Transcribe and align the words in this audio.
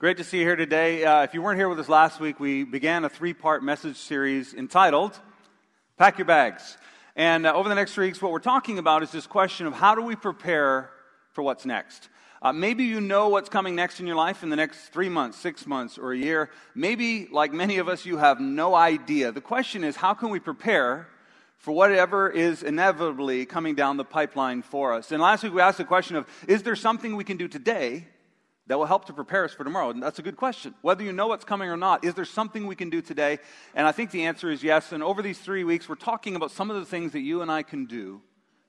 Great 0.00 0.16
to 0.16 0.24
see 0.24 0.38
you 0.38 0.44
here 0.44 0.56
today. 0.56 1.04
Uh, 1.04 1.24
if 1.24 1.34
you 1.34 1.42
weren't 1.42 1.58
here 1.58 1.68
with 1.68 1.78
us 1.78 1.90
last 1.90 2.20
week, 2.20 2.40
we 2.40 2.64
began 2.64 3.04
a 3.04 3.08
three 3.10 3.34
part 3.34 3.62
message 3.62 3.98
series 3.98 4.54
entitled 4.54 5.20
Pack 5.98 6.16
Your 6.16 6.24
Bags. 6.24 6.78
And 7.16 7.44
uh, 7.44 7.52
over 7.52 7.68
the 7.68 7.74
next 7.74 7.92
three 7.92 8.06
weeks, 8.06 8.22
what 8.22 8.32
we're 8.32 8.38
talking 8.38 8.78
about 8.78 9.02
is 9.02 9.12
this 9.12 9.26
question 9.26 9.66
of 9.66 9.74
how 9.74 9.94
do 9.94 10.00
we 10.00 10.16
prepare 10.16 10.88
for 11.32 11.42
what's 11.42 11.66
next? 11.66 12.08
Uh, 12.40 12.50
maybe 12.50 12.84
you 12.84 12.98
know 12.98 13.28
what's 13.28 13.50
coming 13.50 13.74
next 13.74 14.00
in 14.00 14.06
your 14.06 14.16
life 14.16 14.42
in 14.42 14.48
the 14.48 14.56
next 14.56 14.88
three 14.88 15.10
months, 15.10 15.36
six 15.36 15.66
months, 15.66 15.98
or 15.98 16.12
a 16.12 16.16
year. 16.16 16.48
Maybe, 16.74 17.28
like 17.30 17.52
many 17.52 17.76
of 17.76 17.86
us, 17.86 18.06
you 18.06 18.16
have 18.16 18.40
no 18.40 18.74
idea. 18.74 19.32
The 19.32 19.42
question 19.42 19.84
is, 19.84 19.96
how 19.96 20.14
can 20.14 20.30
we 20.30 20.40
prepare 20.40 21.08
for 21.58 21.72
whatever 21.72 22.30
is 22.30 22.62
inevitably 22.62 23.44
coming 23.44 23.74
down 23.74 23.98
the 23.98 24.04
pipeline 24.06 24.62
for 24.62 24.94
us? 24.94 25.12
And 25.12 25.20
last 25.20 25.42
week 25.42 25.52
we 25.52 25.60
asked 25.60 25.76
the 25.76 25.84
question 25.84 26.16
of, 26.16 26.26
is 26.48 26.62
there 26.62 26.74
something 26.74 27.16
we 27.16 27.24
can 27.24 27.36
do 27.36 27.48
today 27.48 28.06
that 28.70 28.78
will 28.78 28.86
help 28.86 29.06
to 29.06 29.12
prepare 29.12 29.44
us 29.44 29.52
for 29.52 29.64
tomorrow? 29.64 29.90
And 29.90 30.00
that's 30.00 30.20
a 30.20 30.22
good 30.22 30.36
question. 30.36 30.76
Whether 30.80 31.02
you 31.02 31.12
know 31.12 31.26
what's 31.26 31.44
coming 31.44 31.68
or 31.70 31.76
not, 31.76 32.04
is 32.04 32.14
there 32.14 32.24
something 32.24 32.68
we 32.68 32.76
can 32.76 32.88
do 32.88 33.02
today? 33.02 33.40
And 33.74 33.84
I 33.84 33.90
think 33.90 34.12
the 34.12 34.26
answer 34.26 34.48
is 34.48 34.62
yes. 34.62 34.92
And 34.92 35.02
over 35.02 35.22
these 35.22 35.40
three 35.40 35.64
weeks, 35.64 35.88
we're 35.88 35.96
talking 35.96 36.36
about 36.36 36.52
some 36.52 36.70
of 36.70 36.76
the 36.76 36.84
things 36.84 37.10
that 37.10 37.18
you 37.18 37.42
and 37.42 37.50
I 37.50 37.64
can 37.64 37.86
do 37.86 38.22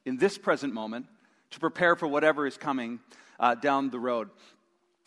in 0.04 0.18
this 0.18 0.40
present 0.40 0.74
moment 0.74 1.06
to 1.52 1.60
prepare 1.60 1.96
for 1.96 2.08
whatever 2.08 2.48
is 2.48 2.58
coming 2.58 3.00
uh, 3.40 3.54
down 3.54 3.92
the 3.92 4.00
road. 4.00 4.32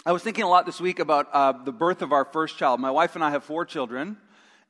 I 0.07 0.13
was 0.13 0.23
thinking 0.23 0.45
a 0.45 0.49
lot 0.49 0.65
this 0.65 0.81
week 0.81 1.01
about 1.01 1.27
uh, 1.33 1.51
the 1.65 1.73
birth 1.73 2.01
of 2.01 2.13
our 2.13 2.25
first 2.27 2.57
child. 2.57 2.79
My 2.79 2.93
wife 2.93 3.17
and 3.17 3.25
I 3.25 3.31
have 3.31 3.43
four 3.43 3.65
children, 3.65 4.17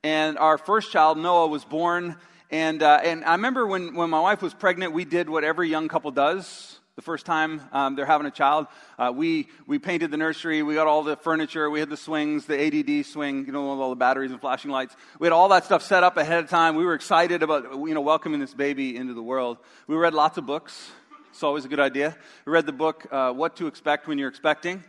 and 0.02 0.38
our 0.38 0.56
first 0.56 0.90
child, 0.90 1.18
Noah, 1.18 1.48
was 1.48 1.66
born. 1.66 2.16
And, 2.50 2.82
uh, 2.82 3.00
and 3.04 3.26
I 3.26 3.32
remember 3.32 3.66
when, 3.66 3.94
when 3.94 4.08
my 4.08 4.20
wife 4.20 4.40
was 4.40 4.54
pregnant, 4.54 4.94
we 4.94 5.04
did 5.04 5.28
what 5.28 5.44
every 5.44 5.68
young 5.68 5.88
couple 5.88 6.12
does 6.12 6.80
the 6.96 7.02
first 7.02 7.26
time 7.26 7.60
um, 7.72 7.96
they're 7.96 8.06
having 8.06 8.26
a 8.26 8.30
child. 8.30 8.68
Uh, 8.98 9.12
we, 9.14 9.48
we 9.66 9.78
painted 9.80 10.12
the 10.12 10.16
nursery, 10.16 10.62
we 10.62 10.74
got 10.74 10.86
all 10.86 11.02
the 11.02 11.16
furniture, 11.16 11.68
we 11.68 11.80
had 11.80 11.90
the 11.90 11.96
swings, 11.96 12.46
the 12.46 12.54
ADD 12.66 13.04
swing, 13.06 13.46
you 13.46 13.52
know, 13.52 13.68
all 13.68 13.90
the 13.90 13.96
batteries 13.96 14.30
and 14.30 14.40
flashing 14.40 14.70
lights. 14.70 14.94
We 15.18 15.26
had 15.26 15.32
all 15.32 15.48
that 15.48 15.64
stuff 15.64 15.82
set 15.82 16.04
up 16.04 16.16
ahead 16.16 16.44
of 16.44 16.50
time. 16.50 16.76
We 16.76 16.84
were 16.84 16.94
excited 16.94 17.42
about, 17.42 17.64
you 17.72 17.94
know, 17.94 18.00
welcoming 18.00 18.38
this 18.38 18.54
baby 18.54 18.96
into 18.96 19.12
the 19.12 19.22
world. 19.22 19.58
We 19.88 19.96
read 19.96 20.14
lots 20.14 20.38
of 20.38 20.46
books. 20.46 20.90
It's 21.30 21.42
always 21.42 21.64
a 21.64 21.68
good 21.68 21.80
idea. 21.80 22.16
We 22.46 22.52
read 22.52 22.66
the 22.66 22.72
book, 22.72 23.06
uh, 23.10 23.32
What 23.32 23.56
to 23.56 23.66
Expect 23.66 24.06
When 24.06 24.18
You're 24.18 24.28
Expecting. 24.28 24.84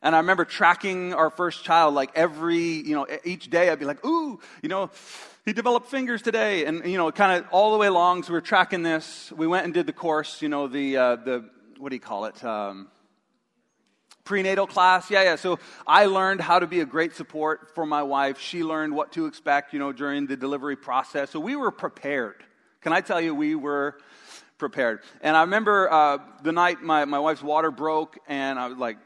And 0.00 0.14
I 0.14 0.18
remember 0.18 0.44
tracking 0.44 1.14
our 1.14 1.30
first 1.30 1.64
child 1.64 1.94
like 1.94 2.12
every, 2.14 2.58
you 2.58 2.94
know, 2.94 3.08
each 3.24 3.50
day 3.50 3.68
I'd 3.68 3.80
be 3.80 3.84
like, 3.84 4.04
ooh, 4.06 4.38
you 4.62 4.68
know, 4.68 4.90
he 5.48 5.54
developed 5.54 5.88
fingers 5.88 6.20
today. 6.20 6.66
And, 6.66 6.84
you 6.84 6.98
know, 6.98 7.10
kind 7.10 7.40
of 7.40 7.50
all 7.50 7.72
the 7.72 7.78
way 7.78 7.86
along, 7.86 8.22
so 8.22 8.32
we 8.32 8.38
are 8.38 8.42
tracking 8.42 8.82
this. 8.82 9.32
We 9.32 9.46
went 9.46 9.64
and 9.64 9.72
did 9.72 9.86
the 9.86 9.94
course, 9.94 10.42
you 10.42 10.48
know, 10.50 10.68
the, 10.68 10.96
uh, 10.96 11.16
the 11.16 11.48
what 11.78 11.88
do 11.88 11.96
you 11.96 12.00
call 12.00 12.26
it? 12.26 12.44
Um, 12.44 12.88
prenatal 14.24 14.66
class. 14.66 15.10
Yeah, 15.10 15.22
yeah. 15.22 15.36
So 15.36 15.58
I 15.86 16.04
learned 16.04 16.42
how 16.42 16.58
to 16.58 16.66
be 16.66 16.80
a 16.80 16.84
great 16.84 17.16
support 17.16 17.74
for 17.74 17.86
my 17.86 18.02
wife. 18.02 18.38
She 18.38 18.62
learned 18.62 18.94
what 18.94 19.12
to 19.12 19.24
expect, 19.24 19.72
you 19.72 19.78
know, 19.78 19.90
during 19.90 20.26
the 20.26 20.36
delivery 20.36 20.76
process. 20.76 21.30
So 21.30 21.40
we 21.40 21.56
were 21.56 21.70
prepared. 21.70 22.44
Can 22.82 22.92
I 22.92 23.00
tell 23.00 23.20
you, 23.20 23.34
we 23.34 23.54
were 23.54 23.98
prepared. 24.58 25.00
And 25.22 25.34
I 25.34 25.42
remember 25.42 25.90
uh, 25.90 26.18
the 26.42 26.52
night 26.52 26.82
my, 26.82 27.06
my 27.06 27.20
wife's 27.20 27.42
water 27.42 27.70
broke, 27.70 28.18
and 28.28 28.58
I 28.58 28.66
was 28.66 28.76
like, 28.76 28.98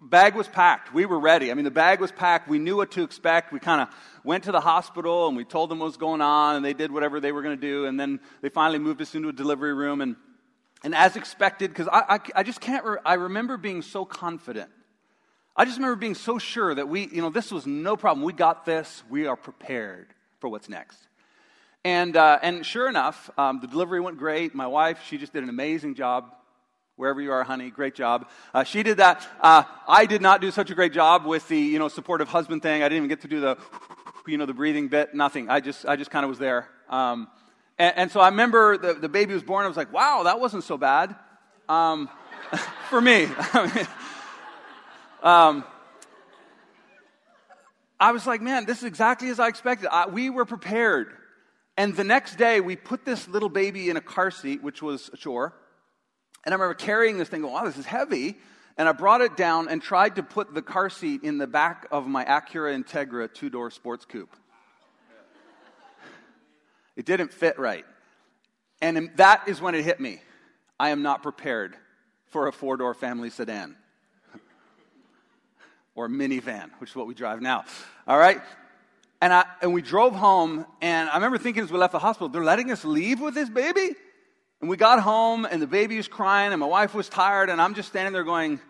bag 0.00 0.34
was 0.34 0.48
packed. 0.48 0.94
We 0.94 1.06
were 1.06 1.18
ready. 1.18 1.50
I 1.50 1.54
mean, 1.54 1.64
the 1.64 1.70
bag 1.70 2.00
was 2.00 2.12
packed. 2.12 2.48
We 2.48 2.58
knew 2.58 2.76
what 2.76 2.92
to 2.92 3.02
expect. 3.02 3.52
We 3.52 3.58
kind 3.58 3.82
of 3.82 3.88
went 4.24 4.44
to 4.44 4.52
the 4.52 4.60
hospital 4.60 5.28
and 5.28 5.36
we 5.36 5.44
told 5.44 5.70
them 5.70 5.80
what 5.80 5.86
was 5.86 5.96
going 5.96 6.20
on, 6.20 6.56
and 6.56 6.64
they 6.64 6.74
did 6.74 6.92
whatever 6.92 7.20
they 7.20 7.32
were 7.32 7.42
going 7.42 7.56
to 7.56 7.60
do. 7.60 7.86
And 7.86 7.98
then 7.98 8.20
they 8.40 8.48
finally 8.48 8.78
moved 8.78 9.00
us 9.02 9.14
into 9.14 9.28
a 9.28 9.32
delivery 9.32 9.74
room. 9.74 10.00
And, 10.00 10.16
and 10.84 10.94
as 10.94 11.16
expected, 11.16 11.70
because 11.70 11.88
I, 11.88 12.16
I, 12.16 12.20
I, 12.36 12.42
just 12.42 12.60
can't, 12.60 12.84
re- 12.84 12.98
I 13.04 13.14
remember 13.14 13.56
being 13.56 13.82
so 13.82 14.04
confident. 14.04 14.70
I 15.56 15.64
just 15.64 15.78
remember 15.78 15.96
being 15.96 16.14
so 16.14 16.38
sure 16.38 16.72
that 16.72 16.88
we, 16.88 17.08
you 17.08 17.20
know, 17.20 17.30
this 17.30 17.50
was 17.50 17.66
no 17.66 17.96
problem. 17.96 18.24
We 18.24 18.32
got 18.32 18.64
this. 18.64 19.02
We 19.10 19.26
are 19.26 19.36
prepared 19.36 20.14
for 20.38 20.48
what's 20.48 20.68
next. 20.68 21.08
And, 21.84 22.16
uh, 22.16 22.38
and 22.42 22.64
sure 22.64 22.88
enough, 22.88 23.30
um, 23.38 23.60
the 23.60 23.66
delivery 23.66 24.00
went 24.00 24.18
great. 24.18 24.54
My 24.54 24.66
wife, 24.66 25.00
she 25.08 25.18
just 25.18 25.32
did 25.32 25.42
an 25.42 25.48
amazing 25.48 25.94
job. 25.94 26.32
Wherever 26.98 27.20
you 27.20 27.30
are, 27.30 27.44
honey, 27.44 27.70
great 27.70 27.94
job. 27.94 28.28
Uh, 28.52 28.64
she 28.64 28.82
did 28.82 28.96
that. 28.96 29.24
Uh, 29.40 29.62
I 29.86 30.04
did 30.04 30.20
not 30.20 30.40
do 30.40 30.50
such 30.50 30.72
a 30.72 30.74
great 30.74 30.92
job 30.92 31.26
with 31.26 31.46
the, 31.46 31.56
you 31.56 31.78
know, 31.78 31.86
supportive 31.86 32.28
husband 32.28 32.60
thing. 32.60 32.82
I 32.82 32.86
didn't 32.88 32.96
even 32.96 33.08
get 33.08 33.20
to 33.20 33.28
do 33.28 33.38
the, 33.38 33.56
you 34.26 34.36
know, 34.36 34.46
the 34.46 34.52
breathing 34.52 34.88
bit. 34.88 35.14
Nothing. 35.14 35.48
I 35.48 35.60
just, 35.60 35.86
I 35.86 35.94
just 35.94 36.10
kind 36.10 36.24
of 36.24 36.28
was 36.28 36.40
there. 36.40 36.68
Um, 36.88 37.28
and, 37.78 37.96
and, 37.96 38.10
so 38.10 38.18
I 38.18 38.30
remember 38.30 38.76
the, 38.76 38.94
the 38.94 39.08
baby 39.08 39.32
was 39.32 39.44
born. 39.44 39.64
I 39.64 39.68
was 39.68 39.76
like, 39.76 39.92
wow, 39.92 40.24
that 40.24 40.40
wasn't 40.40 40.64
so 40.64 40.76
bad. 40.76 41.14
Um, 41.68 42.10
for 42.90 43.00
me. 43.00 43.26
um, 45.22 45.62
I 48.00 48.10
was 48.10 48.26
like, 48.26 48.42
man, 48.42 48.66
this 48.66 48.78
is 48.78 48.84
exactly 48.84 49.28
as 49.28 49.38
I 49.38 49.46
expected. 49.46 49.88
I, 49.92 50.08
we 50.08 50.30
were 50.30 50.44
prepared. 50.44 51.12
And 51.76 51.94
the 51.94 52.02
next 52.02 52.38
day, 52.38 52.60
we 52.60 52.74
put 52.74 53.04
this 53.04 53.28
little 53.28 53.48
baby 53.48 53.88
in 53.88 53.96
a 53.96 54.00
car 54.00 54.32
seat, 54.32 54.64
which 54.64 54.82
was 54.82 55.10
a 55.12 55.16
chore. 55.16 55.54
And 56.44 56.52
I 56.52 56.56
remember 56.56 56.74
carrying 56.74 57.18
this 57.18 57.28
thing, 57.28 57.42
going, 57.42 57.52
wow, 57.52 57.64
this 57.64 57.76
is 57.76 57.86
heavy. 57.86 58.36
And 58.76 58.88
I 58.88 58.92
brought 58.92 59.20
it 59.20 59.36
down 59.36 59.68
and 59.68 59.82
tried 59.82 60.16
to 60.16 60.22
put 60.22 60.54
the 60.54 60.62
car 60.62 60.88
seat 60.88 61.24
in 61.24 61.38
the 61.38 61.46
back 61.48 61.86
of 61.90 62.06
my 62.06 62.24
Acura 62.24 62.80
Integra 62.80 63.32
two 63.32 63.50
door 63.50 63.70
sports 63.70 64.04
coupe. 64.04 64.34
It 66.96 67.04
didn't 67.04 67.32
fit 67.32 67.58
right. 67.58 67.84
And 68.80 69.10
that 69.16 69.48
is 69.48 69.60
when 69.60 69.74
it 69.74 69.84
hit 69.84 69.98
me. 70.00 70.20
I 70.78 70.90
am 70.90 71.02
not 71.02 71.22
prepared 71.22 71.76
for 72.26 72.46
a 72.46 72.52
four 72.52 72.76
door 72.76 72.94
family 72.94 73.30
sedan 73.30 73.76
or 75.96 76.08
minivan, 76.08 76.70
which 76.78 76.90
is 76.90 76.96
what 76.96 77.08
we 77.08 77.14
drive 77.14 77.42
now. 77.42 77.64
All 78.06 78.18
right? 78.18 78.40
And, 79.20 79.32
I, 79.32 79.44
and 79.60 79.72
we 79.72 79.82
drove 79.82 80.14
home, 80.14 80.64
and 80.80 81.10
I 81.10 81.14
remember 81.16 81.38
thinking 81.38 81.64
as 81.64 81.72
we 81.72 81.78
left 81.78 81.90
the 81.90 81.98
hospital, 81.98 82.28
they're 82.28 82.44
letting 82.44 82.70
us 82.70 82.84
leave 82.84 83.20
with 83.20 83.34
this 83.34 83.50
baby? 83.50 83.96
And 84.60 84.68
we 84.68 84.76
got 84.76 85.00
home, 85.00 85.44
and 85.44 85.62
the 85.62 85.66
baby 85.66 85.96
was 85.96 86.08
crying, 86.08 86.52
and 86.52 86.60
my 86.60 86.66
wife 86.66 86.94
was 86.94 87.08
tired, 87.08 87.48
and 87.48 87.60
I'm 87.60 87.74
just 87.74 87.88
standing 87.88 88.12
there 88.12 88.24
going, 88.24 88.60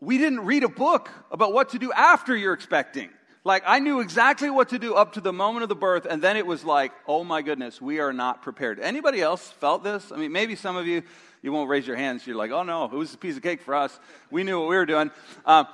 We 0.00 0.18
didn't 0.18 0.40
read 0.40 0.64
a 0.64 0.68
book 0.68 1.10
about 1.30 1.52
what 1.52 1.70
to 1.70 1.78
do 1.78 1.92
after 1.92 2.36
you're 2.36 2.54
expecting. 2.54 3.10
Like, 3.42 3.62
I 3.66 3.78
knew 3.78 4.00
exactly 4.00 4.50
what 4.50 4.68
to 4.70 4.78
do 4.78 4.94
up 4.94 5.14
to 5.14 5.20
the 5.20 5.32
moment 5.32 5.62
of 5.62 5.70
the 5.70 5.74
birth, 5.74 6.06
and 6.08 6.20
then 6.20 6.36
it 6.36 6.46
was 6.46 6.62
like, 6.62 6.92
oh 7.08 7.24
my 7.24 7.40
goodness, 7.40 7.80
we 7.80 7.98
are 7.98 8.12
not 8.12 8.42
prepared. 8.42 8.78
Anybody 8.78 9.22
else 9.22 9.50
felt 9.50 9.82
this? 9.82 10.12
I 10.12 10.16
mean, 10.16 10.30
maybe 10.30 10.56
some 10.56 10.76
of 10.76 10.86
you, 10.86 11.02
you 11.40 11.50
won't 11.50 11.70
raise 11.70 11.86
your 11.86 11.96
hands. 11.96 12.26
You're 12.26 12.36
like, 12.36 12.50
oh 12.50 12.64
no, 12.64 12.84
it 12.84 12.92
was 12.92 13.14
a 13.14 13.18
piece 13.18 13.38
of 13.38 13.42
cake 13.42 13.62
for 13.62 13.74
us. 13.74 13.98
We 14.30 14.44
knew 14.44 14.60
what 14.60 14.68
we 14.68 14.76
were 14.76 14.84
doing. 14.84 15.10
Uh, 15.46 15.64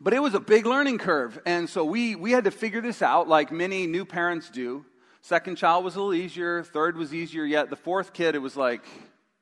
but 0.00 0.12
it 0.12 0.20
was 0.20 0.34
a 0.34 0.40
big 0.40 0.64
learning 0.64 0.98
curve. 0.98 1.40
And 1.44 1.68
so 1.68 1.84
we, 1.84 2.14
we 2.14 2.30
had 2.30 2.44
to 2.44 2.52
figure 2.52 2.80
this 2.80 3.02
out 3.02 3.26
like 3.26 3.50
many 3.50 3.88
new 3.88 4.04
parents 4.04 4.48
do. 4.48 4.84
Second 5.26 5.56
child 5.56 5.84
was 5.84 5.96
a 5.96 5.98
little 5.98 6.14
easier. 6.14 6.62
Third 6.62 6.96
was 6.96 7.12
easier 7.12 7.44
yet. 7.44 7.68
The 7.68 7.74
fourth 7.74 8.12
kid, 8.12 8.36
it 8.36 8.38
was 8.38 8.56
like, 8.56 8.82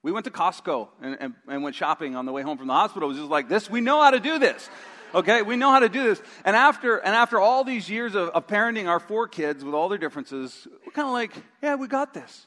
we 0.03 0.13
went 0.13 0.25
to 0.25 0.31
Costco 0.31 0.89
and, 1.03 1.15
and, 1.21 1.35
and 1.47 1.63
went 1.63 1.77
shopping 1.77 2.17
on 2.17 2.25
the 2.25 2.33
way 2.33 2.41
home 2.41 2.57
from 2.57 2.69
the 2.69 2.73
hospital. 2.73 3.11
It 3.11 3.13
was 3.13 3.19
just 3.19 3.31
like, 3.31 3.51
this, 3.51 3.69
we 3.69 3.83
know 3.83 4.01
how 4.01 4.11
to 4.11 4.19
do 4.19 4.39
this. 4.39 4.71
Okay, 5.15 5.43
we 5.43 5.57
know 5.57 5.71
how 5.71 5.81
to 5.81 5.91
do 5.91 6.03
this. 6.03 6.23
And 6.47 6.57
after, 6.57 6.97
and 6.97 7.15
after 7.15 7.39
all 7.39 7.65
these 7.65 7.91
years 7.91 8.15
of, 8.15 8.31
of 8.31 8.47
parenting 8.47 8.89
our 8.89 8.99
four 8.99 9.29
kids 9.29 9.63
with 9.63 9.75
all 9.75 9.91
their 9.91 9.99
differences, 9.99 10.67
we're 10.87 10.93
kind 10.93 11.07
of 11.07 11.13
like, 11.13 11.33
yeah, 11.63 11.75
we 11.75 11.87
got 11.87 12.15
this. 12.15 12.47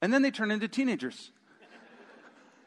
And 0.00 0.12
then 0.12 0.22
they 0.22 0.30
turn 0.30 0.52
into 0.52 0.68
teenagers. 0.68 1.32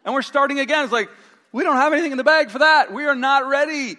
And 0.04 0.14
we're 0.14 0.22
starting 0.22 0.60
again. 0.60 0.84
It's 0.84 0.92
like, 0.92 1.10
we 1.54 1.64
don't 1.64 1.78
have 1.78 1.94
anything 1.94 2.12
in 2.12 2.18
the 2.18 2.26
bag 2.26 2.50
for 2.50 2.60
that. 2.60 2.92
We 2.92 3.06
are 3.06 3.16
not 3.16 3.48
ready. 3.48 3.96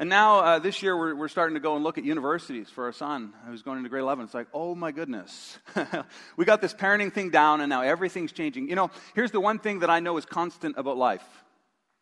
And 0.00 0.08
now 0.08 0.38
uh, 0.38 0.58
this 0.58 0.82
year 0.82 0.96
we're, 0.96 1.14
we're 1.14 1.28
starting 1.28 1.56
to 1.56 1.60
go 1.60 1.74
and 1.74 1.84
look 1.84 1.98
at 1.98 2.04
universities 2.04 2.70
for 2.70 2.84
our 2.84 2.92
son 2.92 3.34
who's 3.46 3.60
going 3.60 3.76
into 3.76 3.90
grade 3.90 4.00
11. 4.00 4.24
It's 4.24 4.32
like, 4.32 4.46
oh 4.54 4.74
my 4.74 4.92
goodness. 4.92 5.58
we 6.38 6.46
got 6.46 6.62
this 6.62 6.72
parenting 6.72 7.12
thing 7.12 7.28
down 7.28 7.60
and 7.60 7.68
now 7.68 7.82
everything's 7.82 8.32
changing. 8.32 8.70
You 8.70 8.76
know, 8.76 8.90
here's 9.14 9.30
the 9.30 9.40
one 9.40 9.58
thing 9.58 9.80
that 9.80 9.90
I 9.90 10.00
know 10.00 10.16
is 10.16 10.24
constant 10.24 10.78
about 10.78 10.96
life 10.96 11.22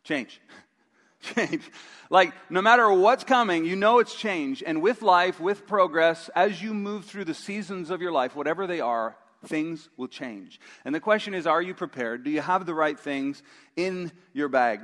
change. 0.04 0.40
change. 1.34 1.68
Like, 2.08 2.34
no 2.48 2.62
matter 2.62 2.88
what's 2.92 3.24
coming, 3.24 3.64
you 3.64 3.74
know 3.74 3.98
it's 3.98 4.14
change. 4.14 4.62
And 4.64 4.80
with 4.80 5.02
life, 5.02 5.40
with 5.40 5.66
progress, 5.66 6.30
as 6.36 6.62
you 6.62 6.74
move 6.74 7.04
through 7.04 7.24
the 7.24 7.34
seasons 7.34 7.90
of 7.90 8.00
your 8.00 8.12
life, 8.12 8.36
whatever 8.36 8.68
they 8.68 8.78
are, 8.78 9.16
things 9.46 9.88
will 9.96 10.06
change. 10.06 10.60
And 10.84 10.94
the 10.94 11.00
question 11.00 11.34
is, 11.34 11.48
are 11.48 11.60
you 11.60 11.74
prepared? 11.74 12.22
Do 12.22 12.30
you 12.30 12.42
have 12.42 12.64
the 12.64 12.74
right 12.74 12.98
things 12.98 13.42
in 13.74 14.12
your 14.32 14.48
bag? 14.48 14.82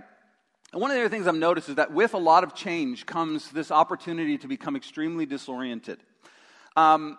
And 0.75 0.81
one 0.81 0.91
of 0.91 0.97
the 0.97 1.03
other 1.03 1.09
things 1.09 1.29
I've 1.29 1.37
noticed 1.37 1.69
is 1.69 1.77
that 1.77 1.93
with 1.93 2.15
a 2.15 2.19
lot 2.19 2.43
of 2.43 2.53
change 2.53 3.07
comes 3.07 3.49
this 3.53 3.71
opportunity 3.71 4.37
to 4.39 4.49
become 4.49 4.75
extremely 4.75 5.25
disoriented. 5.25 6.01
Um, 6.75 7.17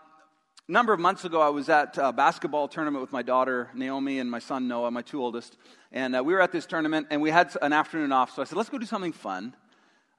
a 0.68 0.72
number 0.74 0.92
of 0.92 1.00
months 1.00 1.24
ago, 1.24 1.40
I 1.40 1.48
was 1.48 1.70
at 1.70 1.98
a 1.98 2.12
basketball 2.12 2.68
tournament 2.68 3.00
with 3.00 3.14
my 3.14 3.22
daughter, 3.22 3.70
Naomi, 3.74 4.20
and 4.20 4.30
my 4.30 4.40
son, 4.40 4.68
Noah, 4.68 4.92
my 4.92 5.04
two 5.04 5.24
oldest. 5.24 5.56
And 5.94 6.18
uh, 6.18 6.22
we 6.22 6.34
were 6.34 6.42
at 6.42 6.52
this 6.52 6.66
tournament, 6.66 7.08
and 7.10 7.22
we 7.22 7.30
had 7.30 7.50
an 7.62 7.72
afternoon 7.72 8.12
off. 8.12 8.36
So 8.36 8.42
I 8.42 8.46
said, 8.46 8.58
let's 8.58 8.68
go 8.68 8.78
do 8.78 8.86
something 8.86 9.14
fun. 9.14 9.56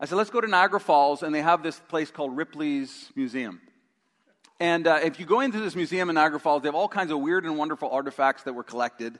I 0.00 0.06
said, 0.06 0.15
let's 0.15 0.31
go 0.31 0.41
to 0.41 0.49
Niagara 0.49 0.81
Falls, 0.81 1.23
and 1.23 1.35
they 1.35 1.43
have 1.43 1.62
this 1.62 1.79
place 1.79 2.11
called 2.11 2.35
Ripley's 2.39 3.12
Museum. 3.17 3.61
And 4.59 4.87
uh, 4.87 5.00
if 5.05 5.21
you 5.21 5.27
go 5.27 5.41
into 5.41 5.61
this 5.61 5.77
museum 5.77 6.09
in 6.09 6.15
Niagara 6.15 6.41
Falls, 6.41 6.62
they 6.62 6.69
have 6.69 6.75
all 6.75 6.89
kinds 6.89 7.11
of 7.11 7.21
weird 7.21 7.44
and 7.44 7.59
wonderful 7.59 7.91
artifacts 7.91 8.44
that 8.44 8.55
were 8.55 8.65
collected. 8.65 9.19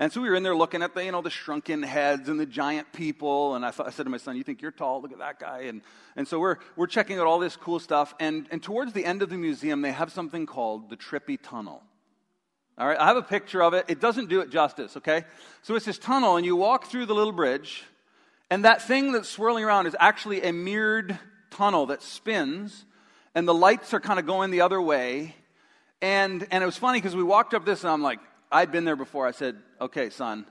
And 0.00 0.12
so 0.12 0.20
we 0.20 0.28
were 0.28 0.36
in 0.36 0.44
there 0.44 0.54
looking 0.54 0.82
at 0.82 0.94
the, 0.94 1.04
you 1.04 1.10
know, 1.10 1.22
the 1.22 1.30
shrunken 1.30 1.82
heads 1.82 2.28
and 2.28 2.38
the 2.38 2.46
giant 2.46 2.92
people. 2.92 3.56
And 3.56 3.64
I, 3.64 3.72
thought, 3.72 3.88
I 3.88 3.90
said 3.90 4.04
to 4.04 4.10
my 4.10 4.16
son, 4.16 4.36
you 4.36 4.44
think 4.44 4.62
you're 4.62 4.70
tall? 4.70 5.02
Look 5.02 5.10
at 5.10 5.18
that 5.18 5.40
guy. 5.40 5.62
And, 5.62 5.82
and 6.14 6.26
so 6.28 6.38
we're, 6.38 6.58
we're 6.76 6.86
checking 6.86 7.18
out 7.18 7.26
all 7.26 7.40
this 7.40 7.56
cool 7.56 7.80
stuff. 7.80 8.14
And, 8.20 8.46
and 8.52 8.62
towards 8.62 8.92
the 8.92 9.04
end 9.04 9.22
of 9.22 9.28
the 9.28 9.36
museum, 9.36 9.82
they 9.82 9.90
have 9.90 10.12
something 10.12 10.46
called 10.46 10.88
the 10.88 10.96
Trippy 10.96 11.36
Tunnel. 11.42 11.82
All 12.78 12.86
right, 12.86 12.96
I 12.96 13.06
have 13.06 13.16
a 13.16 13.22
picture 13.22 13.60
of 13.60 13.74
it. 13.74 13.86
It 13.88 14.00
doesn't 14.00 14.28
do 14.28 14.40
it 14.40 14.50
justice, 14.50 14.96
okay? 14.98 15.24
So 15.62 15.74
it's 15.74 15.84
this 15.84 15.98
tunnel, 15.98 16.36
and 16.36 16.46
you 16.46 16.54
walk 16.54 16.86
through 16.86 17.06
the 17.06 17.14
little 17.14 17.32
bridge, 17.32 17.82
and 18.50 18.64
that 18.64 18.82
thing 18.82 19.10
that's 19.10 19.28
swirling 19.28 19.64
around 19.64 19.88
is 19.88 19.96
actually 19.98 20.42
a 20.42 20.52
mirrored 20.52 21.18
tunnel 21.50 21.86
that 21.86 22.04
spins, 22.04 22.84
and 23.34 23.48
the 23.48 23.54
lights 23.54 23.92
are 23.94 24.00
kind 24.00 24.20
of 24.20 24.26
going 24.26 24.52
the 24.52 24.60
other 24.60 24.80
way. 24.80 25.34
And, 26.00 26.46
and 26.52 26.62
it 26.62 26.66
was 26.66 26.76
funny 26.76 26.98
because 26.98 27.16
we 27.16 27.24
walked 27.24 27.52
up 27.52 27.64
this, 27.64 27.82
and 27.82 27.90
I'm 27.90 28.02
like, 28.02 28.20
I'd 28.50 28.72
been 28.72 28.84
there 28.84 28.96
before. 28.96 29.26
I 29.26 29.32
said, 29.32 29.56
okay, 29.80 30.10
son, 30.10 30.46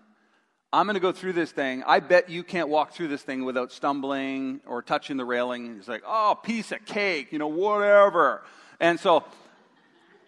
I'm 0.72 0.86
going 0.86 0.96
to 0.96 1.00
go 1.00 1.12
through 1.12 1.34
this 1.34 1.52
thing. 1.52 1.84
I 1.88 2.00
bet 2.00 2.30
you 2.30 2.44
can't 2.44 2.70
walk 2.70 2.92
through 2.94 3.08
this 3.08 3.24
thing 3.24 3.46
without 3.46 3.72
stumbling 3.72 4.62
or 4.68 4.82
touching 4.82 5.18
the 5.18 5.26
railing. 5.26 5.76
He's 5.76 5.88
like, 5.88 6.04
oh, 6.06 6.38
piece 6.42 6.72
of 6.72 6.86
cake, 6.86 7.32
you 7.32 7.40
know, 7.40 7.48
whatever. 7.48 8.44
And 8.80 9.00
so 9.00 9.24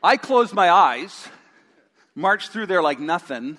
I 0.02 0.18
closed 0.18 0.54
my 0.54 0.70
eyes, 0.70 1.28
marched 2.16 2.52
through 2.52 2.68
there 2.68 2.82
like 2.82 3.00
nothing, 3.00 3.58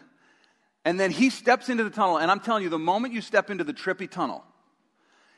and 0.85 0.99
then 0.99 1.11
he 1.11 1.29
steps 1.29 1.69
into 1.69 1.85
the 1.85 1.91
tunnel. 1.91 2.17
And 2.17 2.31
I'm 2.31 2.41
telling 2.41 2.63
you, 2.63 2.71
the 2.71 2.79
moment 2.79 3.13
you 3.13 3.21
step 3.21 3.51
into 3.51 3.63
the 3.63 3.75
trippy 3.75 4.11
tunnel, 4.11 4.43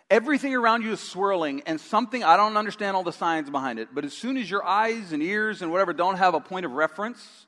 everything 0.08 0.54
around 0.54 0.82
you 0.84 0.92
is 0.92 1.00
swirling, 1.00 1.62
and 1.66 1.80
something, 1.80 2.22
I 2.22 2.36
don't 2.36 2.56
understand 2.56 2.96
all 2.96 3.02
the 3.02 3.12
science 3.12 3.50
behind 3.50 3.80
it, 3.80 3.88
but 3.92 4.04
as 4.04 4.12
soon 4.12 4.36
as 4.36 4.48
your 4.48 4.64
eyes 4.64 5.12
and 5.12 5.22
ears 5.22 5.60
and 5.60 5.72
whatever 5.72 5.92
don't 5.92 6.16
have 6.16 6.34
a 6.34 6.40
point 6.40 6.64
of 6.64 6.72
reference, 6.72 7.46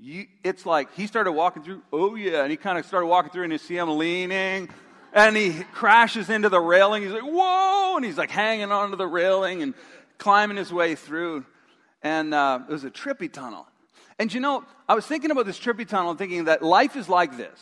you, 0.00 0.26
it's 0.42 0.64
like 0.64 0.94
he 0.94 1.06
started 1.06 1.32
walking 1.32 1.62
through, 1.62 1.82
oh 1.92 2.14
yeah, 2.14 2.42
and 2.42 2.50
he 2.50 2.56
kind 2.56 2.78
of 2.78 2.86
started 2.86 3.06
walking 3.06 3.30
through 3.30 3.44
and 3.44 3.52
you 3.52 3.58
see 3.58 3.76
him 3.76 3.98
leaning 3.98 4.68
and 5.12 5.36
he 5.36 5.52
crashes 5.72 6.30
into 6.30 6.48
the 6.48 6.60
railing. 6.60 7.02
He's 7.02 7.12
like, 7.12 7.22
whoa, 7.22 7.96
and 7.96 8.04
he's 8.04 8.16
like 8.16 8.30
hanging 8.30 8.72
onto 8.72 8.96
the 8.96 9.06
railing 9.06 9.62
and 9.62 9.74
climbing 10.18 10.56
his 10.56 10.72
way 10.72 10.94
through. 10.94 11.44
And 12.02 12.32
uh, 12.32 12.60
it 12.68 12.72
was 12.72 12.84
a 12.84 12.90
trippy 12.90 13.30
tunnel. 13.30 13.66
And 14.18 14.32
you 14.32 14.40
know, 14.40 14.64
I 14.88 14.94
was 14.94 15.06
thinking 15.06 15.30
about 15.30 15.46
this 15.46 15.58
trippy 15.58 15.86
tunnel 15.86 16.10
and 16.10 16.18
thinking 16.18 16.44
that 16.44 16.62
life 16.62 16.96
is 16.96 17.08
like 17.08 17.36
this. 17.36 17.60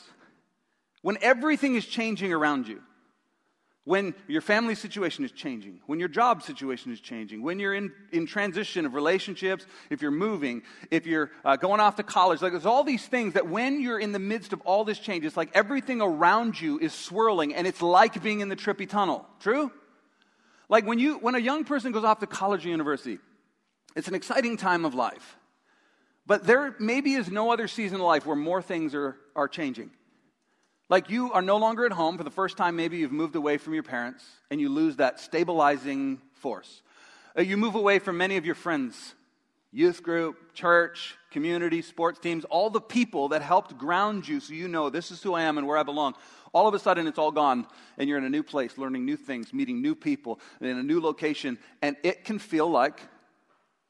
When 1.02 1.18
everything 1.22 1.74
is 1.74 1.86
changing 1.86 2.32
around 2.32 2.68
you, 2.68 2.82
when 3.88 4.14
your 4.26 4.42
family 4.42 4.74
situation 4.74 5.24
is 5.24 5.32
changing, 5.32 5.80
when 5.86 5.98
your 5.98 6.10
job 6.10 6.42
situation 6.42 6.92
is 6.92 7.00
changing, 7.00 7.40
when 7.42 7.58
you're 7.58 7.72
in, 7.72 7.90
in 8.12 8.26
transition 8.26 8.84
of 8.84 8.92
relationships, 8.92 9.64
if 9.88 10.02
you're 10.02 10.10
moving, 10.10 10.62
if 10.90 11.06
you're 11.06 11.30
uh, 11.42 11.56
going 11.56 11.80
off 11.80 11.96
to 11.96 12.02
college, 12.02 12.42
like 12.42 12.52
there's 12.52 12.66
all 12.66 12.84
these 12.84 13.06
things 13.06 13.32
that 13.32 13.48
when 13.48 13.80
you're 13.80 13.98
in 13.98 14.12
the 14.12 14.18
midst 14.18 14.52
of 14.52 14.60
all 14.66 14.84
this 14.84 14.98
change, 14.98 15.24
it's 15.24 15.38
like 15.38 15.48
everything 15.54 16.02
around 16.02 16.60
you 16.60 16.78
is 16.78 16.92
swirling 16.92 17.54
and 17.54 17.66
it's 17.66 17.80
like 17.80 18.22
being 18.22 18.40
in 18.40 18.50
the 18.50 18.56
trippy 18.56 18.86
tunnel. 18.86 19.24
True? 19.40 19.72
Like 20.68 20.84
when 20.84 20.98
you 20.98 21.14
when 21.16 21.34
a 21.34 21.38
young 21.38 21.64
person 21.64 21.90
goes 21.90 22.04
off 22.04 22.18
to 22.18 22.26
college 22.26 22.66
or 22.66 22.68
university, 22.68 23.18
it's 23.96 24.06
an 24.06 24.14
exciting 24.14 24.58
time 24.58 24.84
of 24.84 24.94
life. 24.94 25.38
But 26.26 26.44
there 26.44 26.76
maybe 26.78 27.14
is 27.14 27.30
no 27.30 27.50
other 27.54 27.66
season 27.66 28.02
of 28.02 28.06
life 28.06 28.26
where 28.26 28.36
more 28.36 28.60
things 28.60 28.94
are, 28.94 29.16
are 29.34 29.48
changing. 29.48 29.92
Like 30.88 31.10
you 31.10 31.32
are 31.32 31.42
no 31.42 31.58
longer 31.58 31.84
at 31.84 31.92
home 31.92 32.16
for 32.16 32.24
the 32.24 32.30
first 32.30 32.56
time, 32.56 32.76
maybe 32.76 32.96
you've 32.98 33.12
moved 33.12 33.36
away 33.36 33.58
from 33.58 33.74
your 33.74 33.82
parents 33.82 34.24
and 34.50 34.60
you 34.60 34.70
lose 34.70 34.96
that 34.96 35.20
stabilizing 35.20 36.20
force. 36.32 36.82
Uh, 37.36 37.42
you 37.42 37.56
move 37.56 37.74
away 37.74 37.98
from 37.98 38.16
many 38.16 38.38
of 38.38 38.46
your 38.46 38.54
friends, 38.54 39.14
youth 39.70 40.02
group, 40.02 40.54
church, 40.54 41.16
community, 41.30 41.82
sports 41.82 42.18
teams, 42.18 42.44
all 42.46 42.70
the 42.70 42.80
people 42.80 43.28
that 43.28 43.42
helped 43.42 43.76
ground 43.76 44.26
you 44.26 44.40
so 44.40 44.54
you 44.54 44.66
know 44.66 44.88
this 44.88 45.10
is 45.10 45.22
who 45.22 45.34
I 45.34 45.42
am 45.42 45.58
and 45.58 45.66
where 45.66 45.76
I 45.76 45.82
belong. 45.82 46.14
All 46.54 46.66
of 46.66 46.72
a 46.72 46.78
sudden, 46.78 47.06
it's 47.06 47.18
all 47.18 47.30
gone, 47.30 47.66
and 47.98 48.08
you're 48.08 48.16
in 48.16 48.24
a 48.24 48.30
new 48.30 48.42
place, 48.42 48.78
learning 48.78 49.04
new 49.04 49.18
things, 49.18 49.52
meeting 49.52 49.82
new 49.82 49.94
people, 49.94 50.40
in 50.62 50.78
a 50.78 50.82
new 50.82 50.98
location, 50.98 51.58
and 51.82 51.94
it 52.02 52.24
can 52.24 52.38
feel 52.38 52.70
like 52.70 53.02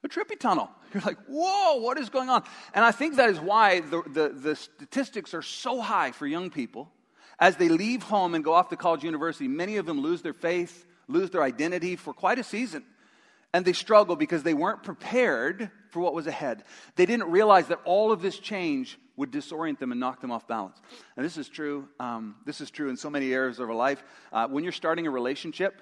trippy 0.09 0.39
tunnel. 0.39 0.71
You're 0.95 1.03
like, 1.03 1.19
whoa, 1.29 1.77
what 1.77 1.99
is 1.99 2.09
going 2.09 2.31
on? 2.31 2.45
And 2.75 2.85
I 2.85 2.93
think 2.93 3.17
that 3.17 3.29
is 3.31 3.39
why 3.39 3.81
the, 3.81 4.03
the, 4.07 4.29
the, 4.29 4.57
statistics 4.57 5.35
are 5.35 5.43
so 5.43 5.81
high 5.81 6.13
for 6.13 6.27
young 6.27 6.51
people. 6.51 6.91
As 7.39 7.57
they 7.57 7.69
leave 7.69 8.03
home 8.03 8.35
and 8.35 8.43
go 8.43 8.53
off 8.53 8.69
to 8.71 8.77
college 8.77 9.05
university, 9.05 9.47
many 9.47 9.77
of 9.77 9.87
them 9.87 10.01
lose 10.01 10.23
their 10.23 10.33
faith, 10.33 10.87
lose 11.07 11.31
their 11.31 11.43
identity 11.43 11.95
for 11.97 12.13
quite 12.13 12.39
a 12.39 12.43
season. 12.43 12.85
And 13.55 13.65
they 13.65 13.73
struggle 13.73 14.17
because 14.17 14.43
they 14.43 14.55
weren't 14.55 14.83
prepared 14.83 15.71
for 15.91 16.01
what 16.01 16.15
was 16.15 16.27
ahead. 16.27 16.65
They 16.97 17.07
didn't 17.07 17.31
realize 17.31 17.69
that 17.69 17.81
all 17.85 18.13
of 18.13 18.21
this 18.21 18.39
change 18.39 18.99
would 19.17 19.31
disorient 19.31 19.79
them 19.79 19.91
and 19.91 20.01
knock 20.01 20.21
them 20.21 20.31
off 20.31 20.47
balance. 20.47 20.81
And 21.17 21.25
this 21.25 21.37
is 21.37 21.49
true. 21.49 21.89
Um, 21.99 22.37
this 22.45 22.61
is 22.61 22.71
true 22.71 22.91
in 22.91 22.97
so 22.97 23.09
many 23.09 23.33
areas 23.33 23.59
of 23.59 23.69
our 23.69 23.75
life. 23.75 24.03
Uh, 24.33 24.49
when 24.49 24.65
you're 24.65 24.73
starting 24.73 25.07
a 25.07 25.11
relationship, 25.11 25.81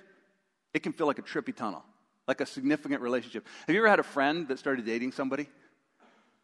it 0.75 0.83
can 0.83 0.93
feel 0.93 1.07
like 1.07 1.19
a 1.19 1.23
trippy 1.23 1.55
tunnel 1.55 1.85
like 2.27 2.41
a 2.41 2.47
significant 2.47 3.03
relationship. 3.03 3.47
Have 3.67 3.75
you 3.75 3.81
ever 3.81 3.89
had 3.89 4.01
a 4.01 4.05
friend 4.05 4.49
that 4.49 4.59
started 4.59 4.85
dating 4.85 5.13
somebody? 5.13 5.49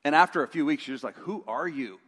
And 0.05 0.14
after 0.14 0.43
a 0.43 0.49
few 0.49 0.67
weeks, 0.67 0.87
you're 0.87 0.94
just 0.94 1.05
like, 1.05 1.17
who 1.17 1.44
are 1.46 1.69
you? 1.69 1.99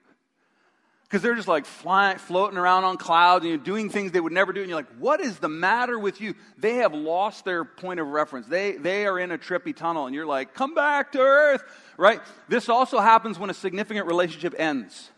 Because 1.05 1.23
they're 1.23 1.35
just 1.37 1.49
like 1.49 1.65
flying, 1.65 2.19
floating 2.19 2.59
around 2.59 2.85
on 2.85 2.97
clouds 2.97 3.45
and 3.45 3.51
you're 3.51 3.59
doing 3.59 3.89
things 3.89 4.11
they 4.11 4.21
would 4.21 4.33
never 4.33 4.53
do. 4.53 4.61
And 4.61 4.69
you're 4.69 4.79
like, 4.79 4.93
what 4.99 5.21
is 5.21 5.39
the 5.39 5.49
matter 5.49 5.99
with 5.99 6.21
you? 6.21 6.35
They 6.59 6.77
have 6.77 6.93
lost 6.93 7.45
their 7.45 7.65
point 7.65 8.01
of 8.01 8.09
reference. 8.09 8.47
They, 8.49 8.73
they 8.73 9.07
are 9.07 9.19
in 9.19 9.31
a 9.31 9.39
trippy 9.39 9.77
tunnel. 9.77 10.07
And 10.07 10.15
you're 10.15 10.27
like, 10.27 10.55
come 10.55 10.75
back 10.75 11.13
to 11.13 11.21
earth, 11.21 11.63
right? 11.97 12.21
This 12.49 12.69
also 12.69 12.99
happens 12.99 13.39
when 13.39 13.49
a 13.49 13.55
significant 13.55 14.07
relationship 14.07 14.55
ends. 14.59 15.11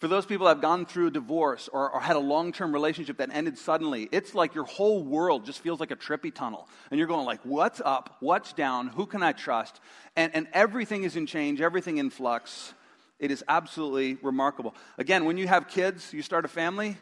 For 0.00 0.08
those 0.08 0.24
people 0.24 0.46
that 0.46 0.54
have 0.54 0.62
gone 0.62 0.86
through 0.86 1.08
a 1.08 1.10
divorce 1.10 1.68
or, 1.70 1.90
or 1.90 2.00
had 2.00 2.16
a 2.16 2.20
long 2.20 2.52
term 2.52 2.72
relationship 2.72 3.18
that 3.18 3.28
ended 3.34 3.58
suddenly, 3.58 4.08
it's 4.10 4.34
like 4.34 4.54
your 4.54 4.64
whole 4.64 5.02
world 5.04 5.44
just 5.44 5.60
feels 5.60 5.78
like 5.78 5.90
a 5.90 5.96
trippy 5.96 6.34
tunnel. 6.34 6.66
And 6.90 6.96
you're 6.96 7.06
going 7.06 7.26
like, 7.26 7.40
what's 7.44 7.82
up? 7.84 8.16
What's 8.20 8.54
down? 8.54 8.88
Who 8.88 9.04
can 9.04 9.22
I 9.22 9.32
trust? 9.32 9.78
And, 10.16 10.34
and 10.34 10.48
everything 10.54 11.04
is 11.04 11.16
in 11.16 11.26
change, 11.26 11.60
everything 11.60 11.98
in 11.98 12.08
flux. 12.08 12.72
It 13.18 13.30
is 13.30 13.44
absolutely 13.46 14.16
remarkable. 14.22 14.74
Again, 14.96 15.26
when 15.26 15.36
you 15.36 15.46
have 15.46 15.68
kids, 15.68 16.14
you 16.14 16.22
start 16.22 16.46
a 16.46 16.48
family, 16.48 16.96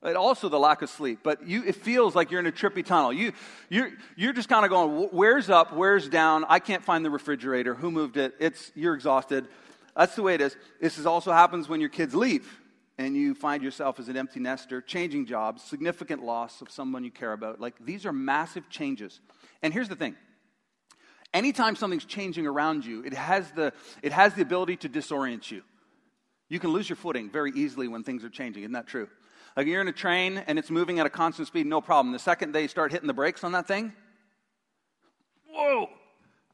and 0.00 0.16
also 0.16 0.48
the 0.48 0.58
lack 0.60 0.82
of 0.82 0.90
sleep. 0.90 1.18
But 1.24 1.48
you, 1.48 1.64
it 1.64 1.74
feels 1.74 2.14
like 2.14 2.30
you're 2.30 2.38
in 2.38 2.46
a 2.46 2.52
trippy 2.52 2.86
tunnel. 2.86 3.12
You, 3.12 3.32
you're, 3.68 3.90
you're 4.14 4.32
just 4.32 4.48
kind 4.48 4.64
of 4.64 4.70
going, 4.70 5.08
where's 5.10 5.50
up, 5.50 5.72
where's 5.72 6.08
down? 6.08 6.44
I 6.48 6.60
can't 6.60 6.84
find 6.84 7.04
the 7.04 7.10
refrigerator. 7.10 7.74
Who 7.74 7.90
moved 7.90 8.18
it? 8.18 8.34
It's, 8.38 8.70
you're 8.76 8.94
exhausted. 8.94 9.48
That's 9.96 10.14
the 10.16 10.22
way 10.22 10.34
it 10.34 10.40
is. 10.40 10.56
This 10.80 10.98
is 10.98 11.06
also 11.06 11.32
happens 11.32 11.68
when 11.68 11.80
your 11.80 11.90
kids 11.90 12.14
leave 12.14 12.60
and 12.98 13.16
you 13.16 13.34
find 13.34 13.62
yourself 13.62 13.98
as 13.98 14.08
an 14.08 14.16
empty 14.16 14.40
nester, 14.40 14.80
changing 14.80 15.26
jobs, 15.26 15.62
significant 15.62 16.22
loss 16.22 16.60
of 16.60 16.70
someone 16.70 17.04
you 17.04 17.10
care 17.10 17.32
about. 17.32 17.60
Like 17.60 17.74
these 17.84 18.06
are 18.06 18.12
massive 18.12 18.68
changes. 18.68 19.20
And 19.62 19.72
here's 19.72 19.88
the 19.88 19.96
thing. 19.96 20.16
Anytime 21.32 21.74
something's 21.74 22.04
changing 22.04 22.46
around 22.46 22.84
you, 22.84 23.02
it 23.04 23.12
has 23.12 23.50
the, 23.52 23.72
it 24.02 24.12
has 24.12 24.34
the 24.34 24.42
ability 24.42 24.76
to 24.78 24.88
disorient 24.88 25.50
you. 25.50 25.62
You 26.48 26.60
can 26.60 26.70
lose 26.70 26.88
your 26.88 26.96
footing 26.96 27.30
very 27.30 27.50
easily 27.54 27.88
when 27.88 28.04
things 28.04 28.22
are 28.24 28.30
changing. 28.30 28.62
Isn't 28.62 28.74
that 28.74 28.86
true? 28.86 29.08
Like 29.56 29.66
you're 29.66 29.80
in 29.80 29.88
a 29.88 29.92
train 29.92 30.38
and 30.46 30.58
it's 30.58 30.70
moving 30.70 31.00
at 31.00 31.06
a 31.06 31.10
constant 31.10 31.48
speed, 31.48 31.66
no 31.66 31.80
problem. 31.80 32.12
The 32.12 32.18
second 32.18 32.52
they 32.52 32.66
start 32.68 32.92
hitting 32.92 33.06
the 33.06 33.14
brakes 33.14 33.42
on 33.42 33.52
that 33.52 33.66
thing, 33.66 33.92
whoa, 35.48 35.88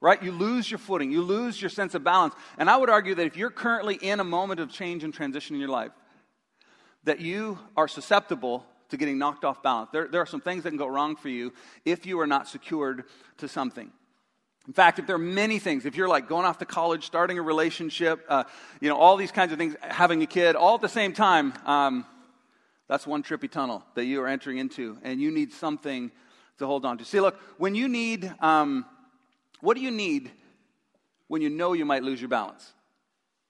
right? 0.00 0.22
You 0.22 0.32
lose 0.32 0.70
your 0.70 0.78
footing, 0.78 1.12
you 1.12 1.22
lose 1.22 1.60
your 1.60 1.68
sense 1.68 1.94
of 1.94 2.02
balance. 2.02 2.34
And 2.58 2.70
I 2.70 2.76
would 2.76 2.90
argue 2.90 3.14
that 3.14 3.26
if 3.26 3.36
you're 3.36 3.50
currently 3.50 3.96
in 3.96 4.20
a 4.20 4.24
moment 4.24 4.60
of 4.60 4.70
change 4.70 5.04
and 5.04 5.12
transition 5.12 5.54
in 5.54 5.60
your 5.60 5.70
life, 5.70 5.92
that 7.04 7.20
you 7.20 7.58
are 7.76 7.88
susceptible 7.88 8.64
to 8.90 8.96
getting 8.96 9.18
knocked 9.18 9.44
off 9.44 9.62
balance. 9.62 9.90
There, 9.92 10.08
there 10.08 10.20
are 10.20 10.26
some 10.26 10.40
things 10.40 10.64
that 10.64 10.70
can 10.70 10.78
go 10.78 10.86
wrong 10.86 11.16
for 11.16 11.28
you 11.28 11.52
if 11.84 12.06
you 12.06 12.18
are 12.20 12.26
not 12.26 12.48
secured 12.48 13.04
to 13.38 13.48
something. 13.48 13.90
In 14.66 14.74
fact, 14.74 14.98
if 14.98 15.06
there 15.06 15.16
are 15.16 15.18
many 15.18 15.58
things, 15.58 15.86
if 15.86 15.96
you're 15.96 16.08
like 16.08 16.28
going 16.28 16.44
off 16.44 16.58
to 16.58 16.66
college, 16.66 17.06
starting 17.06 17.38
a 17.38 17.42
relationship, 17.42 18.24
uh, 18.28 18.44
you 18.80 18.88
know, 18.88 18.96
all 18.96 19.16
these 19.16 19.32
kinds 19.32 19.52
of 19.52 19.58
things, 19.58 19.74
having 19.80 20.22
a 20.22 20.26
kid, 20.26 20.54
all 20.54 20.74
at 20.74 20.80
the 20.80 20.88
same 20.88 21.12
time, 21.12 21.54
um, 21.64 22.04
that's 22.86 23.06
one 23.06 23.22
trippy 23.22 23.50
tunnel 23.50 23.84
that 23.94 24.04
you 24.04 24.20
are 24.20 24.28
entering 24.28 24.58
into, 24.58 24.98
and 25.02 25.20
you 25.20 25.30
need 25.30 25.52
something 25.52 26.10
to 26.58 26.66
hold 26.66 26.84
on 26.84 26.98
to. 26.98 27.04
See, 27.04 27.20
look, 27.20 27.38
when 27.56 27.74
you 27.74 27.88
need 27.88 28.32
um, 28.40 28.84
what 29.60 29.76
do 29.76 29.82
you 29.82 29.90
need 29.90 30.30
when 31.28 31.42
you 31.42 31.50
know 31.50 31.72
you 31.72 31.84
might 31.84 32.02
lose 32.02 32.20
your 32.20 32.28
balance? 32.28 32.72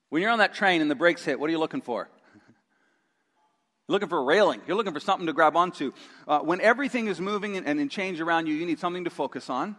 When 0.09 0.23
you're 0.23 0.31
on 0.31 0.40
that 0.40 0.55
train 0.55 0.83
and 0.83 0.90
the 0.90 0.95
brakes 0.95 1.25
hit, 1.25 1.38
what 1.38 1.49
are 1.49 1.52
you 1.52 1.59
looking 1.59 1.83
for? 1.83 2.09
You're 3.88 3.93
looking 3.95 4.09
for 4.09 4.19
a 4.19 4.25
railing. 4.25 4.61
You're 4.67 4.76
looking 4.76 4.93
for 4.93 5.00
something 5.00 5.26
to 5.26 5.33
grab 5.33 5.57
onto. 5.57 5.93
Uh, 6.26 6.40
when 6.40 6.61
everything 6.61 7.07
is 7.07 7.21
moving 7.21 7.57
and, 7.57 7.81
in 7.81 7.88
change 7.88 8.21
around 8.21 8.47
you, 8.47 8.55
you 8.55 8.67
need 8.67 8.79
something 8.81 9.05
to 9.05 9.11
focus 9.11 9.49
on. 9.49 9.76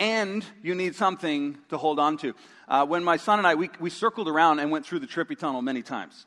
And 0.00 0.44
you 0.62 0.74
need 0.74 0.96
something 0.96 1.58
to 1.68 1.78
hold 1.78 2.00
on 2.00 2.16
to. 2.18 2.34
Uh, 2.68 2.84
when 2.84 3.04
my 3.04 3.16
son 3.16 3.38
and 3.38 3.46
I, 3.46 3.54
we, 3.54 3.70
we 3.78 3.90
circled 3.90 4.28
around 4.28 4.58
and 4.58 4.70
went 4.70 4.86
through 4.86 5.00
the 5.00 5.06
Trippy 5.06 5.38
Tunnel 5.38 5.62
many 5.62 5.82
times. 5.82 6.26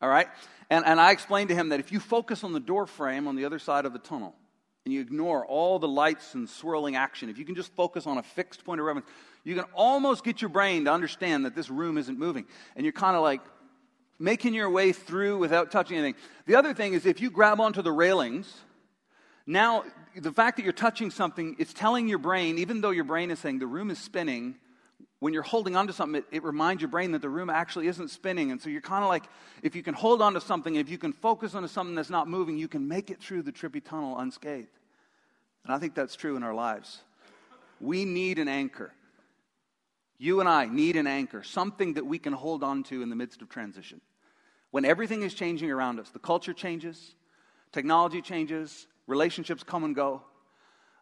All 0.00 0.08
right? 0.08 0.28
And, 0.70 0.86
and 0.86 1.00
I 1.00 1.10
explained 1.10 1.48
to 1.48 1.56
him 1.56 1.70
that 1.70 1.80
if 1.80 1.90
you 1.90 1.98
focus 1.98 2.44
on 2.44 2.52
the 2.52 2.60
door 2.60 2.86
frame 2.86 3.26
on 3.26 3.34
the 3.34 3.44
other 3.44 3.58
side 3.58 3.84
of 3.84 3.92
the 3.92 3.98
tunnel, 3.98 4.34
and 4.84 4.94
you 4.94 5.00
ignore 5.00 5.44
all 5.46 5.78
the 5.78 5.88
lights 5.88 6.34
and 6.34 6.48
swirling 6.48 6.96
action, 6.96 7.28
if 7.28 7.38
you 7.38 7.44
can 7.44 7.54
just 7.54 7.72
focus 7.74 8.06
on 8.06 8.18
a 8.18 8.22
fixed 8.22 8.64
point 8.64 8.80
of 8.80 8.86
reference, 8.86 9.06
you 9.44 9.54
can 9.54 9.64
almost 9.74 10.24
get 10.24 10.40
your 10.40 10.48
brain 10.48 10.84
to 10.86 10.92
understand 10.92 11.44
that 11.44 11.54
this 11.54 11.70
room 11.70 11.98
isn't 11.98 12.18
moving. 12.18 12.46
And 12.76 12.84
you're 12.84 12.92
kind 12.92 13.16
of 13.16 13.22
like, 13.22 13.40
making 14.20 14.52
your 14.54 14.70
way 14.70 14.92
through 14.92 15.38
without 15.38 15.72
touching 15.72 15.96
anything. 15.96 16.20
The 16.46 16.54
other 16.54 16.74
thing 16.74 16.92
is 16.92 17.06
if 17.06 17.20
you 17.20 17.30
grab 17.30 17.58
onto 17.58 17.82
the 17.82 17.90
railings, 17.90 18.54
now 19.46 19.84
the 20.14 20.30
fact 20.30 20.58
that 20.58 20.62
you're 20.62 20.72
touching 20.72 21.10
something, 21.10 21.56
it's 21.58 21.72
telling 21.72 22.06
your 22.06 22.18
brain, 22.18 22.58
even 22.58 22.82
though 22.82 22.90
your 22.90 23.04
brain 23.04 23.30
is 23.30 23.38
saying 23.38 23.58
the 23.58 23.66
room 23.66 23.90
is 23.90 23.98
spinning, 23.98 24.56
when 25.20 25.34
you're 25.34 25.42
holding 25.42 25.76
onto 25.76 25.92
something, 25.92 26.22
it, 26.22 26.36
it 26.36 26.42
reminds 26.42 26.82
your 26.82 26.88
brain 26.88 27.12
that 27.12 27.22
the 27.22 27.28
room 27.28 27.50
actually 27.50 27.86
isn't 27.86 28.08
spinning. 28.08 28.50
And 28.50 28.60
so 28.60 28.70
you're 28.70 28.80
kind 28.80 29.04
of 29.04 29.08
like, 29.08 29.24
if 29.62 29.76
you 29.76 29.82
can 29.82 29.94
hold 29.94 30.22
onto 30.22 30.40
something, 30.40 30.74
if 30.74 30.88
you 30.88 30.98
can 30.98 31.12
focus 31.12 31.54
on 31.54 31.66
something 31.68 31.94
that's 31.94 32.10
not 32.10 32.26
moving, 32.26 32.56
you 32.56 32.68
can 32.68 32.88
make 32.88 33.10
it 33.10 33.20
through 33.20 33.42
the 33.42 33.52
trippy 33.52 33.84
tunnel 33.84 34.18
unscathed. 34.18 34.68
And 35.64 35.74
I 35.74 35.78
think 35.78 35.94
that's 35.94 36.16
true 36.16 36.36
in 36.36 36.42
our 36.42 36.54
lives. 36.54 37.02
We 37.80 38.06
need 38.06 38.38
an 38.38 38.48
anchor. 38.48 38.92
You 40.18 40.40
and 40.40 40.48
I 40.48 40.66
need 40.66 40.96
an 40.96 41.06
anchor, 41.06 41.42
something 41.42 41.94
that 41.94 42.04
we 42.04 42.18
can 42.18 42.32
hold 42.32 42.62
on 42.62 42.82
to 42.84 43.02
in 43.02 43.10
the 43.10 43.16
midst 43.16 43.42
of 43.42 43.48
transition. 43.48 44.00
When 44.70 44.84
everything 44.84 45.22
is 45.22 45.34
changing 45.34 45.70
around 45.70 46.00
us, 46.00 46.10
the 46.10 46.18
culture 46.18 46.52
changes, 46.52 47.14
technology 47.72 48.22
changes, 48.22 48.86
relationships 49.06 49.62
come 49.62 49.84
and 49.84 49.94
go. 49.94 50.22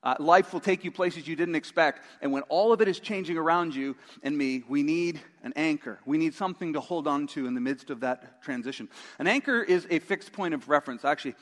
Uh, 0.03 0.15
life 0.19 0.53
will 0.53 0.61
take 0.61 0.85
you 0.85 0.91
places 0.91 1.27
you 1.27 1.35
didn't 1.35 1.57
expect. 1.57 2.05
And 2.23 2.33
when 2.33 2.43
all 2.43 2.73
of 2.73 2.81
it 2.81 2.89
is 2.89 3.01
changing 3.01 3.37
around 3.37 3.75
you 3.75 3.97
and 4.23 4.37
me, 4.37 4.63
we 4.69 4.83
need 4.83 5.21
an 5.43 5.53
anchor. 5.57 5.99
We 6.07 6.19
need 6.19 6.35
something 6.35 6.75
to 6.75 6.81
hold 6.81 7.09
on 7.09 7.27
to 7.29 7.47
in 7.47 7.55
the 7.55 7.61
midst 7.61 7.91
of 7.91 8.01
that 8.01 8.43
transition. 8.43 8.89
An 9.19 9.27
anchor 9.27 9.63
is 9.63 9.87
a 9.91 9.99
fixed 9.99 10.33
point 10.33 10.55
of 10.55 10.69
reference. 10.69 11.05
I 11.05 11.11
actually 11.11 11.35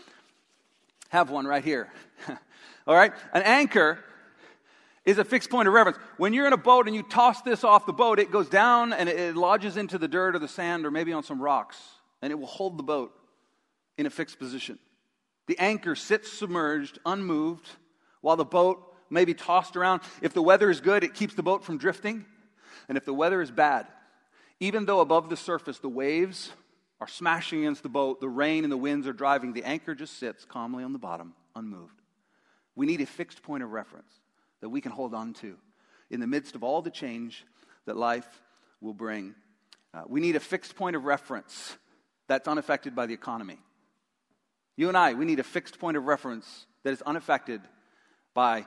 have 1.11 1.31
one 1.31 1.47
right 1.47 1.65
here. 1.65 1.93
all 2.87 2.95
right? 2.95 3.13
An 3.33 3.43
anchor 3.43 3.99
is 5.05 5.19
a 5.19 5.25
fixed 5.25 5.51
point 5.51 5.69
of 5.69 5.75
reference. 5.75 5.99
When 6.17 6.33
you're 6.33 6.47
in 6.47 6.53
a 6.53 6.59
boat 6.59 6.87
and 6.87 6.97
you 6.97 7.03
toss 7.03 7.43
this 7.43 7.63
off 7.63 7.87
the 7.87 7.93
boat, 7.93 8.19
it 8.19 8.31
goes 8.31 8.49
down 8.49 8.93
and 8.93 9.09
it 9.09 9.37
lodges 9.37 9.77
into 9.77 9.99
the 9.99 10.09
dirt 10.09 10.35
or 10.35 10.39
the 10.39 10.49
sand 10.49 10.85
or 10.85 10.91
maybe 10.91 11.13
on 11.13 11.23
some 11.23 11.41
rocks 11.41 11.81
and 12.23 12.33
it 12.33 12.37
will 12.37 12.47
hold 12.47 12.79
the 12.79 12.83
boat 12.83 13.13
in 13.99 14.07
a 14.07 14.11
fixed 14.11 14.39
position. 14.39 14.79
The 15.47 15.59
anchor 15.59 15.95
sits 15.95 16.33
submerged, 16.33 16.99
unmoved, 17.07 17.69
while 18.21 18.37
the 18.37 18.45
boat 18.45 18.83
may 19.11 19.25
be 19.25 19.35
tossed 19.35 19.77
around. 19.77 20.03
If 20.23 20.33
the 20.33 20.43
weather 20.43 20.71
is 20.71 20.81
good, 20.81 21.05
it 21.05 21.15
keeps 21.15 21.35
the 21.35 21.43
boat 21.43 21.65
from 21.65 21.79
drifting. 21.79 22.25
And 22.89 22.97
if 22.99 23.05
the 23.05 23.15
weather 23.15 23.41
is 23.41 23.51
bad, 23.51 23.87
even 24.61 24.87
though 24.87 25.01
above 25.01 25.29
the 25.29 25.37
surface 25.37 25.79
the 25.79 25.89
waves 25.89 26.53
are 27.01 27.09
smashing 27.09 27.61
against 27.61 27.83
the 27.83 27.89
boat, 27.89 28.21
the 28.21 28.29
rain 28.29 28.65
and 28.65 28.73
the 28.73 28.77
winds 28.77 29.07
are 29.07 29.13
driving, 29.13 29.53
the 29.53 29.65
anchor 29.65 29.95
just 29.95 30.19
sits 30.19 30.45
calmly 30.45 30.83
on 30.83 30.93
the 30.93 30.99
bottom, 30.99 31.35
unmoved. 31.55 32.01
We 32.75 32.87
need 32.87 33.01
a 33.01 33.07
fixed 33.07 33.43
point 33.43 33.63
of 33.63 33.73
reference 33.73 34.13
that 34.61 34.69
we 34.69 34.81
can 34.81 34.93
hold 34.93 35.15
on 35.15 35.35
to 35.35 35.57
in 36.11 36.21
the 36.21 36.27
midst 36.27 36.55
of 36.55 36.63
all 36.63 36.83
the 36.83 36.91
change 36.91 37.45
that 37.87 37.97
life 37.97 38.29
will 38.81 38.95
bring. 38.95 39.35
Uh, 39.93 40.03
we 40.07 40.21
need 40.21 40.37
a 40.37 40.41
fixed 40.41 40.77
point 40.77 40.97
of 40.97 41.05
reference 41.05 41.77
that's 42.29 42.49
unaffected 42.49 42.95
by 42.95 43.07
the 43.07 43.15
economy. 43.15 43.59
You 44.77 44.89
and 44.89 44.97
I, 44.97 45.15
we 45.15 45.25
need 45.25 45.39
a 45.39 45.45
fixed 45.45 45.79
point 45.79 45.97
of 45.97 46.05
reference 46.05 46.67
that 46.83 46.93
is 46.93 47.03
unaffected 47.03 47.63
by 48.37 48.67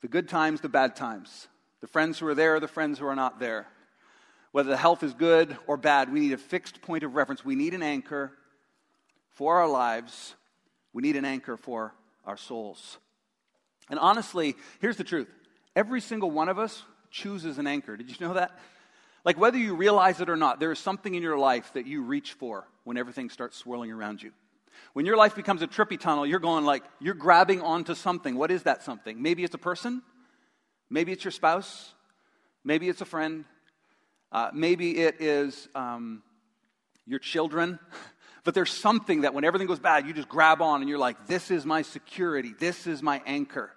the 0.00 0.08
good 0.08 0.28
times, 0.28 0.60
the 0.60 0.68
bad 0.68 0.96
times, 0.96 1.46
the 1.80 1.86
friends 1.86 2.18
who 2.18 2.26
are 2.26 2.34
there, 2.34 2.58
the 2.58 2.66
friends 2.66 2.98
who 2.98 3.06
are 3.06 3.14
not 3.14 3.38
there. 3.38 3.68
Whether 4.50 4.70
the 4.70 4.76
health 4.76 5.04
is 5.04 5.14
good 5.14 5.56
or 5.68 5.76
bad, 5.76 6.12
we 6.12 6.18
need 6.18 6.32
a 6.32 6.36
fixed 6.36 6.82
point 6.82 7.04
of 7.04 7.14
reference. 7.14 7.44
We 7.44 7.54
need 7.54 7.74
an 7.74 7.82
anchor 7.84 8.32
for 9.30 9.60
our 9.60 9.68
lives. 9.68 10.34
We 10.92 11.00
need 11.00 11.14
an 11.14 11.24
anchor 11.24 11.56
for 11.56 11.94
our 12.26 12.36
souls. 12.36 12.98
And 13.88 14.00
honestly, 14.00 14.56
here's 14.80 14.96
the 14.96 15.04
truth 15.04 15.28
every 15.76 16.00
single 16.00 16.30
one 16.30 16.48
of 16.48 16.58
us 16.58 16.82
chooses 17.10 17.58
an 17.58 17.68
anchor. 17.68 17.96
Did 17.96 18.10
you 18.10 18.26
know 18.26 18.34
that? 18.34 18.58
Like, 19.24 19.38
whether 19.38 19.58
you 19.58 19.76
realize 19.76 20.20
it 20.20 20.28
or 20.28 20.36
not, 20.36 20.58
there 20.58 20.72
is 20.72 20.80
something 20.80 21.14
in 21.14 21.22
your 21.22 21.38
life 21.38 21.72
that 21.74 21.86
you 21.86 22.02
reach 22.02 22.32
for 22.32 22.66
when 22.82 22.96
everything 22.96 23.30
starts 23.30 23.56
swirling 23.56 23.92
around 23.92 24.20
you. 24.20 24.32
When 24.92 25.06
your 25.06 25.16
life 25.16 25.34
becomes 25.34 25.62
a 25.62 25.66
trippy 25.66 25.98
tunnel, 25.98 26.26
you're 26.26 26.40
going 26.40 26.64
like, 26.64 26.82
you're 27.00 27.14
grabbing 27.14 27.60
onto 27.60 27.94
something. 27.94 28.36
What 28.36 28.50
is 28.50 28.64
that 28.64 28.82
something? 28.82 29.20
Maybe 29.20 29.44
it's 29.44 29.54
a 29.54 29.58
person. 29.58 30.02
Maybe 30.90 31.12
it's 31.12 31.24
your 31.24 31.30
spouse. 31.30 31.94
Maybe 32.64 32.88
it's 32.88 33.00
a 33.00 33.06
friend. 33.06 33.44
Uh, 34.30 34.50
maybe 34.52 34.98
it 34.98 35.20
is 35.20 35.68
um, 35.74 36.22
your 37.06 37.18
children. 37.18 37.78
But 38.44 38.54
there's 38.54 38.72
something 38.72 39.20
that 39.20 39.34
when 39.34 39.44
everything 39.44 39.68
goes 39.68 39.78
bad, 39.78 40.04
you 40.04 40.12
just 40.12 40.28
grab 40.28 40.60
on 40.60 40.80
and 40.80 40.88
you're 40.88 40.98
like, 40.98 41.28
this 41.28 41.52
is 41.52 41.64
my 41.64 41.82
security. 41.82 42.52
This 42.58 42.88
is 42.88 43.00
my 43.00 43.22
anchor. 43.24 43.70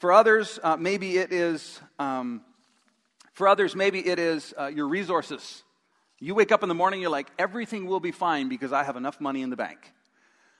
For 0.00 0.12
others, 0.12 0.58
uh, 0.62 0.76
maybe 0.76 1.16
it 1.16 1.32
is 1.32 1.80
um, 1.98 2.42
for 3.34 3.48
others, 3.48 3.74
maybe 3.74 4.06
it 4.06 4.20
is 4.20 4.54
uh, 4.58 4.66
your 4.66 4.86
resources. 4.86 5.63
You 6.20 6.34
wake 6.34 6.52
up 6.52 6.62
in 6.62 6.68
the 6.68 6.74
morning, 6.74 7.00
you're 7.00 7.10
like, 7.10 7.30
everything 7.38 7.86
will 7.86 8.00
be 8.00 8.12
fine 8.12 8.48
because 8.48 8.72
I 8.72 8.84
have 8.84 8.96
enough 8.96 9.20
money 9.20 9.42
in 9.42 9.50
the 9.50 9.56
bank. 9.56 9.92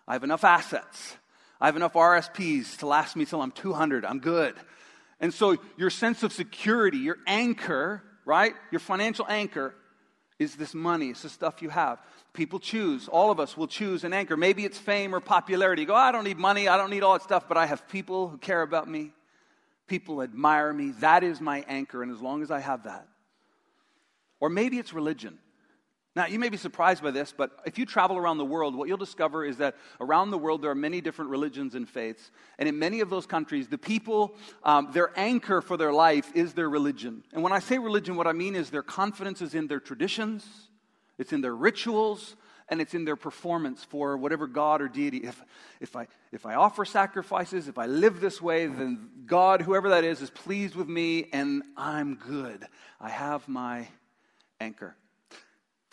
I 0.06 0.12
have 0.12 0.25
enough 0.25 0.44
assets. 0.44 1.16
I 1.61 1.66
have 1.66 1.76
enough 1.76 1.94
RSPs 1.94 2.78
to 2.78 2.87
last 2.87 3.16
me 3.16 3.25
till 3.25 3.40
I'm 3.40 3.52
200. 3.52 4.04
I'm 4.04 4.18
good. 4.18 4.54
And 5.20 5.32
so 5.32 5.56
your 5.78 5.90
sense 5.90 6.23
of 6.23 6.32
security, 6.32 6.99
your 6.99 7.16
anchor, 7.26 8.02
right? 8.25 8.52
Your 8.70 8.80
financial 8.80 9.26
anchor 9.28 9.75
is 10.38 10.56
this 10.56 10.75
money. 10.75 11.11
It's 11.11 11.23
the 11.23 11.28
stuff 11.28 11.62
you 11.62 11.70
have. 11.70 11.99
People 12.32 12.58
choose. 12.58 13.08
All 13.08 13.30
of 13.30 13.38
us 13.38 13.56
will 13.56 13.68
choose 13.68 14.04
an 14.04 14.12
anchor. 14.12 14.37
Maybe 14.37 14.64
it's 14.64 14.76
fame 14.76 15.14
or 15.14 15.20
popularity. 15.20 15.82
You 15.82 15.88
go, 15.88 15.94
I 15.94 16.12
don't 16.12 16.25
need 16.25 16.38
money. 16.38 16.68
I 16.68 16.76
don't 16.76 16.90
need 16.90 17.04
all 17.04 17.12
that 17.12 17.23
stuff, 17.23 17.49
but 17.49 17.56
I 17.56 17.66
have 17.66 17.88
people 17.88 18.28
who 18.28 18.37
care 18.38 18.62
about 18.62 18.88
me. 18.88 19.12
People 19.87 20.20
admire 20.20 20.73
me. 20.73 20.90
That 21.00 21.23
is 21.23 21.40
my 21.40 21.64
anchor. 21.68 22.02
And 22.02 22.12
as 22.12 22.20
long 22.20 22.42
as 22.42 22.50
I 22.50 22.58
have 22.58 22.84
that, 22.84 23.06
or 24.40 24.50
maybe 24.50 24.78
it's 24.78 24.92
religion. 24.92 25.38
Now, 26.16 26.26
you 26.26 26.38
may 26.38 26.49
be 26.49 26.56
surprised 26.56 27.02
by 27.02 27.11
this, 27.11 27.35
but 27.37 27.59
if 27.66 27.76
you 27.76 27.85
travel 27.85 28.16
around 28.16 28.38
the 28.38 28.44
world, 28.44 28.76
what 28.76 28.87
you'll 28.87 28.97
discover 28.97 29.44
is 29.44 29.56
that 29.56 29.75
around 30.00 30.30
the 30.30 30.38
world 30.38 30.62
there 30.62 30.71
are 30.71 30.76
many 30.76 31.00
different 31.00 31.30
religions 31.30 31.75
and 31.75 31.88
faiths. 31.88 32.30
And 32.56 32.68
in 32.68 32.78
many 32.78 33.00
of 33.00 33.11
those 33.11 33.26
countries, 33.26 33.66
the 33.66 33.78
people, 33.78 34.37
um, 34.62 34.90
their 34.92 35.11
anchor 35.18 35.61
for 35.61 35.76
their 35.76 35.92
life 35.92 36.30
is 36.33 36.54
their 36.54 36.71
religion. 36.71 37.25
And 37.33 37.42
when 37.42 37.52
I 37.52 37.59
say 37.59 37.78
religion, 37.78 38.14
what 38.14 38.28
I 38.28 38.33
mean 38.33 38.54
is 38.54 38.71
their 38.71 38.83
confidence 38.83 39.42
is 39.42 39.56
in 39.56 39.66
their 39.66 39.80
traditions, 39.80 40.47
it's 41.18 41.33
in 41.33 41.40
their 41.40 41.54
rituals, 41.54 42.37
and 42.68 42.80
it's 42.80 42.94
in 42.94 43.04
their 43.04 43.16
performance 43.16 43.83
for 43.83 44.16
whatever 44.16 44.47
God 44.47 44.80
or 44.80 44.88
deity. 44.88 45.18
If, 45.18 45.42
if, 45.80 45.97
I, 45.97 46.06
if 46.30 46.47
I 46.47 46.54
offer 46.54 46.85
sacrifices, 46.85 47.66
if 47.66 47.76
I 47.76 47.87
live 47.87 48.21
this 48.21 48.40
way, 48.40 48.66
then 48.66 49.11
God, 49.26 49.62
whoever 49.62 49.88
that 49.90 50.04
is, 50.04 50.23
is 50.23 50.30
pleased 50.30 50.76
with 50.76 50.88
me 50.88 51.28
and 51.33 51.64
I'm 51.76 52.14
good. 52.14 52.66
I 53.00 53.11
have 53.11 53.49
my 53.49 53.88
anchor. 54.61 54.97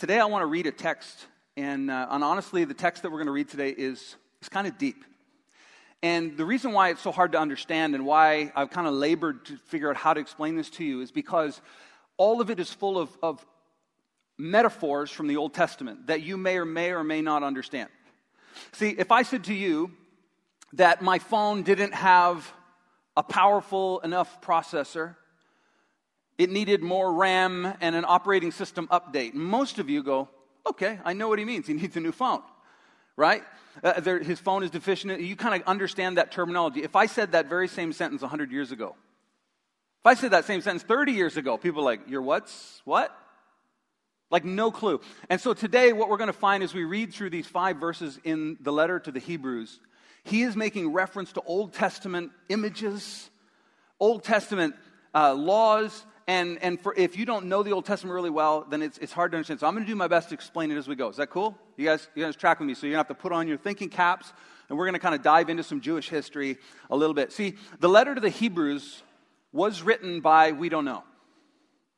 Today 0.01 0.19
I 0.19 0.25
want 0.25 0.41
to 0.41 0.47
read 0.47 0.65
a 0.65 0.71
text, 0.71 1.27
and, 1.55 1.91
uh, 1.91 2.07
and 2.09 2.23
honestly, 2.23 2.65
the 2.65 2.73
text 2.73 3.03
that 3.03 3.11
we're 3.11 3.19
going 3.19 3.27
to 3.27 3.31
read 3.31 3.49
today 3.49 3.69
is, 3.69 4.15
is 4.41 4.49
kind 4.49 4.65
of 4.65 4.79
deep. 4.79 5.05
And 6.01 6.35
the 6.35 6.43
reason 6.43 6.71
why 6.71 6.89
it's 6.89 7.01
so 7.01 7.11
hard 7.11 7.33
to 7.33 7.37
understand 7.37 7.93
and 7.93 8.03
why 8.03 8.51
I've 8.55 8.71
kind 8.71 8.87
of 8.87 8.95
labored 8.95 9.45
to 9.45 9.57
figure 9.57 9.91
out 9.91 9.95
how 9.95 10.15
to 10.15 10.19
explain 10.19 10.55
this 10.55 10.71
to 10.71 10.83
you 10.83 11.01
is 11.01 11.11
because 11.11 11.61
all 12.17 12.41
of 12.41 12.49
it 12.49 12.59
is 12.59 12.73
full 12.73 12.97
of, 12.97 13.15
of 13.21 13.45
metaphors 14.39 15.11
from 15.11 15.27
the 15.27 15.37
Old 15.37 15.53
Testament 15.53 16.07
that 16.07 16.23
you 16.23 16.35
may 16.35 16.57
or 16.57 16.65
may 16.65 16.93
or 16.93 17.03
may 17.03 17.21
not 17.21 17.43
understand. 17.43 17.91
See, 18.71 18.95
if 18.97 19.11
I 19.11 19.21
said 19.21 19.43
to 19.43 19.53
you 19.53 19.91
that 20.73 21.03
my 21.03 21.19
phone 21.19 21.61
didn't 21.61 21.93
have 21.93 22.51
a 23.15 23.21
powerful 23.21 23.99
enough 23.99 24.41
processor, 24.41 25.15
it 26.41 26.49
needed 26.49 26.81
more 26.81 27.13
RAM 27.13 27.71
and 27.81 27.95
an 27.95 28.03
operating 28.07 28.51
system 28.51 28.87
update, 28.87 29.35
most 29.35 29.77
of 29.77 29.91
you 29.91 30.01
go, 30.01 30.27
okay, 30.67 30.99
I 31.05 31.13
know 31.13 31.29
what 31.29 31.37
he 31.37 31.45
means. 31.45 31.67
He 31.67 31.73
needs 31.75 31.95
a 31.95 31.99
new 31.99 32.11
phone, 32.11 32.41
right? 33.15 33.43
Uh, 33.83 33.99
there, 33.99 34.17
his 34.17 34.39
phone 34.39 34.63
is 34.63 34.71
deficient. 34.71 35.21
You 35.21 35.35
kind 35.35 35.61
of 35.61 35.67
understand 35.67 36.17
that 36.17 36.31
terminology. 36.31 36.81
If 36.81 36.95
I 36.95 37.05
said 37.05 37.33
that 37.33 37.45
very 37.47 37.67
same 37.67 37.93
sentence 37.93 38.23
100 38.23 38.51
years 38.51 38.71
ago, 38.71 38.95
if 39.99 40.05
I 40.07 40.15
said 40.15 40.31
that 40.31 40.45
same 40.45 40.61
sentence 40.61 40.81
30 40.81 41.11
years 41.11 41.37
ago, 41.37 41.59
people 41.59 41.81
are 41.81 41.85
like, 41.85 42.09
you're 42.09 42.23
what's 42.23 42.81
what? 42.85 43.15
Like, 44.31 44.43
no 44.43 44.71
clue. 44.71 44.99
And 45.29 45.39
so 45.39 45.53
today, 45.53 45.93
what 45.93 46.09
we're 46.09 46.17
going 46.17 46.25
to 46.25 46.33
find 46.33 46.63
as 46.63 46.73
we 46.73 46.85
read 46.85 47.13
through 47.13 47.29
these 47.29 47.45
five 47.45 47.77
verses 47.77 48.19
in 48.23 48.57
the 48.61 48.71
letter 48.71 48.99
to 48.99 49.11
the 49.11 49.19
Hebrews, 49.19 49.79
he 50.23 50.41
is 50.41 50.55
making 50.55 50.91
reference 50.91 51.33
to 51.33 51.41
Old 51.41 51.73
Testament 51.73 52.31
images, 52.49 53.29
Old 53.99 54.23
Testament 54.23 54.73
uh, 55.13 55.35
laws, 55.35 56.03
And, 56.31 56.59
and 56.63 56.79
for, 56.79 56.93
if 56.95 57.17
you 57.17 57.25
don't 57.25 57.47
know 57.47 57.61
the 57.61 57.73
Old 57.73 57.85
Testament 57.85 58.13
really 58.13 58.29
well, 58.29 58.65
then 58.69 58.81
it's, 58.81 58.97
it's 58.99 59.11
hard 59.11 59.33
to 59.33 59.37
understand. 59.37 59.59
So 59.59 59.67
I'm 59.67 59.73
going 59.73 59.83
to 59.83 59.91
do 59.91 59.97
my 59.97 60.07
best 60.07 60.29
to 60.29 60.33
explain 60.33 60.71
it 60.71 60.77
as 60.77 60.87
we 60.87 60.95
go. 60.95 61.09
Is 61.09 61.17
that 61.17 61.29
cool? 61.29 61.57
You 61.75 61.85
guys, 61.85 62.07
you 62.15 62.23
guys 62.23 62.37
track 62.37 62.61
with 62.61 62.67
me. 62.69 62.73
So 62.73 62.87
you're 62.87 62.93
going 62.93 63.03
to 63.03 63.09
have 63.09 63.17
to 63.17 63.21
put 63.21 63.33
on 63.33 63.49
your 63.49 63.57
thinking 63.57 63.89
caps, 63.89 64.31
and 64.69 64.77
we're 64.77 64.85
going 64.85 64.93
to 64.93 64.99
kind 64.99 65.13
of 65.13 65.23
dive 65.23 65.49
into 65.49 65.61
some 65.61 65.81
Jewish 65.81 66.07
history 66.07 66.57
a 66.89 66.95
little 66.95 67.13
bit. 67.13 67.33
See, 67.33 67.57
the 67.81 67.89
letter 67.89 68.15
to 68.15 68.21
the 68.21 68.29
Hebrews 68.29 69.03
was 69.51 69.83
written 69.83 70.21
by, 70.21 70.53
we 70.53 70.69
don't 70.69 70.85
know. 70.85 71.03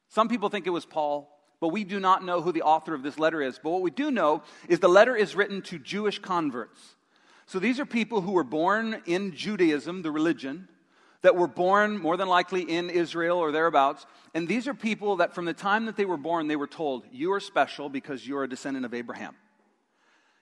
Some 0.10 0.30
people 0.30 0.50
think 0.50 0.66
it 0.66 0.72
was 0.72 0.84
Paul, 0.84 1.30
but 1.60 1.68
we 1.68 1.84
do 1.84 2.00
not 2.00 2.26
know 2.26 2.42
who 2.42 2.52
the 2.52 2.64
author 2.64 2.96
of 2.96 3.04
this 3.04 3.20
letter 3.20 3.40
is. 3.40 3.60
But 3.62 3.70
what 3.70 3.84
we 3.84 3.92
do 3.92 4.10
know 4.10 4.42
is 4.68 4.80
the 4.80 4.90
letter 4.90 5.16
is 5.16 5.36
written 5.36 5.62
to 5.62 5.78
Jewish 5.78 6.18
converts. 6.18 6.82
So 7.46 7.60
these 7.60 7.80
are 7.80 7.86
people 7.86 8.22
who 8.22 8.32
were 8.32 8.44
born 8.44 9.04
in 9.06 9.36
Judaism, 9.36 10.02
the 10.02 10.10
religion, 10.10 10.70
that 11.24 11.36
were 11.36 11.48
born 11.48 11.98
more 11.98 12.16
than 12.16 12.28
likely 12.28 12.62
in 12.62 12.90
Israel 12.90 13.40
or 13.40 13.52
thereabouts. 13.52 14.06
And 14.34 14.48
these 14.48 14.68
are 14.68 14.74
people 14.74 15.18
that 15.18 15.34
from 15.34 15.46
the 15.46 15.54
time 15.54 15.86
that 15.88 15.98
they 15.98 16.06
were 16.06 16.18
born, 16.18 16.48
they 16.48 16.56
were 16.56 16.68
told, 16.68 17.06
You 17.12 17.34
are 17.34 17.40
special 17.40 17.90
because 17.90 18.28
you're 18.28 18.44
a 18.44 18.50
descendant 18.50 18.86
of 18.86 18.94
Abraham. 18.94 19.36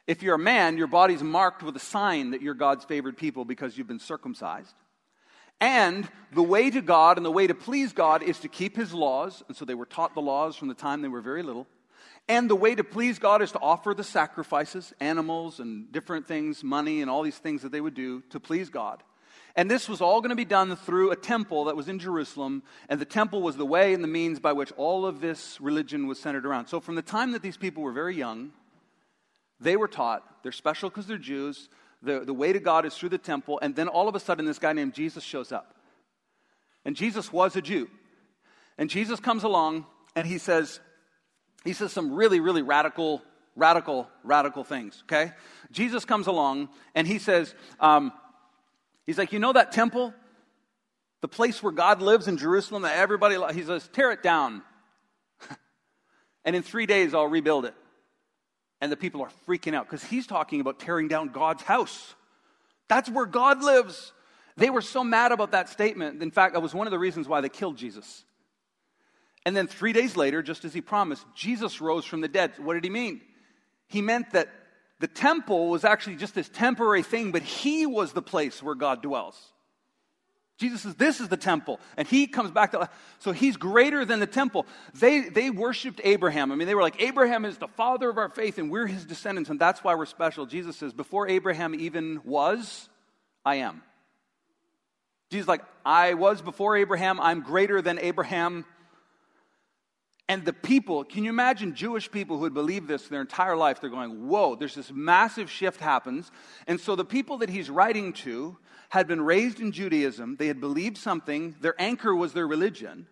If 0.08 0.24
you're 0.24 0.36
a 0.36 0.40
man, 0.40 0.78
your 0.78 0.88
body's 0.88 1.24
marked 1.24 1.64
with 1.64 1.76
a 1.76 1.80
sign 1.80 2.32
that 2.32 2.42
you're 2.42 2.56
God's 2.56 2.84
favored 2.84 3.16
people 3.16 3.46
because 3.46 3.78
you've 3.78 3.88
been 3.88 4.00
circumcised. 4.00 4.76
And 5.62 6.10
the 6.34 6.42
way 6.42 6.72
to 6.72 6.82
God 6.82 7.18
and 7.18 7.26
the 7.26 7.32
way 7.32 7.46
to 7.46 7.54
please 7.54 7.94
God 7.94 8.24
is 8.24 8.40
to 8.40 8.48
keep 8.48 8.76
his 8.76 8.94
laws. 8.94 9.44
And 9.48 9.56
so 9.56 9.64
they 9.64 9.76
were 9.76 9.86
taught 9.86 10.16
the 10.16 10.22
laws 10.22 10.56
from 10.56 10.68
the 10.68 10.74
time 10.74 11.04
they 11.04 11.08
were 11.08 11.22
very 11.22 11.44
little. 11.44 11.68
And 12.28 12.50
the 12.50 12.56
way 12.56 12.74
to 12.74 12.84
please 12.84 13.20
God 13.20 13.44
is 13.44 13.52
to 13.52 13.60
offer 13.60 13.94
the 13.94 14.04
sacrifices, 14.04 14.94
animals 15.00 15.60
and 15.60 15.92
different 15.92 16.28
things, 16.28 16.64
money 16.64 17.02
and 17.02 17.12
all 17.12 17.22
these 17.22 17.38
things 17.38 17.62
that 17.62 17.72
they 17.72 17.82
would 17.82 17.94
do 17.94 18.22
to 18.32 18.40
please 18.40 18.70
God. 18.70 19.04
And 19.55 19.70
this 19.70 19.89
was 19.89 20.01
all 20.01 20.22
going 20.22 20.29
to 20.29 20.36
be 20.36 20.46
done 20.46 20.75
through 20.75 21.12
a 21.12 21.15
temple 21.15 21.65
that 21.65 21.75
was 21.75 21.89
in 21.89 22.00
Jerusalem. 22.00 22.63
And 22.89 23.00
the 23.00 23.05
temple 23.05 23.41
was 23.41 23.58
the 23.58 23.65
way 23.65 23.93
and 23.93 24.03
the 24.03 24.08
means 24.08 24.39
by 24.39 24.53
which 24.53 24.72
all 24.77 25.05
of 25.05 25.22
this 25.22 25.60
religion 25.60 26.08
was 26.08 26.20
centered 26.20 26.46
around. 26.46 26.67
So 26.67 26.79
from 26.79 26.96
the 26.96 27.01
time 27.01 27.31
that 27.34 27.41
these 27.41 27.58
people 27.58 27.84
were 27.84 27.91
very 27.91 28.15
young, 28.15 28.51
they 29.60 29.75
were 29.75 29.88
taught 29.88 30.24
they're 30.43 30.51
special 30.51 30.89
because 30.89 31.08
they're 31.08 31.17
Jews. 31.17 31.70
The, 32.01 32.22
the 32.22 32.34
way 32.34 32.51
to 32.51 32.60
God 32.60 32.86
is 32.86 32.96
through 32.96 33.10
the 33.10 33.17
temple. 33.17 33.60
And 33.62 33.75
then 33.75 33.88
all 33.88 34.08
of 34.08 34.15
a 34.15 34.20
sudden, 34.20 34.46
this 34.46 34.58
guy 34.58 34.74
named 34.74 34.93
Jesus 34.93 35.24
shows 35.24 35.51
up. 35.51 35.75
And 36.84 36.96
Jesus 36.96 37.31
was 37.31 37.55
a 37.55 37.62
Jew. 37.62 37.89
And 38.77 38.89
Jesus 38.89 39.20
comes 39.20 39.43
along 39.43 39.86
and 40.15 40.25
he 40.25 40.39
says, 40.39 40.79
he 41.63 41.74
says 41.74 41.91
some 41.91 42.13
really, 42.13 42.39
really 42.39 42.63
radical, 42.63 43.22
radical, 43.55 44.08
radical 44.24 44.63
things, 44.63 45.03
okay? 45.03 45.34
Jesus 45.72 46.05
comes 46.05 46.25
along 46.25 46.70
and 46.96 47.05
he 47.05 47.20
says, 47.20 47.53
um, 47.79 48.12
he's 49.05 49.17
like, 49.17 49.31
you 49.31 49.39
know 49.39 49.53
that 49.53 49.72
temple? 49.72 50.13
The 51.22 51.27
place 51.27 51.62
where 51.62 51.72
God 51.72 52.01
lives 52.01 52.27
in 52.27 52.38
Jerusalem 52.38 52.81
that 52.84 52.98
everybody, 52.98 53.38
he 53.53 53.63
says, 53.63 53.88
tear 53.93 54.12
it 54.12 54.24
down. 54.24 54.63
and 56.46 56.55
in 56.55 56.63
three 56.63 56.86
days, 56.86 57.13
I'll 57.13 57.27
rebuild 57.27 57.65
it. 57.65 57.75
And 58.79 58.91
the 58.91 58.98
people 58.98 59.22
are 59.22 59.29
freaking 59.48 59.75
out 59.75 59.86
because 59.86 60.03
he's 60.03 60.25
talking 60.25 60.60
about 60.60 60.79
tearing 60.79 61.08
down 61.08 61.29
God's 61.29 61.62
house. 61.62 62.15
That's 62.88 63.10
where 63.10 63.27
God 63.27 63.63
lives. 63.63 64.12
They 64.58 64.70
were 64.70 64.81
so 64.81 65.03
mad 65.03 65.31
about 65.31 65.51
that 65.51 65.70
statement. 65.70 66.22
In 66.22 66.31
fact, 66.31 66.53
that 66.53 66.62
was 66.62 66.74
one 66.74 66.88
of 66.88 66.91
the 66.91 67.00
reasons 67.00 67.27
why 67.27 67.41
they 67.41 67.50
killed 67.50 67.77
Jesus. 67.77 68.24
And 69.46 69.55
then 69.55 69.67
three 69.67 69.93
days 69.93 70.17
later, 70.17 70.41
just 70.41 70.65
as 70.65 70.74
he 70.74 70.81
promised, 70.81 71.25
Jesus 71.36 71.81
rose 71.81 72.05
from 72.05 72.22
the 72.22 72.27
dead. 72.27 72.53
What 72.58 72.74
did 72.74 72.84
he 72.84 72.89
mean? 72.89 73.22
He 73.88 74.01
meant 74.01 74.31
that 74.31 74.50
the 75.01 75.08
temple 75.08 75.70
was 75.70 75.84
actually 75.84 76.15
just 76.15 76.36
this 76.36 76.48
temporary 76.48 77.01
thing, 77.01 77.31
but 77.31 77.41
he 77.41 77.88
was 77.88 78.13
the 78.13 78.22
place 78.22 78.62
where 78.62 78.75
God 78.75 79.01
dwells. 79.01 79.36
Jesus 80.60 80.81
says, 80.81 80.93
This 80.93 81.20
is 81.20 81.27
the 81.27 81.38
temple. 81.38 81.79
And 81.98 82.08
he 82.08 82.27
comes 82.27 82.51
back 82.51 82.72
to 82.72 82.79
life. 82.79 82.89
So 83.17 83.31
he's 83.31 83.58
greater 83.58 84.05
than 84.05 84.20
the 84.20 84.27
temple. 84.27 84.67
They, 84.93 85.22
they 85.22 85.50
worshiped 85.50 86.01
Abraham. 86.03 86.51
I 86.51 86.55
mean, 86.55 86.67
they 86.67 86.75
were 86.75 86.84
like, 86.84 87.01
Abraham 87.01 87.46
is 87.46 87.58
the 87.58 87.67
father 87.67 88.12
of 88.12 88.20
our 88.20 88.29
faith, 88.29 88.60
and 88.60 88.70
we're 88.70 88.86
his 88.86 89.03
descendants, 89.03 89.50
and 89.50 89.60
that's 89.60 89.84
why 89.84 89.96
we're 89.96 90.05
special. 90.05 90.46
Jesus 90.46 90.77
says, 90.77 90.93
Before 90.93 91.27
Abraham 91.27 91.74
even 91.74 92.22
was, 92.24 92.88
I 93.43 93.55
am. 93.55 93.81
Jesus 95.31 95.48
like, 95.48 95.63
I 95.84 96.13
was 96.13 96.43
before 96.43 96.77
Abraham, 96.77 97.20
I'm 97.20 97.41
greater 97.41 97.81
than 97.81 97.98
Abraham. 97.98 98.65
And 100.32 100.46
the 100.46 100.54
people, 100.54 101.04
can 101.04 101.26
you 101.26 101.30
imagine 101.30 101.76
Jewish 101.76 102.10
people 102.10 102.38
who 102.38 102.46
had 102.46 102.54
believed 102.54 102.88
this 102.88 103.06
their 103.10 103.20
entire 103.20 103.58
life? 103.58 103.82
They're 103.82 103.89
going, 103.89 104.30
whoa, 104.30 104.56
there's 104.56 104.76
this 104.76 104.89
massive 104.89 105.52
shift 105.52 105.82
happens. 105.82 106.32
And 106.67 106.80
so 106.80 106.96
the 106.96 107.04
people 107.04 107.39
that 107.39 107.50
he's 107.50 107.70
writing 107.70 108.13
to 108.13 108.58
had 108.88 109.10
been 109.10 109.20
raised 109.20 109.60
in 109.60 109.74
Judaism, 109.74 110.38
they 110.38 110.48
had 110.48 110.62
believed 110.62 110.98
something, 110.98 111.58
their 111.60 111.76
anchor 111.78 112.15
was 112.15 112.32
their 112.32 112.48
religion. 112.48 113.08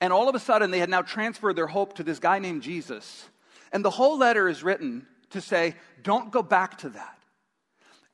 And 0.00 0.12
all 0.12 0.28
of 0.28 0.34
a 0.34 0.40
sudden, 0.40 0.72
they 0.72 0.80
had 0.80 0.90
now 0.90 1.00
transferred 1.00 1.54
their 1.54 1.68
hope 1.68 1.94
to 1.94 2.02
this 2.02 2.18
guy 2.18 2.40
named 2.40 2.62
Jesus. 2.62 3.28
And 3.70 3.84
the 3.84 3.90
whole 3.90 4.18
letter 4.18 4.48
is 4.48 4.64
written 4.64 5.06
to 5.30 5.40
say, 5.40 5.76
don't 6.02 6.32
go 6.32 6.42
back 6.42 6.78
to 6.78 6.88
that. 6.88 7.18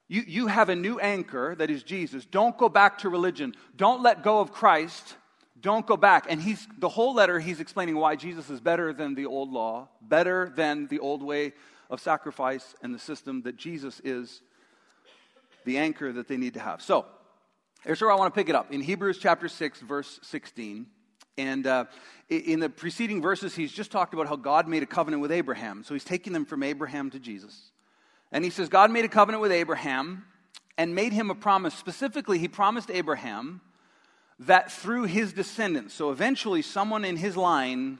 You, 0.06 0.22
you 0.26 0.46
have 0.48 0.68
a 0.68 0.76
new 0.76 0.98
anchor 1.00 1.54
that 1.54 1.70
is 1.70 1.82
Jesus. 1.82 2.26
Don't 2.26 2.58
go 2.58 2.68
back 2.68 2.98
to 2.98 3.08
religion. 3.08 3.54
Don't 3.74 4.02
let 4.02 4.22
go 4.22 4.40
of 4.40 4.52
Christ 4.52 5.16
don't 5.64 5.86
go 5.86 5.96
back. 5.96 6.26
And 6.28 6.40
he's, 6.40 6.68
the 6.78 6.90
whole 6.90 7.14
letter, 7.14 7.40
he's 7.40 7.58
explaining 7.58 7.96
why 7.96 8.16
Jesus 8.16 8.50
is 8.50 8.60
better 8.60 8.92
than 8.92 9.14
the 9.14 9.24
old 9.24 9.50
law, 9.50 9.88
better 10.02 10.52
than 10.54 10.86
the 10.88 10.98
old 10.98 11.22
way 11.22 11.54
of 11.88 12.00
sacrifice 12.00 12.74
and 12.82 12.94
the 12.94 12.98
system, 12.98 13.42
that 13.42 13.56
Jesus 13.56 14.00
is 14.04 14.42
the 15.64 15.78
anchor 15.78 16.12
that 16.12 16.28
they 16.28 16.36
need 16.36 16.54
to 16.54 16.60
have. 16.60 16.82
So, 16.82 17.06
here's 17.82 18.00
where 18.00 18.12
I 18.12 18.14
want 18.14 18.32
to 18.32 18.38
pick 18.38 18.50
it 18.50 18.54
up. 18.54 18.72
In 18.72 18.82
Hebrews 18.82 19.18
chapter 19.18 19.48
6, 19.48 19.80
verse 19.80 20.20
16. 20.22 20.86
And 21.36 21.66
uh, 21.66 21.86
in 22.28 22.60
the 22.60 22.68
preceding 22.68 23.22
verses, 23.22 23.56
he's 23.56 23.72
just 23.72 23.90
talked 23.90 24.12
about 24.14 24.28
how 24.28 24.36
God 24.36 24.68
made 24.68 24.82
a 24.82 24.86
covenant 24.86 25.22
with 25.22 25.32
Abraham. 25.32 25.82
So 25.82 25.94
he's 25.94 26.04
taking 26.04 26.32
them 26.32 26.44
from 26.44 26.62
Abraham 26.62 27.10
to 27.10 27.18
Jesus. 27.18 27.72
And 28.30 28.44
he 28.44 28.50
says, 28.50 28.68
God 28.68 28.90
made 28.90 29.04
a 29.04 29.08
covenant 29.08 29.40
with 29.40 29.50
Abraham 29.50 30.26
and 30.76 30.94
made 30.94 31.12
him 31.12 31.30
a 31.30 31.34
promise. 31.34 31.74
Specifically, 31.74 32.38
he 32.38 32.48
promised 32.48 32.90
Abraham 32.90 33.62
that 34.40 34.72
through 34.72 35.04
his 35.04 35.32
descendants, 35.32 35.94
so 35.94 36.10
eventually 36.10 36.62
someone 36.62 37.04
in 37.04 37.16
his 37.16 37.36
line, 37.36 37.98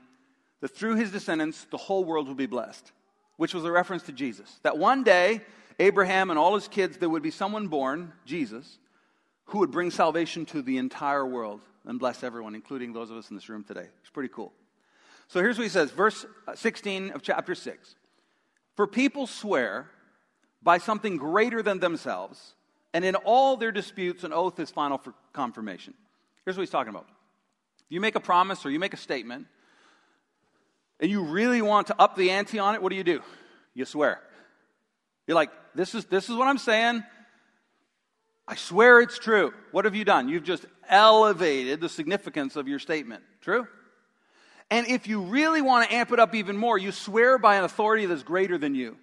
that 0.60 0.74
through 0.74 0.96
his 0.96 1.10
descendants, 1.12 1.66
the 1.70 1.76
whole 1.76 2.04
world 2.04 2.26
will 2.26 2.34
be 2.34 2.46
blessed, 2.46 2.92
which 3.36 3.54
was 3.54 3.64
a 3.64 3.70
reference 3.70 4.02
to 4.04 4.12
Jesus. 4.12 4.58
That 4.62 4.78
one 4.78 5.04
day, 5.04 5.42
Abraham 5.78 6.30
and 6.30 6.38
all 6.38 6.54
his 6.54 6.68
kids, 6.68 6.96
there 6.96 7.08
would 7.08 7.22
be 7.22 7.30
someone 7.30 7.68
born, 7.68 8.12
Jesus, 8.24 8.78
who 9.46 9.58
would 9.58 9.70
bring 9.70 9.90
salvation 9.90 10.46
to 10.46 10.62
the 10.62 10.78
entire 10.78 11.26
world 11.26 11.60
and 11.86 11.98
bless 11.98 12.24
everyone, 12.24 12.54
including 12.54 12.92
those 12.92 13.10
of 13.10 13.16
us 13.16 13.30
in 13.30 13.36
this 13.36 13.48
room 13.48 13.62
today. 13.62 13.86
It's 14.00 14.10
pretty 14.10 14.30
cool. 14.32 14.52
So 15.28 15.40
here's 15.40 15.58
what 15.58 15.64
he 15.64 15.70
says, 15.70 15.90
verse 15.90 16.26
16 16.54 17.10
of 17.10 17.22
chapter 17.22 17.54
6. 17.54 17.94
For 18.76 18.86
people 18.86 19.26
swear 19.26 19.88
by 20.62 20.78
something 20.78 21.16
greater 21.16 21.62
than 21.62 21.80
themselves, 21.80 22.54
and 22.92 23.04
in 23.04 23.16
all 23.16 23.56
their 23.56 23.72
disputes, 23.72 24.24
an 24.24 24.32
oath 24.32 24.58
is 24.58 24.70
final 24.70 24.98
for 24.98 25.14
confirmation. 25.32 25.94
Here's 26.44 26.56
what 26.56 26.62
he's 26.62 26.70
talking 26.70 26.90
about. 26.90 27.06
You 27.88 28.00
make 28.00 28.16
a 28.16 28.20
promise 28.20 28.64
or 28.64 28.70
you 28.70 28.78
make 28.78 28.94
a 28.94 28.98
statement, 28.98 29.46
and 31.00 31.10
you 31.10 31.22
really 31.22 31.62
want 31.62 31.88
to 31.88 32.00
up 32.00 32.16
the 32.16 32.30
ante 32.30 32.58
on 32.58 32.74
it, 32.74 32.82
what 32.82 32.90
do 32.90 32.96
you 32.96 33.04
do? 33.04 33.20
You 33.74 33.84
swear. 33.84 34.20
You're 35.26 35.34
like, 35.34 35.50
this 35.74 35.94
is, 35.94 36.04
this 36.06 36.28
is 36.28 36.36
what 36.36 36.48
I'm 36.48 36.58
saying. 36.58 37.02
I 38.46 38.56
swear 38.56 39.00
it's 39.00 39.18
true. 39.18 39.54
What 39.72 39.86
have 39.86 39.94
you 39.94 40.04
done? 40.04 40.28
You've 40.28 40.44
just 40.44 40.66
elevated 40.88 41.80
the 41.80 41.88
significance 41.88 42.56
of 42.56 42.68
your 42.68 42.78
statement. 42.78 43.22
True? 43.40 43.66
And 44.70 44.86
if 44.86 45.06
you 45.06 45.22
really 45.22 45.62
want 45.62 45.88
to 45.88 45.94
amp 45.94 46.12
it 46.12 46.20
up 46.20 46.34
even 46.34 46.56
more, 46.56 46.78
you 46.78 46.92
swear 46.92 47.38
by 47.38 47.56
an 47.56 47.64
authority 47.64 48.06
that's 48.06 48.22
greater 48.22 48.58
than 48.58 48.74
you. 48.74 48.96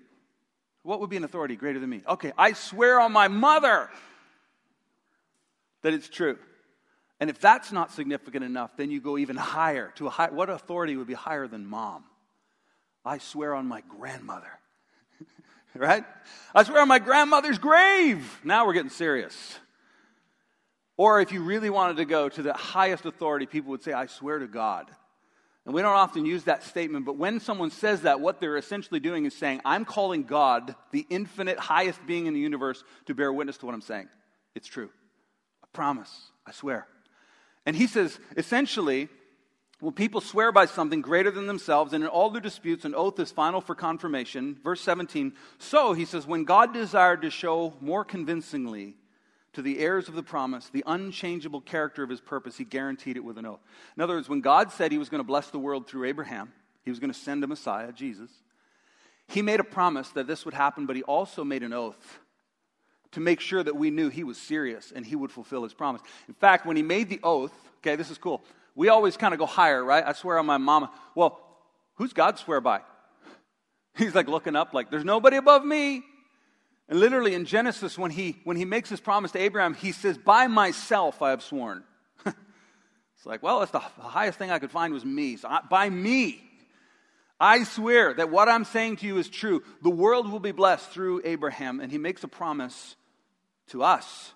What 0.84 1.00
would 1.00 1.10
be 1.10 1.18
an 1.18 1.24
authority 1.24 1.56
greater 1.56 1.80
than 1.80 1.90
me? 1.90 2.02
Okay, 2.08 2.34
I 2.38 2.54
swear 2.54 3.00
on 3.00 3.12
my 3.12 3.28
mother 3.28 3.90
that 5.84 5.94
it's 5.94 6.10
true. 6.10 6.38
And 7.22 7.30
if 7.30 7.40
that's 7.40 7.72
not 7.72 7.92
significant 7.92 8.44
enough, 8.44 8.76
then 8.76 8.90
you 8.90 9.00
go 9.00 9.16
even 9.16 9.38
higher 9.38 9.94
to 9.98 10.08
a 10.08 10.10
high, 10.10 10.32
what 10.32 10.50
authority 10.50 10.98
would 10.98 11.06
be 11.06 11.14
higher 11.14 11.48
than 11.48 11.68
mom? 11.68 12.04
I 13.06 13.20
swear 13.20 13.54
on 13.54 13.68
my 13.68 13.84
grandmother. 13.88 14.52
right? 15.76 16.04
I 16.56 16.64
swear 16.64 16.82
on 16.82 16.88
my 16.88 16.98
grandmother's 16.98 17.60
grave. 17.60 18.42
Now 18.44 18.66
we're 18.66 18.74
getting 18.74 18.90
serious. 18.90 19.60
Or 20.98 21.22
if 21.22 21.32
you 21.32 21.44
really 21.44 21.70
wanted 21.70 21.98
to 21.98 22.06
go 22.06 22.28
to 22.28 22.42
the 22.42 22.54
highest 22.54 23.06
authority, 23.06 23.46
people 23.46 23.70
would 23.70 23.84
say, 23.84 23.94
I 23.94 24.08
swear 24.08 24.40
to 24.40 24.48
God. 24.48 24.90
And 25.66 25.76
we 25.76 25.84
don't 25.84 25.94
often 25.94 26.26
use 26.26 26.46
that 26.46 26.64
statement, 26.64 27.06
but 27.06 27.18
when 27.18 27.40
someone 27.40 27.70
says 27.70 28.02
that, 28.02 28.20
what 28.20 28.40
they're 28.40 28.58
essentially 28.58 29.00
doing 29.00 29.26
is 29.26 29.36
saying, 29.36 29.62
I'm 29.64 29.86
calling 29.86 30.24
God, 30.24 30.76
the 30.92 31.06
infinite 31.08 31.60
highest 31.60 32.00
being 32.08 32.26
in 32.26 32.34
the 32.34 32.40
universe, 32.40 32.84
to 33.06 33.14
bear 33.14 33.32
witness 33.32 33.58
to 33.60 33.68
what 33.68 33.76
I'm 33.76 33.82
saying. 33.82 34.10
It's 34.56 34.68
true. 34.68 34.90
I 35.64 35.68
promise. 35.72 36.10
I 36.48 36.52
swear. 36.52 36.88
And 37.66 37.76
he 37.76 37.88
says, 37.88 38.20
essentially, 38.36 39.10
when 39.80 39.94
people 39.94 40.22
swear 40.22 40.52
by 40.52 40.66
something 40.66 41.02
greater 41.02 41.32
than 41.32 41.48
themselves, 41.48 41.94
and 41.94 42.04
in 42.04 42.10
all 42.10 42.30
their 42.30 42.42
disputes, 42.42 42.86
an 42.86 42.96
oath 42.96 43.20
is 43.20 43.32
final 43.32 43.62
for 43.62 43.76
confirmation. 43.76 44.58
Verse 44.64 44.82
17. 44.82 45.34
So, 45.58 45.94
he 45.94 46.06
says, 46.06 46.28
when 46.28 46.44
God 46.44 46.74
desired 46.74 47.24
to 47.24 47.30
show 47.30 47.74
more 47.82 48.06
convincingly 48.06 48.96
to 49.54 49.62
the 49.62 49.80
heirs 49.80 50.08
of 50.08 50.16
the 50.16 50.24
promise, 50.24 50.70
the 50.70 50.84
unchangeable 50.88 51.62
character 51.62 52.04
of 52.04 52.10
his 52.10 52.22
purpose, 52.22 52.58
he 52.58 52.64
guaranteed 52.64 53.18
it 53.18 53.24
with 53.24 53.38
an 53.38 53.46
oath. 53.46 53.60
In 53.98 54.04
other 54.04 54.16
words, 54.16 54.30
when 54.30 54.42
God 54.42 54.72
said 54.72 54.92
he 54.92 54.98
was 54.98 55.10
going 55.10 55.20
to 55.20 55.28
bless 55.28 55.50
the 55.50 55.60
world 55.60 55.88
through 55.88 56.06
Abraham, 56.06 56.54
he 56.84 56.90
was 56.90 57.00
going 57.00 57.12
to 57.12 57.20
send 57.20 57.44
a 57.44 57.48
Messiah, 57.48 57.92
Jesus, 57.92 58.30
he 59.28 59.42
made 59.42 59.60
a 59.60 59.66
promise 59.66 60.10
that 60.10 60.28
this 60.28 60.46
would 60.46 60.54
happen, 60.54 60.86
but 60.86 60.96
he 60.96 61.04
also 61.04 61.44
made 61.44 61.64
an 61.64 61.74
oath 61.74 62.20
to 63.12 63.20
make 63.20 63.40
sure 63.40 63.62
that 63.62 63.76
we 63.76 63.92
knew 63.92 64.10
he 64.10 64.24
was 64.24 64.38
serious 64.38 64.92
and 64.96 65.06
he 65.06 65.16
would 65.16 65.32
fulfill 65.32 65.64
his 65.64 65.74
promise. 65.74 66.02
In 66.28 66.34
fact, 66.34 66.66
when 66.66 66.78
he 66.78 66.84
made 66.84 67.10
the 67.10 67.20
oath, 67.24 67.54
okay, 67.80 67.96
this 67.96 68.10
is 68.10 68.18
cool. 68.18 68.42
We 68.76 68.90
always 68.90 69.18
kind 69.18 69.34
of 69.34 69.40
go 69.40 69.46
higher, 69.46 69.84
right? 69.84 70.04
I 70.06 70.14
swear 70.14 70.40
on 70.40 70.46
my 70.46 70.58
mama. 70.58 70.92
Well, 71.14 71.40
who's 71.96 72.14
God 72.14 72.40
swear 72.40 72.62
by? 72.62 72.82
He's 73.98 74.16
like 74.16 74.28
looking 74.28 74.56
up, 74.56 74.74
like, 74.74 74.90
there's 74.90 75.06
nobody 75.06 75.38
above 75.38 75.66
me. 75.66 76.04
And 76.88 77.00
literally 77.00 77.34
in 77.34 77.46
Genesis, 77.46 77.98
when 77.98 78.12
he, 78.12 78.38
when 78.44 78.58
he 78.58 78.66
makes 78.66 78.90
his 78.90 79.00
promise 79.00 79.32
to 79.32 79.40
Abraham, 79.40 79.74
he 79.74 79.92
says, 79.92 80.18
By 80.18 80.48
myself 80.48 81.22
I 81.22 81.30
have 81.30 81.42
sworn. 81.42 81.84
it's 82.26 83.26
like, 83.26 83.42
well, 83.42 83.60
that's 83.60 83.72
the 83.72 83.80
highest 83.80 84.38
thing 84.38 84.52
I 84.52 84.60
could 84.60 84.72
find 84.72 84.94
was 84.94 85.06
me. 85.06 85.38
So 85.38 85.48
I, 85.48 85.62
by 85.70 85.90
me, 85.90 86.42
I 87.40 87.64
swear 87.64 88.14
that 88.14 88.30
what 88.30 88.50
I'm 88.50 88.66
saying 88.66 88.98
to 88.98 89.08
you 89.08 89.18
is 89.18 89.30
true. 89.30 89.64
The 89.82 89.90
world 89.90 90.32
will 90.32 90.40
be 90.40 90.52
blessed 90.52 90.90
through 90.90 91.22
Abraham. 91.24 91.80
And 91.80 91.92
he 91.92 91.98
makes 91.98 92.24
a 92.24 92.28
promise 92.28 92.96
to 93.68 93.84
us 93.84 94.34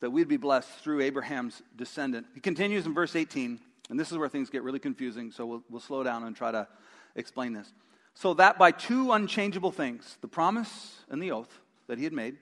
that 0.00 0.10
we'd 0.10 0.28
be 0.28 0.36
blessed 0.36 0.68
through 0.68 1.00
Abraham's 1.00 1.62
descendant. 1.74 2.26
He 2.34 2.40
continues 2.40 2.86
in 2.86 2.94
verse 2.94 3.16
18, 3.16 3.58
and 3.88 3.98
this 3.98 4.12
is 4.12 4.18
where 4.18 4.28
things 4.28 4.50
get 4.50 4.62
really 4.62 4.78
confusing, 4.78 5.30
so 5.30 5.46
we'll, 5.46 5.64
we'll 5.70 5.80
slow 5.80 6.02
down 6.02 6.24
and 6.24 6.36
try 6.36 6.52
to 6.52 6.68
explain 7.14 7.52
this. 7.52 7.72
So 8.14 8.34
that 8.34 8.58
by 8.58 8.72
two 8.72 9.12
unchangeable 9.12 9.72
things, 9.72 10.18
the 10.20 10.28
promise 10.28 10.96
and 11.10 11.22
the 11.22 11.32
oath, 11.32 11.60
that 11.86 11.98
he 11.98 12.04
had 12.04 12.12
made, 12.12 12.36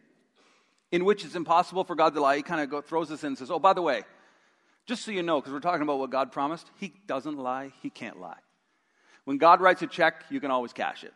in 0.91 1.05
which 1.05 1.25
it's 1.25 1.35
impossible 1.35 1.85
for 1.85 1.95
God 1.95 2.15
to 2.15 2.21
lie. 2.21 2.37
He 2.37 2.43
kind 2.43 2.73
of 2.73 2.87
throws 2.87 3.09
this 3.09 3.25
in 3.25 3.29
and 3.29 3.39
says, 3.39 3.51
Oh, 3.51 3.59
by 3.59 3.73
the 3.73 3.83
way, 3.83 4.03
just 4.87 5.05
so 5.05 5.11
you 5.11 5.23
know, 5.23 5.41
because 5.41 5.53
we're 5.53 5.61
talking 5.61 5.83
about 5.83 5.99
what 5.99 6.11
God 6.11 6.31
promised, 6.31 6.71
he 6.79 6.93
doesn't 7.07 7.37
lie, 7.37 7.73
he 7.83 7.91
can't 7.91 8.21
lie. 8.21 8.39
When 9.25 9.39
God 9.39 9.61
writes 9.61 9.83
a 9.83 9.87
check, 9.87 10.25
you 10.31 10.41
can 10.41 10.51
always 10.51 10.73
cash 10.73 11.03
it. 11.03 11.15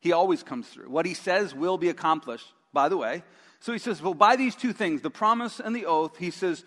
He 0.00 0.12
always 0.12 0.42
comes 0.42 0.68
through. 0.68 0.90
What 0.90 1.06
he 1.06 1.14
says 1.14 1.54
will 1.54 1.78
be 1.78 1.88
accomplished, 1.88 2.46
by 2.72 2.88
the 2.88 2.96
way. 2.96 3.22
So 3.64 3.72
he 3.72 3.78
says, 3.78 4.02
Well, 4.02 4.12
by 4.12 4.36
these 4.36 4.54
two 4.54 4.74
things, 4.74 5.00
the 5.00 5.08
promise 5.08 5.58
and 5.58 5.74
the 5.74 5.86
oath, 5.86 6.18
he 6.18 6.30
says, 6.30 6.66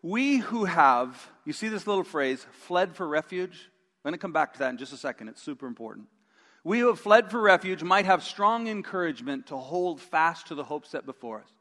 We 0.00 0.38
who 0.38 0.64
have, 0.64 1.28
you 1.44 1.52
see 1.52 1.68
this 1.68 1.86
little 1.86 2.04
phrase, 2.04 2.46
fled 2.52 2.96
for 2.96 3.06
refuge? 3.06 3.68
I'm 4.02 4.08
going 4.08 4.14
to 4.14 4.18
come 4.18 4.32
back 4.32 4.54
to 4.54 4.58
that 4.60 4.70
in 4.70 4.78
just 4.78 4.94
a 4.94 4.96
second. 4.96 5.28
It's 5.28 5.42
super 5.42 5.66
important. 5.66 6.06
We 6.64 6.78
who 6.78 6.86
have 6.86 6.98
fled 6.98 7.30
for 7.30 7.38
refuge 7.38 7.82
might 7.82 8.06
have 8.06 8.24
strong 8.24 8.66
encouragement 8.66 9.48
to 9.48 9.58
hold 9.58 10.00
fast 10.00 10.46
to 10.46 10.54
the 10.54 10.64
hope 10.64 10.86
set 10.86 11.04
before 11.04 11.40
us. 11.40 11.52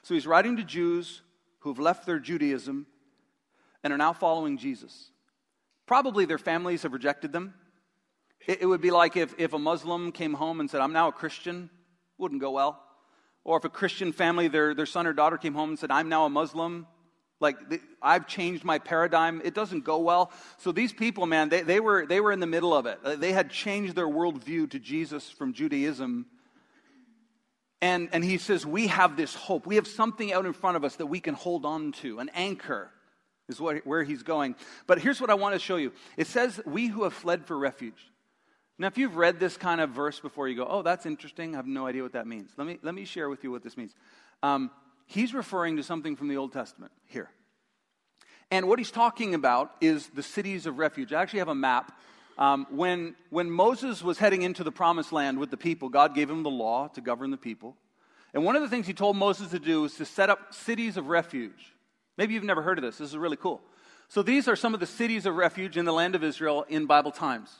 So 0.00 0.14
he's 0.14 0.26
writing 0.26 0.56
to 0.56 0.64
Jews 0.64 1.20
who 1.58 1.68
have 1.68 1.78
left 1.78 2.06
their 2.06 2.18
Judaism 2.18 2.86
and 3.84 3.92
are 3.92 3.98
now 3.98 4.14
following 4.14 4.56
Jesus. 4.56 5.10
Probably 5.84 6.24
their 6.24 6.38
families 6.38 6.84
have 6.84 6.94
rejected 6.94 7.30
them. 7.30 7.52
It, 8.46 8.62
it 8.62 8.66
would 8.66 8.80
be 8.80 8.90
like 8.90 9.18
if, 9.18 9.34
if 9.36 9.52
a 9.52 9.58
Muslim 9.58 10.12
came 10.12 10.32
home 10.32 10.60
and 10.60 10.70
said, 10.70 10.80
I'm 10.80 10.94
now 10.94 11.08
a 11.08 11.12
Christian, 11.12 11.68
wouldn't 12.16 12.40
go 12.40 12.52
well. 12.52 12.86
Or 13.48 13.56
if 13.56 13.64
a 13.64 13.70
Christian 13.70 14.12
family, 14.12 14.48
their, 14.48 14.74
their 14.74 14.84
son 14.84 15.06
or 15.06 15.14
daughter 15.14 15.38
came 15.38 15.54
home 15.54 15.70
and 15.70 15.78
said, 15.78 15.90
I'm 15.90 16.10
now 16.10 16.26
a 16.26 16.28
Muslim, 16.28 16.86
like, 17.40 17.56
I've 18.02 18.26
changed 18.26 18.62
my 18.62 18.78
paradigm. 18.78 19.40
It 19.42 19.54
doesn't 19.54 19.84
go 19.84 20.00
well. 20.00 20.30
So 20.58 20.70
these 20.70 20.92
people, 20.92 21.24
man, 21.24 21.48
they, 21.48 21.62
they, 21.62 21.80
were, 21.80 22.04
they 22.04 22.20
were 22.20 22.30
in 22.30 22.40
the 22.40 22.46
middle 22.46 22.74
of 22.74 22.84
it. 22.84 22.98
Uh, 23.02 23.16
they 23.16 23.32
had 23.32 23.48
changed 23.48 23.96
their 23.96 24.06
worldview 24.06 24.68
to 24.72 24.78
Jesus 24.78 25.30
from 25.30 25.54
Judaism. 25.54 26.26
And, 27.80 28.10
and 28.12 28.22
he 28.22 28.36
says, 28.36 28.66
We 28.66 28.88
have 28.88 29.16
this 29.16 29.34
hope. 29.34 29.66
We 29.66 29.76
have 29.76 29.86
something 29.86 30.30
out 30.30 30.44
in 30.44 30.52
front 30.52 30.76
of 30.76 30.84
us 30.84 30.96
that 30.96 31.06
we 31.06 31.18
can 31.18 31.32
hold 31.32 31.64
on 31.64 31.92
to, 32.02 32.18
an 32.18 32.30
anchor 32.34 32.90
is 33.48 33.58
what, 33.58 33.86
where 33.86 34.04
he's 34.04 34.22
going. 34.22 34.56
But 34.86 34.98
here's 34.98 35.22
what 35.22 35.30
I 35.30 35.34
want 35.34 35.54
to 35.54 35.58
show 35.58 35.76
you 35.76 35.92
it 36.18 36.26
says, 36.26 36.60
We 36.66 36.88
who 36.88 37.04
have 37.04 37.14
fled 37.14 37.46
for 37.46 37.56
refuge. 37.56 38.10
Now, 38.78 38.86
if 38.86 38.96
you've 38.96 39.16
read 39.16 39.40
this 39.40 39.56
kind 39.56 39.80
of 39.80 39.90
verse 39.90 40.20
before, 40.20 40.48
you 40.48 40.56
go, 40.56 40.66
Oh, 40.68 40.82
that's 40.82 41.04
interesting. 41.04 41.54
I 41.54 41.58
have 41.58 41.66
no 41.66 41.86
idea 41.86 42.02
what 42.02 42.12
that 42.12 42.26
means. 42.26 42.50
Let 42.56 42.66
me, 42.66 42.78
let 42.82 42.94
me 42.94 43.04
share 43.04 43.28
with 43.28 43.42
you 43.42 43.50
what 43.50 43.62
this 43.62 43.76
means. 43.76 43.94
Um, 44.42 44.70
he's 45.06 45.34
referring 45.34 45.76
to 45.78 45.82
something 45.82 46.14
from 46.14 46.28
the 46.28 46.36
Old 46.36 46.52
Testament 46.52 46.92
here. 47.06 47.30
And 48.50 48.68
what 48.68 48.78
he's 48.78 48.90
talking 48.90 49.34
about 49.34 49.72
is 49.80 50.06
the 50.08 50.22
cities 50.22 50.66
of 50.66 50.78
refuge. 50.78 51.12
I 51.12 51.20
actually 51.20 51.40
have 51.40 51.48
a 51.48 51.54
map. 51.54 51.98
Um, 52.38 52.66
when, 52.70 53.16
when 53.30 53.50
Moses 53.50 54.02
was 54.02 54.18
heading 54.18 54.42
into 54.42 54.62
the 54.62 54.70
promised 54.70 55.12
land 55.12 55.38
with 55.38 55.50
the 55.50 55.56
people, 55.56 55.88
God 55.88 56.14
gave 56.14 56.30
him 56.30 56.44
the 56.44 56.50
law 56.50 56.86
to 56.88 57.00
govern 57.00 57.30
the 57.30 57.36
people. 57.36 57.76
And 58.32 58.44
one 58.44 58.54
of 58.54 58.62
the 58.62 58.68
things 58.68 58.86
he 58.86 58.94
told 58.94 59.16
Moses 59.16 59.50
to 59.50 59.58
do 59.58 59.82
was 59.82 59.94
to 59.94 60.04
set 60.04 60.30
up 60.30 60.54
cities 60.54 60.96
of 60.96 61.08
refuge. 61.08 61.74
Maybe 62.16 62.34
you've 62.34 62.44
never 62.44 62.62
heard 62.62 62.78
of 62.78 62.84
this. 62.84 62.98
This 62.98 63.10
is 63.10 63.16
really 63.16 63.36
cool. 63.36 63.60
So 64.06 64.22
these 64.22 64.46
are 64.48 64.56
some 64.56 64.72
of 64.72 64.80
the 64.80 64.86
cities 64.86 65.26
of 65.26 65.34
refuge 65.34 65.76
in 65.76 65.84
the 65.84 65.92
land 65.92 66.14
of 66.14 66.22
Israel 66.22 66.64
in 66.68 66.86
Bible 66.86 67.10
times 67.10 67.50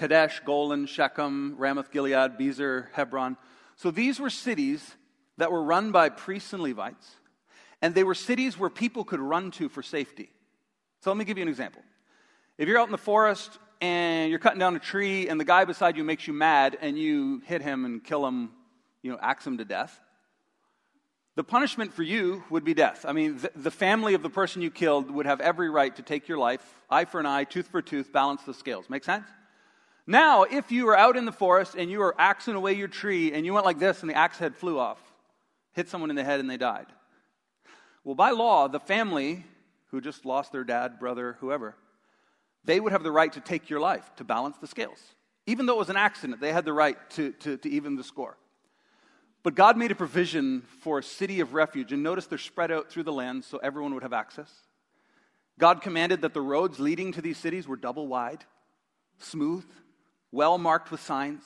Kadesh, 0.00 0.40
Golan, 0.46 0.86
Shechem, 0.86 1.56
Ramoth 1.58 1.90
Gilead, 1.90 2.38
Bezer, 2.38 2.86
Hebron. 2.94 3.36
So 3.76 3.90
these 3.90 4.18
were 4.18 4.30
cities 4.30 4.96
that 5.36 5.52
were 5.52 5.62
run 5.62 5.92
by 5.92 6.08
priests 6.08 6.54
and 6.54 6.62
Levites, 6.62 7.16
and 7.82 7.94
they 7.94 8.02
were 8.02 8.14
cities 8.14 8.58
where 8.58 8.70
people 8.70 9.04
could 9.04 9.20
run 9.20 9.50
to 9.52 9.68
for 9.68 9.82
safety. 9.82 10.30
So 11.02 11.10
let 11.10 11.18
me 11.18 11.26
give 11.26 11.36
you 11.36 11.42
an 11.42 11.48
example. 11.48 11.82
If 12.56 12.66
you're 12.66 12.78
out 12.78 12.88
in 12.88 12.92
the 12.92 12.98
forest 12.98 13.58
and 13.82 14.30
you're 14.30 14.38
cutting 14.38 14.58
down 14.58 14.74
a 14.74 14.78
tree 14.78 15.28
and 15.28 15.38
the 15.38 15.44
guy 15.44 15.66
beside 15.66 15.98
you 15.98 16.04
makes 16.04 16.26
you 16.26 16.32
mad 16.32 16.78
and 16.80 16.98
you 16.98 17.42
hit 17.44 17.60
him 17.60 17.84
and 17.84 18.02
kill 18.02 18.26
him, 18.26 18.52
you 19.02 19.12
know, 19.12 19.18
axe 19.20 19.46
him 19.46 19.58
to 19.58 19.66
death, 19.66 20.00
the 21.36 21.44
punishment 21.44 21.92
for 21.92 22.02
you 22.02 22.42
would 22.48 22.64
be 22.64 22.72
death. 22.72 23.04
I 23.06 23.12
mean, 23.12 23.36
the, 23.36 23.52
the, 23.54 23.70
family 23.70 24.14
of 24.14 24.22
the 24.22 24.30
person 24.30 24.62
you 24.62 24.70
killed 24.70 25.10
would 25.10 25.26
have 25.26 25.42
every 25.42 25.68
right 25.68 25.94
to 25.96 26.02
take 26.02 26.26
your 26.26 26.38
life, 26.38 26.64
eye 26.88 27.04
for 27.04 27.20
an 27.20 27.26
eye, 27.26 27.44
tooth 27.44 27.68
for 27.68 27.82
tooth, 27.82 28.10
balance 28.10 28.42
the 28.44 28.54
scales. 28.54 28.88
Make 28.88 29.04
sense? 29.04 29.26
Now, 30.10 30.42
if 30.42 30.72
you 30.72 30.86
were 30.86 30.98
out 30.98 31.16
in 31.16 31.24
the 31.24 31.30
forest 31.30 31.76
and 31.76 31.88
you 31.88 32.00
were 32.00 32.16
axing 32.18 32.56
away 32.56 32.72
your 32.72 32.88
tree 32.88 33.32
and 33.32 33.46
you 33.46 33.54
went 33.54 33.64
like 33.64 33.78
this 33.78 34.00
and 34.00 34.10
the 34.10 34.16
axe 34.16 34.38
head 34.38 34.56
flew 34.56 34.76
off, 34.76 34.98
hit 35.72 35.88
someone 35.88 36.10
in 36.10 36.16
the 36.16 36.24
head 36.24 36.40
and 36.40 36.50
they 36.50 36.56
died. 36.56 36.86
Well, 38.02 38.16
by 38.16 38.32
law, 38.32 38.66
the 38.66 38.80
family 38.80 39.44
who 39.92 40.00
just 40.00 40.24
lost 40.24 40.50
their 40.50 40.64
dad, 40.64 40.98
brother, 40.98 41.36
whoever, 41.38 41.76
they 42.64 42.80
would 42.80 42.90
have 42.90 43.04
the 43.04 43.12
right 43.12 43.32
to 43.34 43.40
take 43.40 43.70
your 43.70 43.78
life, 43.78 44.10
to 44.16 44.24
balance 44.24 44.56
the 44.58 44.66
scales. 44.66 44.98
Even 45.46 45.66
though 45.66 45.74
it 45.74 45.78
was 45.78 45.90
an 45.90 45.96
accident, 45.96 46.40
they 46.40 46.52
had 46.52 46.64
the 46.64 46.72
right 46.72 46.98
to, 47.10 47.30
to, 47.34 47.56
to 47.58 47.70
even 47.70 47.94
the 47.94 48.02
score. 48.02 48.36
But 49.44 49.54
God 49.54 49.76
made 49.76 49.92
a 49.92 49.94
provision 49.94 50.62
for 50.80 50.98
a 50.98 51.04
city 51.04 51.38
of 51.38 51.54
refuge, 51.54 51.92
and 51.92 52.02
notice 52.02 52.26
they're 52.26 52.36
spread 52.36 52.72
out 52.72 52.90
through 52.90 53.04
the 53.04 53.12
land 53.12 53.44
so 53.44 53.58
everyone 53.58 53.94
would 53.94 54.02
have 54.02 54.12
access. 54.12 54.52
God 55.56 55.82
commanded 55.82 56.22
that 56.22 56.34
the 56.34 56.40
roads 56.40 56.80
leading 56.80 57.12
to 57.12 57.22
these 57.22 57.38
cities 57.38 57.68
were 57.68 57.76
double 57.76 58.08
wide, 58.08 58.44
smooth, 59.18 59.64
well 60.32 60.58
marked 60.58 60.90
with 60.90 61.00
signs. 61.00 61.42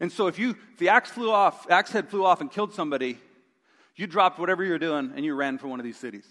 And 0.00 0.10
so 0.10 0.26
if 0.26 0.38
you 0.38 0.50
if 0.72 0.78
the 0.78 0.88
axe 0.88 1.10
flew 1.10 1.30
off, 1.30 1.70
axe 1.70 1.90
head 1.90 2.08
flew 2.08 2.24
off 2.24 2.40
and 2.40 2.50
killed 2.50 2.72
somebody, 2.72 3.18
you 3.96 4.06
dropped 4.06 4.38
whatever 4.38 4.64
you're 4.64 4.78
doing 4.78 5.12
and 5.14 5.24
you 5.24 5.34
ran 5.34 5.58
for 5.58 5.68
one 5.68 5.80
of 5.80 5.84
these 5.84 5.98
cities. 5.98 6.26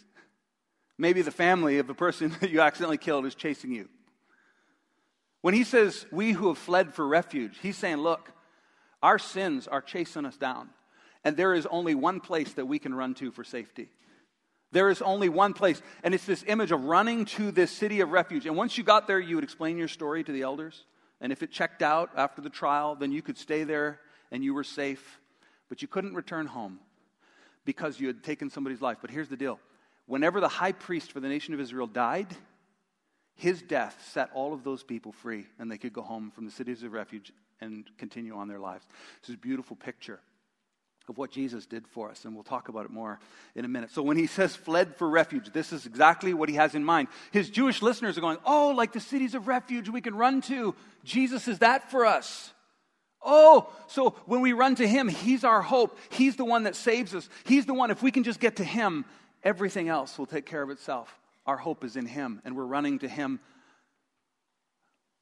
Maybe 0.97 1.21
the 1.21 1.31
family 1.31 1.77
of 1.77 1.87
the 1.87 1.93
person 1.93 2.35
that 2.41 2.49
you 2.49 2.61
accidentally 2.61 2.97
killed 2.97 3.25
is 3.25 3.35
chasing 3.35 3.71
you. 3.71 3.87
When 5.41 5.53
he 5.53 5.63
says 5.63 6.05
we 6.11 6.33
who 6.33 6.49
have 6.49 6.57
fled 6.57 6.93
for 6.93 7.07
refuge, 7.07 7.57
he's 7.61 7.77
saying, 7.77 7.97
look, 7.97 8.31
our 9.01 9.17
sins 9.17 9.67
are 9.67 9.81
chasing 9.81 10.25
us 10.25 10.35
down. 10.35 10.69
And 11.23 11.37
there 11.37 11.53
is 11.53 11.65
only 11.67 11.95
one 11.95 12.19
place 12.19 12.53
that 12.53 12.65
we 12.65 12.79
can 12.79 12.93
run 12.93 13.13
to 13.15 13.31
for 13.31 13.43
safety. 13.43 13.89
There 14.71 14.89
is 14.89 15.01
only 15.01 15.29
one 15.29 15.53
place. 15.53 15.81
And 16.03 16.13
it's 16.13 16.25
this 16.25 16.43
image 16.47 16.71
of 16.71 16.83
running 16.83 17.25
to 17.25 17.51
this 17.51 17.71
city 17.71 18.01
of 18.01 18.11
refuge. 18.11 18.45
And 18.45 18.55
once 18.55 18.77
you 18.77 18.83
got 18.83 19.07
there, 19.07 19.19
you 19.19 19.35
would 19.35 19.43
explain 19.43 19.77
your 19.77 19.87
story 19.87 20.23
to 20.23 20.31
the 20.31 20.41
elders. 20.41 20.83
And 21.21 21.31
if 21.31 21.43
it 21.43 21.51
checked 21.51 21.81
out 21.81 22.11
after 22.15 22.41
the 22.41 22.49
trial, 22.49 22.95
then 22.95 23.11
you 23.11 23.21
could 23.21 23.37
stay 23.37 23.63
there 23.63 23.99
and 24.31 24.43
you 24.43 24.53
were 24.53 24.63
safe. 24.63 25.19
But 25.67 25.81
you 25.81 25.87
couldn't 25.87 26.15
return 26.15 26.47
home 26.47 26.79
because 27.65 27.99
you 27.99 28.07
had 28.07 28.23
taken 28.23 28.49
somebody's 28.49 28.81
life. 28.81 28.97
But 29.01 29.11
here's 29.11 29.29
the 29.29 29.37
deal 29.37 29.59
whenever 30.07 30.39
the 30.39 30.47
high 30.47 30.71
priest 30.71 31.11
for 31.11 31.19
the 31.19 31.27
nation 31.27 31.53
of 31.53 31.59
Israel 31.59 31.87
died, 31.87 32.27
his 33.35 33.61
death 33.61 34.09
set 34.11 34.29
all 34.33 34.53
of 34.53 34.63
those 34.63 34.83
people 34.83 35.11
free 35.11 35.45
and 35.59 35.71
they 35.71 35.77
could 35.77 35.93
go 35.93 36.01
home 36.01 36.31
from 36.31 36.45
the 36.45 36.51
cities 36.51 36.83
of 36.83 36.93
refuge 36.93 37.31
and 37.61 37.89
continue 37.97 38.35
on 38.35 38.47
their 38.47 38.59
lives. 38.59 38.85
This 39.21 39.29
is 39.29 39.35
a 39.35 39.39
beautiful 39.39 39.75
picture 39.75 40.19
of 41.09 41.17
what 41.17 41.31
Jesus 41.31 41.65
did 41.65 41.87
for 41.87 42.09
us, 42.09 42.23
and 42.23 42.33
we'll 42.33 42.43
talk 42.43 42.69
about 42.69 42.85
it 42.85 42.91
more 42.91 43.19
in 43.55 43.65
a 43.65 43.67
minute. 43.67 43.91
So, 43.91 44.01
when 44.01 44.17
he 44.17 44.27
says 44.27 44.55
fled 44.55 44.95
for 44.95 45.09
refuge, 45.09 45.51
this 45.51 45.73
is 45.73 45.85
exactly 45.85 46.33
what 46.33 46.49
he 46.49 46.55
has 46.55 46.75
in 46.75 46.83
mind. 46.83 47.07
His 47.31 47.49
Jewish 47.49 47.81
listeners 47.81 48.17
are 48.17 48.21
going, 48.21 48.37
Oh, 48.45 48.69
like 48.69 48.93
the 48.93 48.99
cities 48.99 49.35
of 49.35 49.47
refuge 49.47 49.89
we 49.89 50.01
can 50.01 50.15
run 50.15 50.41
to. 50.43 50.75
Jesus 51.03 51.47
is 51.47 51.59
that 51.59 51.91
for 51.91 52.05
us. 52.05 52.53
Oh, 53.21 53.69
so 53.87 54.11
when 54.25 54.41
we 54.41 54.53
run 54.53 54.75
to 54.75 54.87
him, 54.87 55.07
he's 55.09 55.43
our 55.43 55.61
hope. 55.61 55.97
He's 56.09 56.37
the 56.37 56.45
one 56.45 56.63
that 56.63 56.75
saves 56.75 57.13
us. 57.13 57.27
He's 57.43 57.65
the 57.65 57.73
one, 57.73 57.91
if 57.91 58.01
we 58.01 58.11
can 58.11 58.23
just 58.23 58.39
get 58.39 58.57
to 58.57 58.63
him, 58.63 59.03
everything 59.43 59.89
else 59.89 60.17
will 60.17 60.25
take 60.25 60.45
care 60.45 60.61
of 60.61 60.69
itself. 60.69 61.13
Our 61.45 61.57
hope 61.57 61.83
is 61.83 61.95
in 61.95 62.05
him, 62.05 62.41
and 62.45 62.55
we're 62.55 62.63
running 62.63 62.99
to 62.99 63.09
him. 63.09 63.39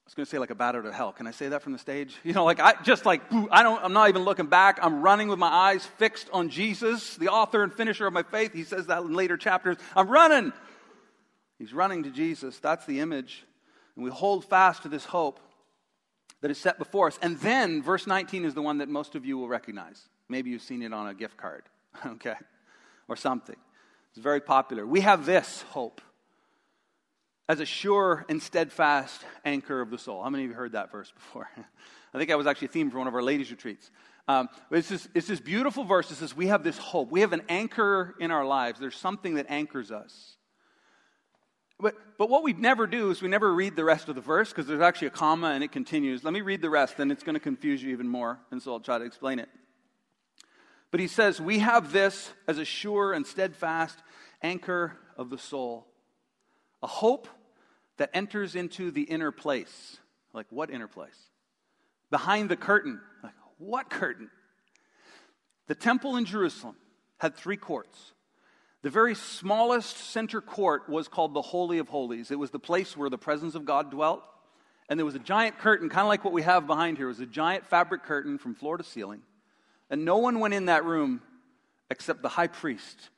Was 0.07 0.13
going 0.13 0.25
to 0.25 0.29
say 0.29 0.37
like 0.37 0.51
a 0.51 0.55
batter 0.55 0.81
to 0.81 0.93
hell. 0.93 1.11
Can 1.11 1.27
I 1.27 1.31
say 1.31 1.49
that 1.49 1.61
from 1.61 1.73
the 1.73 1.79
stage? 1.79 2.15
You 2.23 2.33
know, 2.33 2.45
like 2.45 2.59
I 2.59 2.75
just 2.81 3.05
like 3.05 3.21
I 3.51 3.61
don't. 3.61 3.83
I'm 3.83 3.93
not 3.93 4.09
even 4.09 4.23
looking 4.23 4.47
back. 4.47 4.79
I'm 4.81 5.01
running 5.01 5.27
with 5.27 5.39
my 5.39 5.49
eyes 5.49 5.85
fixed 5.85 6.29
on 6.31 6.49
Jesus, 6.49 7.15
the 7.17 7.29
author 7.29 7.63
and 7.63 7.73
finisher 7.73 8.07
of 8.07 8.13
my 8.13 8.23
faith. 8.23 8.53
He 8.53 8.63
says 8.63 8.87
that 8.87 9.01
in 9.01 9.13
later 9.13 9.37
chapters. 9.37 9.77
I'm 9.95 10.07
running. 10.07 10.53
He's 11.59 11.73
running 11.73 12.03
to 12.03 12.09
Jesus. 12.09 12.59
That's 12.59 12.85
the 12.85 12.99
image, 12.99 13.45
and 13.95 14.03
we 14.05 14.11
hold 14.11 14.45
fast 14.45 14.83
to 14.83 14.89
this 14.89 15.05
hope 15.05 15.39
that 16.41 16.51
is 16.51 16.57
set 16.57 16.77
before 16.77 17.07
us. 17.07 17.17
And 17.21 17.37
then 17.39 17.81
verse 17.81 18.07
19 18.07 18.45
is 18.45 18.53
the 18.53 18.61
one 18.61 18.77
that 18.77 18.89
most 18.89 19.15
of 19.15 19.25
you 19.25 19.37
will 19.37 19.47
recognize. 19.47 20.01
Maybe 20.29 20.49
you've 20.51 20.61
seen 20.61 20.83
it 20.83 20.93
on 20.93 21.07
a 21.07 21.13
gift 21.13 21.37
card, 21.37 21.63
okay, 22.05 22.35
or 23.07 23.15
something. 23.15 23.55
It's 24.11 24.21
very 24.23 24.41
popular. 24.41 24.85
We 24.85 25.01
have 25.01 25.25
this 25.25 25.63
hope 25.69 26.01
as 27.49 27.59
a 27.59 27.65
sure 27.65 28.25
and 28.29 28.41
steadfast 28.41 29.21
anchor 29.45 29.81
of 29.81 29.89
the 29.89 29.97
soul. 29.97 30.21
How 30.21 30.29
many 30.29 30.43
of 30.43 30.49
you 30.49 30.55
heard 30.55 30.73
that 30.73 30.91
verse 30.91 31.11
before? 31.11 31.49
I 32.13 32.17
think 32.17 32.29
that 32.29 32.37
was 32.37 32.47
actually 32.47 32.67
a 32.67 32.71
theme 32.71 32.91
for 32.91 32.97
one 32.97 33.07
of 33.07 33.15
our 33.15 33.21
ladies' 33.21 33.51
retreats. 33.51 33.89
Um, 34.27 34.49
it's 34.71 34.89
this, 34.89 35.07
it's 35.13 35.27
this 35.27 35.39
beautiful 35.39 35.85
verse 35.85 36.09
that 36.09 36.15
says 36.15 36.35
we 36.35 36.47
have 36.47 36.63
this 36.63 36.77
hope. 36.77 37.11
We 37.11 37.21
have 37.21 37.33
an 37.33 37.43
anchor 37.47 38.15
in 38.19 38.31
our 38.31 38.45
lives. 38.45 38.79
There's 38.79 38.97
something 38.97 39.35
that 39.35 39.45
anchors 39.49 39.91
us. 39.91 40.35
But, 41.79 41.95
but 42.17 42.29
what 42.29 42.43
we 42.43 42.53
never 42.53 42.87
do 42.87 43.11
is 43.11 43.21
we 43.21 43.29
never 43.29 43.53
read 43.53 43.75
the 43.75 43.83
rest 43.83 44.09
of 44.09 44.15
the 44.15 44.21
verse 44.21 44.49
because 44.49 44.65
there's 44.65 44.81
actually 44.81 45.07
a 45.07 45.11
comma 45.11 45.49
and 45.49 45.63
it 45.63 45.71
continues. 45.71 46.23
Let 46.23 46.33
me 46.33 46.41
read 46.41 46.61
the 46.61 46.69
rest, 46.69 46.99
and 46.99 47.11
it's 47.11 47.23
going 47.23 47.35
to 47.35 47.39
confuse 47.39 47.83
you 47.83 47.91
even 47.91 48.07
more, 48.07 48.39
and 48.51 48.61
so 48.61 48.73
I'll 48.73 48.79
try 48.79 48.97
to 48.97 49.05
explain 49.05 49.39
it. 49.39 49.47
But 50.89 50.99
he 50.99 51.07
says, 51.07 51.39
We 51.39 51.59
have 51.59 51.91
this 51.93 52.31
as 52.47 52.57
a 52.57 52.65
sure 52.65 53.13
and 53.13 53.27
steadfast 53.27 53.99
anchor 54.41 54.97
of 55.17 55.29
the 55.29 55.37
soul, 55.37 55.87
a 56.81 56.87
hope 56.87 57.27
that 57.97 58.09
enters 58.13 58.55
into 58.55 58.91
the 58.91 59.03
inner 59.03 59.31
place. 59.31 59.97
Like, 60.33 60.47
what 60.49 60.69
inner 60.69 60.87
place? 60.87 61.17
Behind 62.09 62.49
the 62.49 62.55
curtain. 62.55 62.99
Like, 63.23 63.33
what 63.57 63.89
curtain? 63.89 64.29
The 65.67 65.75
temple 65.75 66.15
in 66.15 66.25
Jerusalem 66.25 66.75
had 67.17 67.35
three 67.35 67.57
courts. 67.57 68.13
The 68.83 68.89
very 68.89 69.15
smallest 69.15 69.97
center 69.97 70.39
court 70.39 70.87
was 70.87 71.07
called 71.07 71.33
the 71.33 71.41
Holy 71.41 71.79
of 71.79 71.89
Holies. 71.89 72.31
It 72.31 72.39
was 72.39 72.51
the 72.51 72.59
place 72.59 72.95
where 72.95 73.09
the 73.09 73.17
presence 73.17 73.55
of 73.55 73.65
God 73.65 73.91
dwelt. 73.91 74.23
And 74.87 74.97
there 74.97 75.05
was 75.05 75.15
a 75.15 75.19
giant 75.19 75.57
curtain, 75.57 75.89
kind 75.89 76.01
of 76.03 76.07
like 76.07 76.23
what 76.23 76.33
we 76.33 76.43
have 76.43 76.67
behind 76.67 76.97
here. 76.97 77.07
It 77.07 77.09
was 77.09 77.19
a 77.19 77.25
giant 77.25 77.65
fabric 77.65 78.03
curtain 78.03 78.37
from 78.37 78.55
floor 78.55 78.77
to 78.77 78.83
ceiling. 78.83 79.21
And 79.89 80.05
no 80.05 80.17
one 80.17 80.39
went 80.39 80.53
in 80.53 80.65
that 80.65 80.85
room 80.85 81.21
except 81.89 82.21
the 82.21 82.29
high 82.29 82.47
priest. 82.47 83.09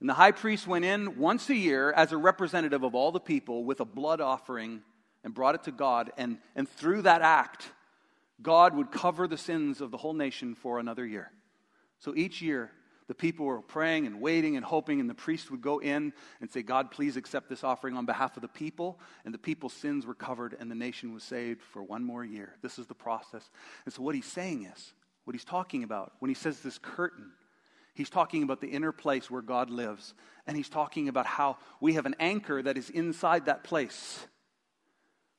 And 0.00 0.08
the 0.08 0.14
high 0.14 0.32
priest 0.32 0.66
went 0.66 0.84
in 0.84 1.18
once 1.18 1.48
a 1.48 1.54
year 1.54 1.92
as 1.92 2.12
a 2.12 2.16
representative 2.16 2.82
of 2.82 2.94
all 2.94 3.12
the 3.12 3.20
people 3.20 3.64
with 3.64 3.80
a 3.80 3.84
blood 3.84 4.20
offering 4.20 4.82
and 5.22 5.32
brought 5.32 5.54
it 5.54 5.62
to 5.64 5.72
God. 5.72 6.12
And, 6.16 6.38
and 6.54 6.68
through 6.68 7.02
that 7.02 7.22
act, 7.22 7.70
God 8.42 8.76
would 8.76 8.90
cover 8.90 9.26
the 9.26 9.38
sins 9.38 9.80
of 9.80 9.90
the 9.90 9.96
whole 9.96 10.12
nation 10.12 10.54
for 10.54 10.78
another 10.78 11.06
year. 11.06 11.30
So 12.00 12.14
each 12.14 12.42
year, 12.42 12.70
the 13.06 13.14
people 13.14 13.46
were 13.46 13.60
praying 13.60 14.06
and 14.06 14.20
waiting 14.20 14.56
and 14.56 14.64
hoping, 14.64 15.00
and 15.00 15.08
the 15.08 15.14
priest 15.14 15.50
would 15.50 15.60
go 15.60 15.78
in 15.78 16.12
and 16.40 16.50
say, 16.50 16.62
God, 16.62 16.90
please 16.90 17.16
accept 17.16 17.48
this 17.48 17.62
offering 17.62 17.96
on 17.96 18.06
behalf 18.06 18.36
of 18.36 18.42
the 18.42 18.48
people. 18.48 18.98
And 19.24 19.34
the 19.34 19.38
people's 19.38 19.74
sins 19.74 20.06
were 20.06 20.14
covered, 20.14 20.56
and 20.58 20.70
the 20.70 20.74
nation 20.74 21.12
was 21.12 21.22
saved 21.22 21.62
for 21.62 21.82
one 21.82 22.02
more 22.02 22.24
year. 22.24 22.54
This 22.62 22.78
is 22.78 22.86
the 22.86 22.94
process. 22.94 23.50
And 23.84 23.92
so, 23.92 24.02
what 24.02 24.14
he's 24.14 24.24
saying 24.26 24.70
is, 24.74 24.94
what 25.24 25.34
he's 25.34 25.44
talking 25.44 25.82
about 25.82 26.12
when 26.18 26.30
he 26.30 26.34
says 26.34 26.60
this 26.60 26.78
curtain, 26.78 27.32
he's 27.94 28.10
talking 28.10 28.42
about 28.42 28.60
the 28.60 28.68
inner 28.68 28.92
place 28.92 29.30
where 29.30 29.42
God 29.42 29.70
lives. 29.70 30.14
And 30.46 30.56
he's 30.56 30.68
talking 30.68 31.08
about 31.08 31.26
how 31.26 31.56
we 31.80 31.94
have 31.94 32.06
an 32.06 32.16
anchor 32.18 32.62
that 32.62 32.76
is 32.76 32.90
inside 32.90 33.46
that 33.46 33.64
place. 33.64 34.26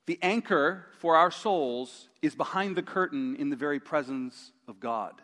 The 0.06 0.18
anchor 0.22 0.86
for 0.98 1.16
our 1.16 1.30
souls 1.30 2.08
is 2.22 2.34
behind 2.34 2.76
the 2.76 2.82
curtain 2.82 3.36
in 3.36 3.50
the 3.50 3.56
very 3.56 3.80
presence 3.80 4.52
of 4.66 4.80
God. 4.80 5.14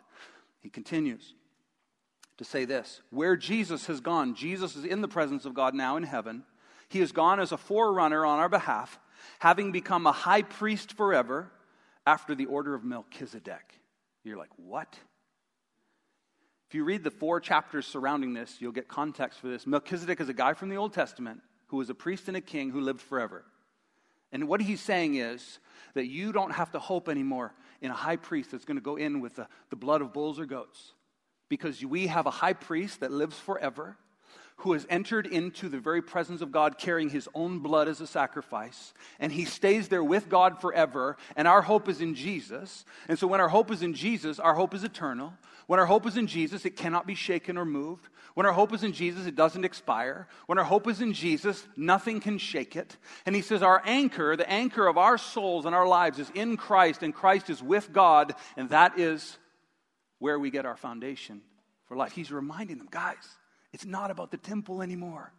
He 0.61 0.69
continues 0.69 1.33
to 2.37 2.43
say 2.43 2.65
this 2.65 3.01
Where 3.09 3.35
Jesus 3.35 3.87
has 3.87 3.99
gone, 3.99 4.35
Jesus 4.35 4.75
is 4.75 4.85
in 4.85 5.01
the 5.01 5.07
presence 5.07 5.45
of 5.45 5.53
God 5.53 5.73
now 5.73 5.97
in 5.97 6.03
heaven. 6.03 6.43
He 6.89 6.99
has 6.99 7.11
gone 7.11 7.39
as 7.39 7.51
a 7.51 7.57
forerunner 7.57 8.25
on 8.25 8.39
our 8.39 8.49
behalf, 8.49 8.99
having 9.39 9.71
become 9.71 10.05
a 10.05 10.11
high 10.11 10.43
priest 10.43 10.93
forever 10.93 11.51
after 12.05 12.35
the 12.35 12.45
order 12.45 12.75
of 12.75 12.83
Melchizedek. 12.83 13.79
You're 14.23 14.37
like, 14.37 14.51
what? 14.57 14.95
If 16.73 16.77
you 16.77 16.85
read 16.85 17.03
the 17.03 17.11
four 17.11 17.39
chapters 17.39 17.85
surrounding 17.85 18.33
this, 18.33 18.55
you'll 18.59 18.71
get 18.71 18.87
context 18.87 19.39
for 19.39 19.47
this. 19.47 19.67
Melchizedek 19.67 20.19
is 20.19 20.27
a 20.27 20.33
guy 20.33 20.53
from 20.55 20.69
the 20.69 20.75
Old 20.77 20.91
Testament 20.91 21.43
who 21.67 21.77
was 21.77 21.91
a 21.91 21.93
priest 21.93 22.27
and 22.29 22.35
a 22.35 22.41
king 22.41 22.71
who 22.71 22.81
lived 22.81 22.99
forever. 22.99 23.45
And 24.31 24.47
what 24.47 24.59
he's 24.59 24.81
saying 24.81 25.13
is 25.13 25.59
that 25.93 26.07
you 26.07 26.31
don't 26.31 26.49
have 26.49 26.71
to 26.71 26.79
hope 26.79 27.09
anymore 27.09 27.53
in 27.81 27.91
a 27.91 27.93
high 27.93 28.15
priest 28.15 28.49
that's 28.49 28.65
going 28.65 28.77
to 28.77 28.81
go 28.81 28.95
in 28.95 29.21
with 29.21 29.35
the, 29.35 29.47
the 29.69 29.75
blood 29.75 30.01
of 30.01 30.13
bulls 30.13 30.39
or 30.39 30.47
goats 30.47 30.93
because 31.47 31.85
we 31.85 32.07
have 32.07 32.25
a 32.25 32.31
high 32.31 32.53
priest 32.53 33.01
that 33.01 33.11
lives 33.11 33.37
forever 33.37 33.95
who 34.57 34.73
has 34.73 34.87
entered 34.89 35.27
into 35.27 35.69
the 35.69 35.79
very 35.79 36.01
presence 36.01 36.41
of 36.41 36.51
God 36.51 36.79
carrying 36.79 37.09
his 37.09 37.29
own 37.35 37.59
blood 37.59 37.87
as 37.87 38.01
a 38.01 38.07
sacrifice, 38.07 38.93
and 39.19 39.31
he 39.31 39.45
stays 39.45 39.89
there 39.89 40.03
with 40.03 40.29
God 40.29 40.61
forever, 40.61 41.17
and 41.35 41.47
our 41.47 41.61
hope 41.61 41.89
is 41.89 42.01
in 42.01 42.15
Jesus. 42.15 42.85
And 43.07 43.17
so, 43.17 43.27
when 43.27 43.41
our 43.41 43.49
hope 43.49 43.71
is 43.71 43.81
in 43.81 43.93
Jesus, 43.93 44.39
our 44.39 44.53
hope 44.53 44.73
is 44.73 44.83
eternal. 44.83 45.33
When 45.73 45.79
our 45.79 45.87
hope 45.87 46.05
is 46.05 46.17
in 46.17 46.27
Jesus, 46.27 46.65
it 46.65 46.75
cannot 46.75 47.07
be 47.07 47.15
shaken 47.15 47.57
or 47.57 47.65
moved. 47.65 48.07
When 48.35 48.45
our 48.45 48.51
hope 48.53 48.75
is 48.75 48.83
in 48.83 48.93
Jesus, 48.93 49.25
it 49.25 49.35
doesn't 49.35 49.65
expire. 49.65 50.27
When 50.45 50.59
our 50.59 50.63
hope 50.63 50.87
is 50.87 51.01
in 51.01 51.13
Jesus, 51.13 51.65
nothing 51.75 52.19
can 52.19 52.37
shake 52.37 52.75
it. 52.75 52.95
And 53.25 53.35
he 53.35 53.41
says, 53.41 53.63
Our 53.63 53.81
anchor, 53.83 54.37
the 54.37 54.47
anchor 54.47 54.85
of 54.85 54.99
our 54.99 55.17
souls 55.17 55.65
and 55.65 55.73
our 55.73 55.87
lives, 55.87 56.19
is 56.19 56.29
in 56.35 56.57
Christ, 56.57 57.01
and 57.01 57.11
Christ 57.11 57.49
is 57.49 57.63
with 57.63 57.91
God, 57.91 58.35
and 58.55 58.69
that 58.69 58.99
is 58.99 59.39
where 60.19 60.37
we 60.37 60.51
get 60.51 60.67
our 60.67 60.77
foundation 60.77 61.41
for 61.87 61.97
life. 61.97 62.11
He's 62.11 62.31
reminding 62.31 62.77
them, 62.77 62.89
guys, 62.91 63.27
it's 63.73 63.83
not 63.83 64.11
about 64.11 64.29
the 64.29 64.37
temple 64.37 64.83
anymore. 64.83 65.33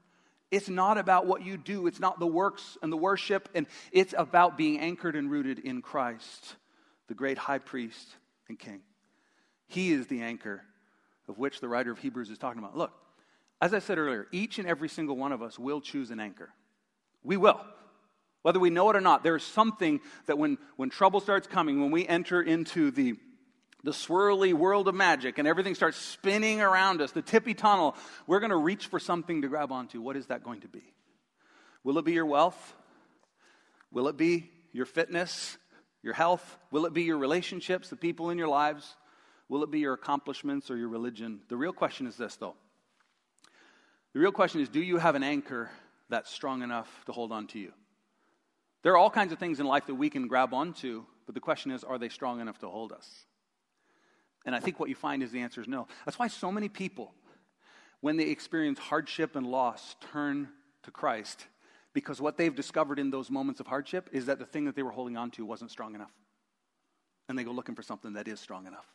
It's 0.51 0.68
not 0.68 0.99
about 0.99 1.27
what 1.27 1.44
you 1.44 1.57
do. 1.57 1.87
It's 1.87 2.01
not 2.01 2.18
the 2.18 2.27
works 2.27 2.77
and 2.83 2.92
the 2.92 2.97
worship. 2.97 3.49
And 3.55 3.68
it's 3.92 4.14
about 4.18 4.59
being 4.59 4.81
anchored 4.81 5.14
and 5.14 5.31
rooted 5.31 5.61
in 5.61 5.81
Christ, 5.81 6.57
the 7.07 7.14
great 7.14 7.38
high 7.38 7.59
priest 7.59 8.09
and 8.49 8.59
king. 8.59 8.81
He 9.75 9.93
is 9.93 10.07
the 10.07 10.23
anchor 10.23 10.63
of 11.29 11.37
which 11.37 11.61
the 11.61 11.69
writer 11.69 11.91
of 11.91 11.99
Hebrews 11.99 12.31
is 12.31 12.39
talking 12.39 12.61
about. 12.61 12.77
Look, 12.77 12.93
as 13.61 13.75
I 13.75 13.81
said 13.81 13.99
earlier, 13.99 14.29
each 14.31 14.61
and 14.61 14.69
every 14.69 14.89
single 14.89 15.17
one 15.17 15.33
of 15.33 15.43
us 15.43 15.59
will 15.59 15.81
choose 15.81 16.13
an 16.13 16.21
anchor. 16.21 16.51
We 17.25 17.37
will. 17.37 17.61
Whether 18.43 18.61
we 18.61 18.71
know 18.71 18.89
it 18.91 18.97
or 18.97 19.01
not, 19.01 19.25
there 19.25 19.35
is 19.35 19.43
something 19.43 20.01
that 20.27 20.39
when, 20.39 20.59
when 20.77 20.91
trouble 20.91 21.19
starts 21.19 21.49
coming, 21.49 21.81
when 21.81 21.91
we 21.91 22.07
enter 22.07 22.41
into 22.41 22.91
the 22.91 23.15
the 23.83 23.91
swirly 23.91 24.55
world 24.55 24.89
of 24.89 24.95
magic 24.95 25.37
and 25.37 25.47
everything 25.47 25.75
starts 25.75 25.99
spinning 25.99 26.63
around 26.63 27.03
us, 27.03 27.13
the 27.13 27.21
tippy 27.21 27.53
tunnel, 27.53 27.95
we're 28.27 28.41
going 28.41 28.49
to 28.49 28.57
reach 28.57 28.87
for 28.87 28.99
something 28.99 29.43
to 29.43 29.49
grab 29.49 29.71
onto. 29.71 30.01
What 30.01 30.17
is 30.17 30.29
that 30.29 30.43
going 30.43 30.63
to 30.63 30.69
be? 30.69 30.83
Will 31.83 31.99
it 31.99 32.07
be 32.07 32.15
your 32.15 32.25
wealth? 32.25 32.75
Will 33.93 34.09
it 34.09 34.17
be 34.17 34.51
your 34.73 34.87
fitness, 34.87 35.59
your 36.03 36.15
health? 36.15 36.57
Will 36.71 36.87
it 36.87 36.95
be 36.95 37.03
your 37.03 37.19
relationships, 37.19 37.91
the 37.91 37.97
people 37.97 38.31
in 38.31 38.39
your 38.39 38.49
lives? 38.49 38.97
Will 39.55 39.62
it 39.62 39.71
be 39.71 39.79
your 39.79 39.93
accomplishments 39.93 40.69
or 40.69 40.77
your 40.77 40.88
religion? 40.88 41.38
The 41.47 41.57
real 41.57 41.73
question 41.73 42.09
is 42.09 42.17
this, 42.17 42.35
though. 42.35 42.57
The 44.12 44.19
real 44.19 44.33
question 44.33 44.61
is 44.61 44.69
do 44.69 44.83
you 44.83 44.97
have 44.97 45.14
an 45.14 45.23
anchor 45.23 45.71
that's 46.09 46.29
strong 46.29 46.62
enough 46.62 46.90
to 47.07 47.12
hold 47.12 47.31
on 47.31 47.47
to 47.47 47.61
you? 47.61 47.73
There 48.83 48.93
are 48.95 48.97
all 48.97 49.11
kinds 49.11 49.33
of 49.33 49.38
things 49.38 49.61
in 49.61 49.67
life 49.67 49.87
that 49.87 49.95
we 49.95 50.11
can 50.11 50.27
grab 50.27 50.53
onto, 50.53 51.05
but 51.25 51.37
the 51.37 51.40
question 51.40 51.71
is 51.71 51.85
are 51.85 51.99
they 51.99 52.09
strong 52.09 52.40
enough 52.40 52.59
to 52.59 52.69
hold 52.69 52.90
us? 52.90 53.09
And 54.45 54.57
I 54.57 54.59
think 54.59 54.81
what 54.81 54.88
you 54.88 54.97
find 54.97 55.23
is 55.23 55.31
the 55.31 55.43
answer 55.43 55.61
is 55.61 55.69
no. 55.69 55.87
That's 56.05 56.19
why 56.19 56.27
so 56.27 56.51
many 56.51 56.69
people, 56.69 57.14
when 58.01 58.17
they 58.17 58.31
experience 58.31 58.81
hardship 58.81 59.37
and 59.37 59.47
loss, 59.47 59.95
turn 60.12 60.49
to 60.83 60.90
Christ 60.90 61.47
because 61.93 62.21
what 62.21 62.37
they've 62.37 62.57
discovered 62.57 62.99
in 62.99 63.12
those 63.12 63.31
moments 63.31 63.61
of 63.61 63.69
hardship 63.69 64.11
is 64.11 64.27
that 64.27 64.40
the 64.40 64.47
thing 64.47 64.64
that 64.64 64.75
they 64.75 64.83
were 64.83 64.90
holding 64.90 65.17
on 65.17 65.31
to 65.31 65.47
wasn't 65.47 65.71
strong 65.71 65.95
enough. 65.95 66.11
And 67.29 67.38
they 67.38 67.45
go 67.45 67.53
looking 67.53 67.77
for 67.77 67.83
something 67.85 68.14
that 68.14 68.27
is 68.27 68.40
strong 68.40 68.67
enough. 68.67 68.88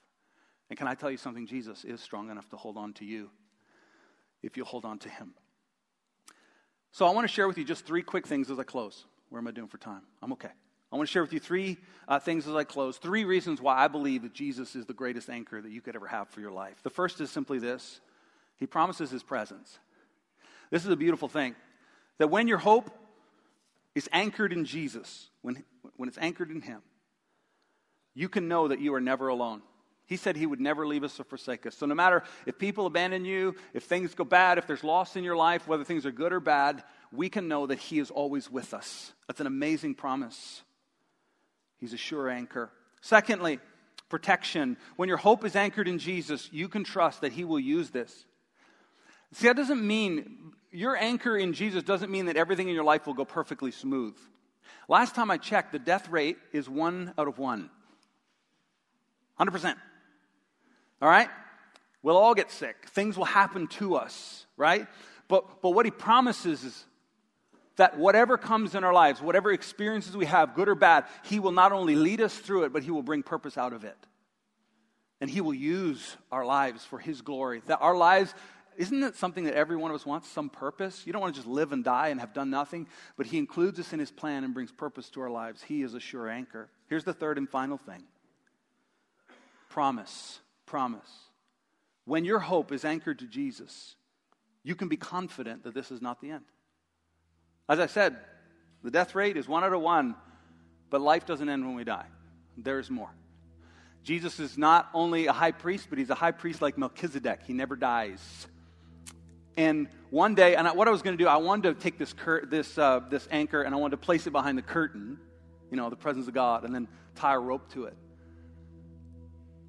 And 0.70 0.78
can 0.78 0.88
I 0.88 0.94
tell 0.94 1.10
you 1.10 1.18
something? 1.18 1.48
Jesus 1.48 1.84
is 1.84 2.02
strong 2.02 2.30
enough 2.30 2.50
to 2.50 2.58
hold 2.58 2.78
on 2.78 2.94
to 2.94 3.06
you 3.06 3.30
if 4.44 4.56
you 4.56 4.64
hold 4.64 4.86
on 4.86 5.00
to 5.00 5.10
him. 5.10 5.34
So 6.92 7.06
I 7.06 7.12
want 7.12 7.28
to 7.28 7.34
share 7.34 7.48
with 7.48 7.58
you 7.58 7.64
just 7.64 7.86
three 7.86 8.02
quick 8.02 8.28
things 8.28 8.50
as 8.50 8.60
I 8.60 8.64
close. 8.64 9.06
Where 9.30 9.40
am 9.40 9.48
I 9.48 9.52
doing 9.52 9.68
for 9.68 9.78
time? 9.78 10.02
I'm 10.22 10.32
okay. 10.34 10.50
I 10.92 10.96
want 10.96 11.08
to 11.08 11.12
share 11.12 11.22
with 11.22 11.34
you 11.34 11.40
three 11.40 11.78
uh, 12.08 12.18
things 12.20 12.48
as 12.48 12.56
I 12.56 12.64
close. 12.64 12.98
Three 12.98 13.24
reasons 13.24 13.62
why 13.62 13.78
I 13.78 13.88
believe 13.88 14.24
that 14.24 14.34
Jesus 14.34 14.76
is 14.76 14.86
the 14.86 14.94
greatest 14.94 15.30
anchor 15.30 15.62
that 15.62 15.72
you 15.72 15.82
could 15.82 15.96
ever 15.96 16.08
have 16.08 16.30
for 16.30 16.42
your 16.42 16.52
life. 16.52 16.82
The 16.82 16.90
first 16.90 17.22
is 17.22 17.30
simply 17.30 17.60
this 17.60 18.02
He 18.58 18.66
promises 18.66 19.12
His 19.12 19.22
presence. 19.22 19.78
This 20.72 20.86
is 20.86 20.92
a 20.92 20.96
beautiful 20.96 21.28
thing 21.28 21.56
that 22.18 22.30
when 22.30 22.48
your 22.48 22.58
hope 22.58 22.90
is 23.94 24.10
anchored 24.12 24.52
in 24.52 24.66
Jesus, 24.66 25.30
when, 25.42 25.64
when 25.96 26.10
it's 26.10 26.18
anchored 26.18 26.50
in 26.50 26.62
Him, 26.62 26.82
you 28.16 28.30
can 28.30 28.48
know 28.48 28.68
that 28.68 28.80
you 28.80 28.94
are 28.96 29.02
never 29.02 29.28
alone. 29.28 29.62
He 30.10 30.18
said 30.18 30.36
He 30.36 30.48
would 30.48 30.60
never 30.60 30.88
leave 30.88 31.04
us 31.04 31.20
or 31.20 31.24
forsake 31.24 31.68
us. 31.68 31.76
So, 31.76 31.86
no 31.86 31.94
matter 31.94 32.24
if 32.48 32.58
people 32.58 32.88
abandon 32.88 33.26
you, 33.26 33.56
if 33.76 33.84
things 33.84 34.16
go 34.16 34.24
bad, 34.24 34.58
if 34.58 34.66
there's 34.66 34.84
loss 34.84 35.16
in 35.16 35.24
your 35.24 35.36
life, 35.36 35.68
whether 35.68 35.84
things 35.84 36.04
are 36.04 36.12
good 36.12 36.34
or 36.34 36.40
bad, 36.40 36.84
we 37.14 37.30
can 37.30 37.48
know 37.48 37.68
that 37.68 37.78
He 37.78 38.00
is 38.00 38.10
always 38.10 38.50
with 38.50 38.74
us. 38.74 39.14
That's 39.28 39.40
an 39.40 39.46
amazing 39.46 39.94
promise. 39.94 40.64
He's 41.78 41.94
a 41.94 41.98
sure 41.98 42.28
anchor. 42.28 42.72
Secondly, 43.02 43.60
protection. 44.10 44.78
When 44.96 45.10
your 45.10 45.20
hope 45.20 45.46
is 45.46 45.56
anchored 45.56 45.88
in 45.88 46.00
Jesus, 46.00 46.50
you 46.52 46.68
can 46.70 46.84
trust 46.84 47.22
that 47.22 47.32
He 47.32 47.44
will 47.44 47.60
use 47.60 47.92
this. 47.92 48.26
See, 49.34 49.48
that 49.48 49.58
doesn't 49.58 49.86
mean 49.86 50.54
your 50.72 50.98
anchor 50.98 51.38
in 51.38 51.54
Jesus 51.54 51.84
doesn't 51.84 52.10
mean 52.10 52.26
that 52.26 52.36
everything 52.36 52.68
in 52.68 52.74
your 52.74 52.84
life 52.84 53.06
will 53.06 53.14
go 53.14 53.26
perfectly 53.26 53.70
smooth. 53.70 54.18
Last 54.88 55.14
time 55.14 55.30
I 55.30 55.38
checked, 55.38 55.72
the 55.72 55.78
death 55.78 56.10
rate 56.10 56.38
is 56.52 56.68
one 56.68 57.14
out 57.16 57.28
of 57.28 57.38
one. 57.38 57.70
100%. 59.40 59.76
All 61.02 61.10
right? 61.10 61.30
We'll 62.02 62.18
all 62.18 62.34
get 62.34 62.52
sick. 62.52 62.88
Things 62.90 63.18
will 63.18 63.26
happen 63.26 63.68
to 63.68 63.96
us, 63.96 64.46
right? 64.58 64.88
But, 65.28 65.62
but 65.62 65.72
what 65.72 65.86
he 65.86 65.92
promises 65.92 66.64
is 66.64 66.86
that 67.76 67.98
whatever 67.98 68.38
comes 68.38 68.76
in 68.76 68.84
our 68.84 68.94
lives, 68.94 69.22
whatever 69.22 69.52
experiences 69.52 70.16
we 70.16 70.26
have, 70.26 70.54
good 70.54 70.68
or 70.68 70.76
bad, 70.76 71.06
he 71.24 71.40
will 71.40 71.52
not 71.52 71.72
only 71.72 71.96
lead 71.96 72.20
us 72.20 72.38
through 72.38 72.64
it, 72.64 72.74
but 72.74 72.84
he 72.84 72.92
will 72.92 73.04
bring 73.04 73.24
purpose 73.24 73.58
out 73.58 73.74
of 73.74 73.84
it. 73.84 73.98
And 75.22 75.30
he 75.30 75.42
will 75.42 75.54
use 75.54 76.18
our 76.32 76.46
lives 76.46 76.84
for 76.84 77.00
his 77.00 77.22
glory. 77.22 77.62
That 77.68 77.80
our 77.82 77.96
lives, 77.96 78.34
isn't 78.78 79.04
it 79.04 79.16
something 79.16 79.46
that 79.46 79.54
every 79.54 79.78
one 79.78 79.92
of 79.92 79.96
us 79.96 80.06
wants? 80.06 80.30
Some 80.30 80.50
purpose? 80.50 81.04
You 81.06 81.14
don't 81.14 81.22
want 81.22 81.36
to 81.36 81.40
just 81.40 81.50
live 81.50 81.72
and 81.72 81.84
die 81.84 82.10
and 82.10 82.20
have 82.20 82.34
done 82.34 82.50
nothing, 82.50 82.88
but 83.18 83.28
he 83.28 83.38
includes 83.38 83.80
us 83.80 83.94
in 83.94 84.00
his 84.00 84.12
plan 84.12 84.44
and 84.44 84.54
brings 84.54 84.72
purpose 84.72 85.10
to 85.12 85.22
our 85.22 85.30
lives. 85.30 85.64
He 85.64 85.82
is 85.82 85.94
a 85.94 86.00
sure 86.00 86.30
anchor. 86.30 86.70
Here's 86.88 87.04
the 87.04 87.14
third 87.14 87.38
and 87.38 87.50
final 87.50 87.78
thing 87.78 88.04
promise. 89.70 90.40
Promise. 90.70 91.10
When 92.06 92.26
your 92.26 92.38
hope 92.38 92.72
is 92.72 92.86
anchored 92.86 93.18
to 93.20 93.26
Jesus, 93.26 93.96
you 94.62 94.76
can 94.76 94.88
be 94.88 94.98
confident 94.98 95.64
that 95.64 95.74
this 95.74 95.90
is 95.90 96.00
not 96.00 96.22
the 96.22 96.30
end. 96.30 96.46
As 97.68 97.80
I 97.80 97.88
said, 97.88 98.18
the 98.84 98.92
death 98.92 99.16
rate 99.16 99.36
is 99.36 99.48
one 99.48 99.64
out 99.64 99.74
of 99.74 99.82
one, 99.82 100.14
but 100.92 101.02
life 101.02 101.26
doesn't 101.26 101.50
end 101.50 101.66
when 101.66 101.74
we 101.74 101.86
die. 101.86 102.06
There's 102.56 102.92
more. 102.92 103.10
Jesus 104.04 104.40
is 104.40 104.60
not 104.60 104.88
only 104.94 105.26
a 105.26 105.34
high 105.34 105.54
priest, 105.54 105.88
but 105.90 105.98
he's 105.98 106.12
a 106.12 106.16
high 106.16 106.34
priest 106.34 106.62
like 106.62 106.78
Melchizedek. 106.78 107.40
He 107.48 107.54
never 107.54 107.76
dies. 107.76 108.22
And 109.58 109.90
one 110.12 110.36
day, 110.36 110.56
and 110.56 110.68
what 110.78 110.88
I 110.88 110.92
was 110.92 111.02
going 111.02 111.18
to 111.18 111.24
do, 111.24 111.28
I 111.28 111.38
wanted 111.38 111.74
to 111.74 111.82
take 111.82 111.98
this, 111.98 112.14
cur- 112.14 112.46
this, 112.46 112.78
uh, 112.78 113.00
this 113.10 113.28
anchor 113.32 113.64
and 113.64 113.74
I 113.74 113.78
wanted 113.80 113.98
to 114.00 114.06
place 114.06 114.28
it 114.28 114.32
behind 114.34 114.56
the 114.56 114.62
curtain, 114.62 115.18
you 115.72 115.78
know, 115.78 115.90
the 115.90 115.96
presence 115.96 116.28
of 116.28 116.36
God, 116.36 116.64
and 116.64 116.76
then 116.76 116.88
tie 117.16 117.34
a 117.34 117.40
rope 117.40 117.74
to 117.74 117.86
it 117.86 117.96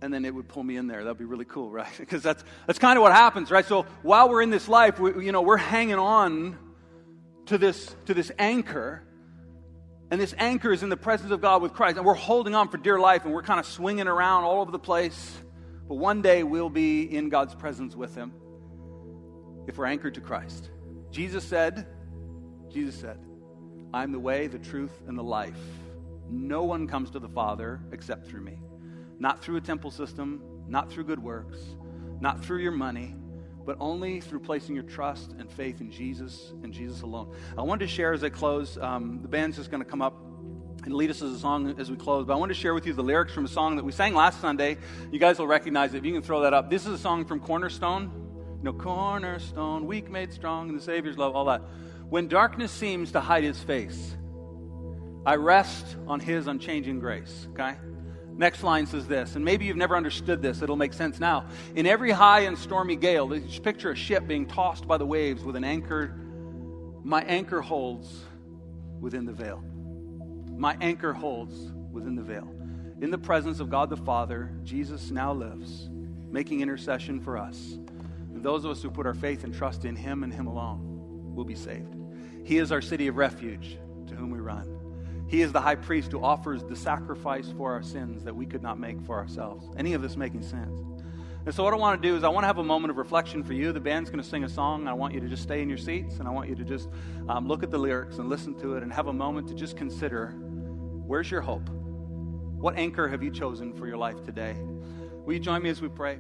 and 0.03 0.13
then 0.13 0.25
it 0.25 0.35
would 0.35 0.49
pull 0.49 0.63
me 0.63 0.77
in 0.77 0.87
there. 0.87 1.05
That'd 1.05 1.19
be 1.19 1.25
really 1.25 1.45
cool, 1.45 1.71
right? 1.81 1.93
Because 1.99 2.23
that's, 2.23 2.43
that's 2.67 2.79
kind 2.79 2.97
of 2.97 3.03
what 3.03 3.13
happens, 3.13 3.51
right? 3.51 3.65
So 3.65 3.87
while 4.03 4.29
we're 4.29 4.43
in 4.43 4.51
this 4.51 4.69
life, 4.69 4.99
we, 4.99 5.25
you 5.25 5.33
know, 5.33 5.43
we're 5.43 5.57
hanging 5.57 5.99
on 5.99 6.59
to 7.47 7.59
this, 7.59 7.95
to 8.07 8.15
this 8.15 8.31
anchor. 8.39 9.03
And 10.11 10.21
this 10.21 10.35
anchor 10.39 10.73
is 10.73 10.83
in 10.83 10.89
the 10.89 10.97
presence 10.97 11.31
of 11.31 11.41
God 11.41 11.63
with 11.63 11.73
Christ. 11.73 11.97
And 11.97 12.07
we're 12.07 12.15
holding 12.15 12.55
on 12.55 12.69
for 12.69 12.79
dear 12.79 12.99
life 12.99 13.25
and 13.25 13.33
we're 13.33 13.43
kind 13.43 13.61
of 13.61 13.67
swinging 13.67 14.09
around 14.09 14.45
all 14.45 14.61
over 14.61 14.73
the 14.73 14.79
place. 14.79 15.41
But 15.89 15.97
one 15.97 16.23
day 16.23 16.43
we'll 16.43 16.71
be 16.71 17.03
in 17.03 17.29
God's 17.29 17.55
presence 17.55 17.95
with 17.95 18.15
Him 18.15 18.33
if 19.67 19.79
we're 19.79 19.87
anchored 19.87 20.15
to 20.15 20.21
Christ. 20.21 20.71
Jesus 21.11 21.45
said, 21.45 21.87
Jesus 22.71 22.95
said, 22.95 23.19
I'm 23.93 24.13
the 24.13 24.21
way, 24.21 24.47
the 24.47 24.59
truth, 24.59 24.93
and 25.09 25.19
the 25.19 25.23
life. 25.23 25.59
No 26.29 26.63
one 26.63 26.87
comes 26.87 27.11
to 27.11 27.19
the 27.19 27.29
Father 27.29 27.81
except 27.93 28.29
through 28.29 28.43
me. 28.43 28.59
Not 29.21 29.41
through 29.43 29.57
a 29.57 29.61
temple 29.61 29.93
system, 29.93 30.43
not 30.67 30.91
through 30.91 31.05
good 31.05 31.23
works, 31.23 31.59
not 32.21 32.45
through 32.45 32.59
your 32.59 32.73
money, 32.73 33.15
but 33.65 33.77
only 33.79 34.21
through 34.21 34.41
placing 34.41 34.75
your 34.75 34.85
trust 34.85 35.33
and 35.39 35.49
faith 35.49 35.81
in 35.81 35.91
Jesus 35.91 36.53
and 36.65 36.73
Jesus 36.73 37.03
alone. 37.03 37.33
I 37.57 37.63
wanted 37.63 37.87
to 37.87 37.93
share 37.93 38.13
as 38.13 38.25
I 38.25 38.31
close, 38.31 38.79
um, 38.79 39.21
the 39.23 39.29
band's 39.29 39.57
just 39.57 39.71
going 39.71 39.83
to 39.83 39.89
come 39.89 40.03
up 40.03 40.15
and 40.85 40.95
lead 40.95 41.11
us 41.11 41.21
as 41.21 41.33
a 41.33 41.39
song 41.39 41.75
as 41.79 41.91
we 41.91 41.97
close. 41.97 42.27
But 42.27 42.33
I 42.33 42.37
want 42.37 42.49
to 42.49 42.55
share 42.55 42.73
with 42.73 42.87
you 42.87 42.95
the 42.95 43.03
lyrics 43.03 43.33
from 43.33 43.45
a 43.45 43.49
song 43.49 43.77
that 43.77 43.85
we 43.85 43.93
sang 43.93 44.15
last 44.15 44.41
Sunday. 44.41 44.79
You 45.13 45.19
guys 45.19 45.39
will 45.39 45.47
recognize 45.47 45.93
it. 45.95 45.99
If 45.99 46.05
you 46.07 46.13
can 46.13 46.23
throw 46.23 46.41
that 46.41 46.55
up. 46.55 46.71
This 46.71 46.87
is 46.87 46.93
a 46.95 46.99
song 46.99 47.27
from 47.27 47.41
Cornerstone. 47.41 48.11
Know, 48.63 48.73
Cornerstone, 48.73 49.87
weak 49.87 50.11
made 50.11 50.33
strong 50.33 50.69
in 50.69 50.77
the 50.77 50.83
Savior's 50.83 51.17
love, 51.17 51.35
all 51.35 51.47
that. 51.47 51.63
When 52.09 52.29
darkness 52.29 52.71
seems 52.71 53.13
to 53.13 53.21
hide 53.21 53.45
his 53.45 53.59
face, 53.63 54.17
I 55.25 55.37
rest 55.37 55.97
on 56.07 56.21
his 56.21 56.47
unchanging 56.47 56.99
grace. 56.99 57.47
Okay? 57.53 57.77
Next 58.41 58.63
line 58.63 58.87
says 58.87 59.07
this, 59.07 59.37
and 59.37 59.45
maybe 59.45 59.67
you've 59.67 59.77
never 59.77 59.95
understood 59.95 60.41
this, 60.41 60.63
it'll 60.63 60.75
make 60.75 60.95
sense 60.95 61.21
now. 61.21 61.45
In 61.75 61.85
every 61.85 62.11
high 62.11 62.41
and 62.41 62.57
stormy 62.57 62.97
gale, 62.97 63.29
just 63.29 63.63
picture 63.63 63.91
a 63.91 63.95
ship 63.95 64.27
being 64.27 64.47
tossed 64.47 64.89
by 64.89 64.97
the 64.97 65.05
waves 65.05 65.45
with 65.45 65.57
an 65.57 65.63
anchor. 65.63 66.15
My 67.05 67.21
anchor 67.25 67.61
holds 67.61 68.25
within 68.99 69.27
the 69.27 69.33
veil. 69.35 69.63
My 70.57 70.75
anchor 70.81 71.13
holds 71.13 71.71
within 71.93 72.15
the 72.17 72.23
veil. 72.23 72.51
In 73.03 73.11
the 73.11 73.19
presence 73.19 73.61
of 73.61 73.69
God 73.69 73.91
the 73.91 73.99
Father, 73.99 74.55
Jesus 74.65 75.11
now 75.11 75.35
lives, 75.35 75.91
making 76.31 76.63
intercession 76.63 77.21
for 77.21 77.37
us. 77.37 77.77
And 78.33 78.43
those 78.43 78.65
of 78.65 78.71
us 78.71 78.83
who 78.83 78.91
put 78.91 79.05
our 79.05 79.13
faith 79.13 79.45
and 79.45 79.55
trust 79.55 79.85
in 79.85 79.95
Him 79.95 80.25
and 80.25 80.33
Him 80.33 80.47
alone 80.47 81.35
will 81.35 81.45
be 81.45 81.55
saved. 81.55 81.95
He 82.43 82.57
is 82.57 82.73
our 82.73 82.81
city 82.81 83.07
of 83.07 83.19
refuge 83.19 83.77
to 84.07 84.15
whom 84.15 84.31
we 84.31 84.39
run. 84.39 84.80
He 85.31 85.43
is 85.43 85.53
the 85.53 85.61
high 85.61 85.77
priest 85.77 86.11
who 86.11 86.25
offers 86.25 86.65
the 86.65 86.75
sacrifice 86.75 87.55
for 87.57 87.71
our 87.71 87.85
sins 87.85 88.25
that 88.25 88.35
we 88.35 88.47
could 88.47 88.65
not 88.65 88.81
make 88.81 89.01
for 89.03 89.17
ourselves. 89.17 89.65
Any 89.77 89.95
of 89.95 90.03
this 90.03 90.17
making 90.17 90.43
sense? 90.43 90.81
And 91.47 91.55
so, 91.55 91.63
what 91.63 91.73
I 91.73 91.77
want 91.77 92.03
to 92.03 92.09
do 92.09 92.17
is, 92.17 92.25
I 92.25 92.29
want 92.29 92.43
to 92.43 92.49
have 92.49 92.59
a 92.59 92.65
moment 92.65 92.91
of 92.91 92.97
reflection 92.97 93.45
for 93.45 93.53
you. 93.53 93.71
The 93.71 93.79
band's 93.79 94.11
going 94.11 94.21
to 94.21 94.29
sing 94.29 94.43
a 94.43 94.49
song. 94.49 94.89
I 94.89 94.93
want 94.93 95.15
you 95.15 95.21
to 95.21 95.29
just 95.29 95.45
stay 95.45 95.63
in 95.63 95.69
your 95.69 95.79
seats, 95.79 96.17
and 96.19 96.27
I 96.27 96.33
want 96.33 96.49
you 96.49 96.57
to 96.57 96.65
just 96.65 96.89
um, 97.29 97.47
look 97.47 97.63
at 97.63 97.71
the 97.71 97.79
lyrics 97.79 98.19
and 98.19 98.29
listen 98.29 98.59
to 98.59 98.75
it 98.75 98.83
and 98.83 98.93
have 98.93 99.07
a 99.07 99.13
moment 99.13 99.47
to 99.49 99.55
just 99.55 99.77
consider 99.77 100.35
where's 101.07 101.31
your 101.31 101.43
hope? 101.43 101.69
What 101.69 102.77
anchor 102.77 103.07
have 103.07 103.23
you 103.23 103.31
chosen 103.31 103.73
for 103.73 103.87
your 103.87 103.99
life 103.99 104.25
today? 104.25 104.57
Will 105.25 105.35
you 105.35 105.41
join 105.41 105.63
me 105.63 105.71
as 105.71 105.81
we 105.81 105.89
pray? 105.89 106.19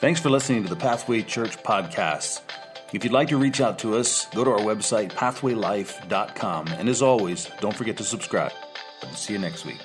Thanks 0.00 0.18
for 0.18 0.28
listening 0.28 0.64
to 0.64 0.68
the 0.68 0.76
Pathway 0.76 1.22
Church 1.22 1.56
podcast. 1.62 2.40
If 2.92 3.04
you'd 3.04 3.12
like 3.12 3.28
to 3.28 3.36
reach 3.36 3.60
out 3.60 3.78
to 3.80 3.96
us, 3.96 4.26
go 4.34 4.44
to 4.44 4.50
our 4.50 4.60
website, 4.60 5.10
pathwaylife.com. 5.12 6.68
And 6.68 6.88
as 6.88 7.02
always, 7.02 7.50
don't 7.60 7.76
forget 7.76 7.96
to 7.98 8.04
subscribe. 8.04 8.52
See 9.14 9.34
you 9.34 9.38
next 9.38 9.66
week. 9.66 9.78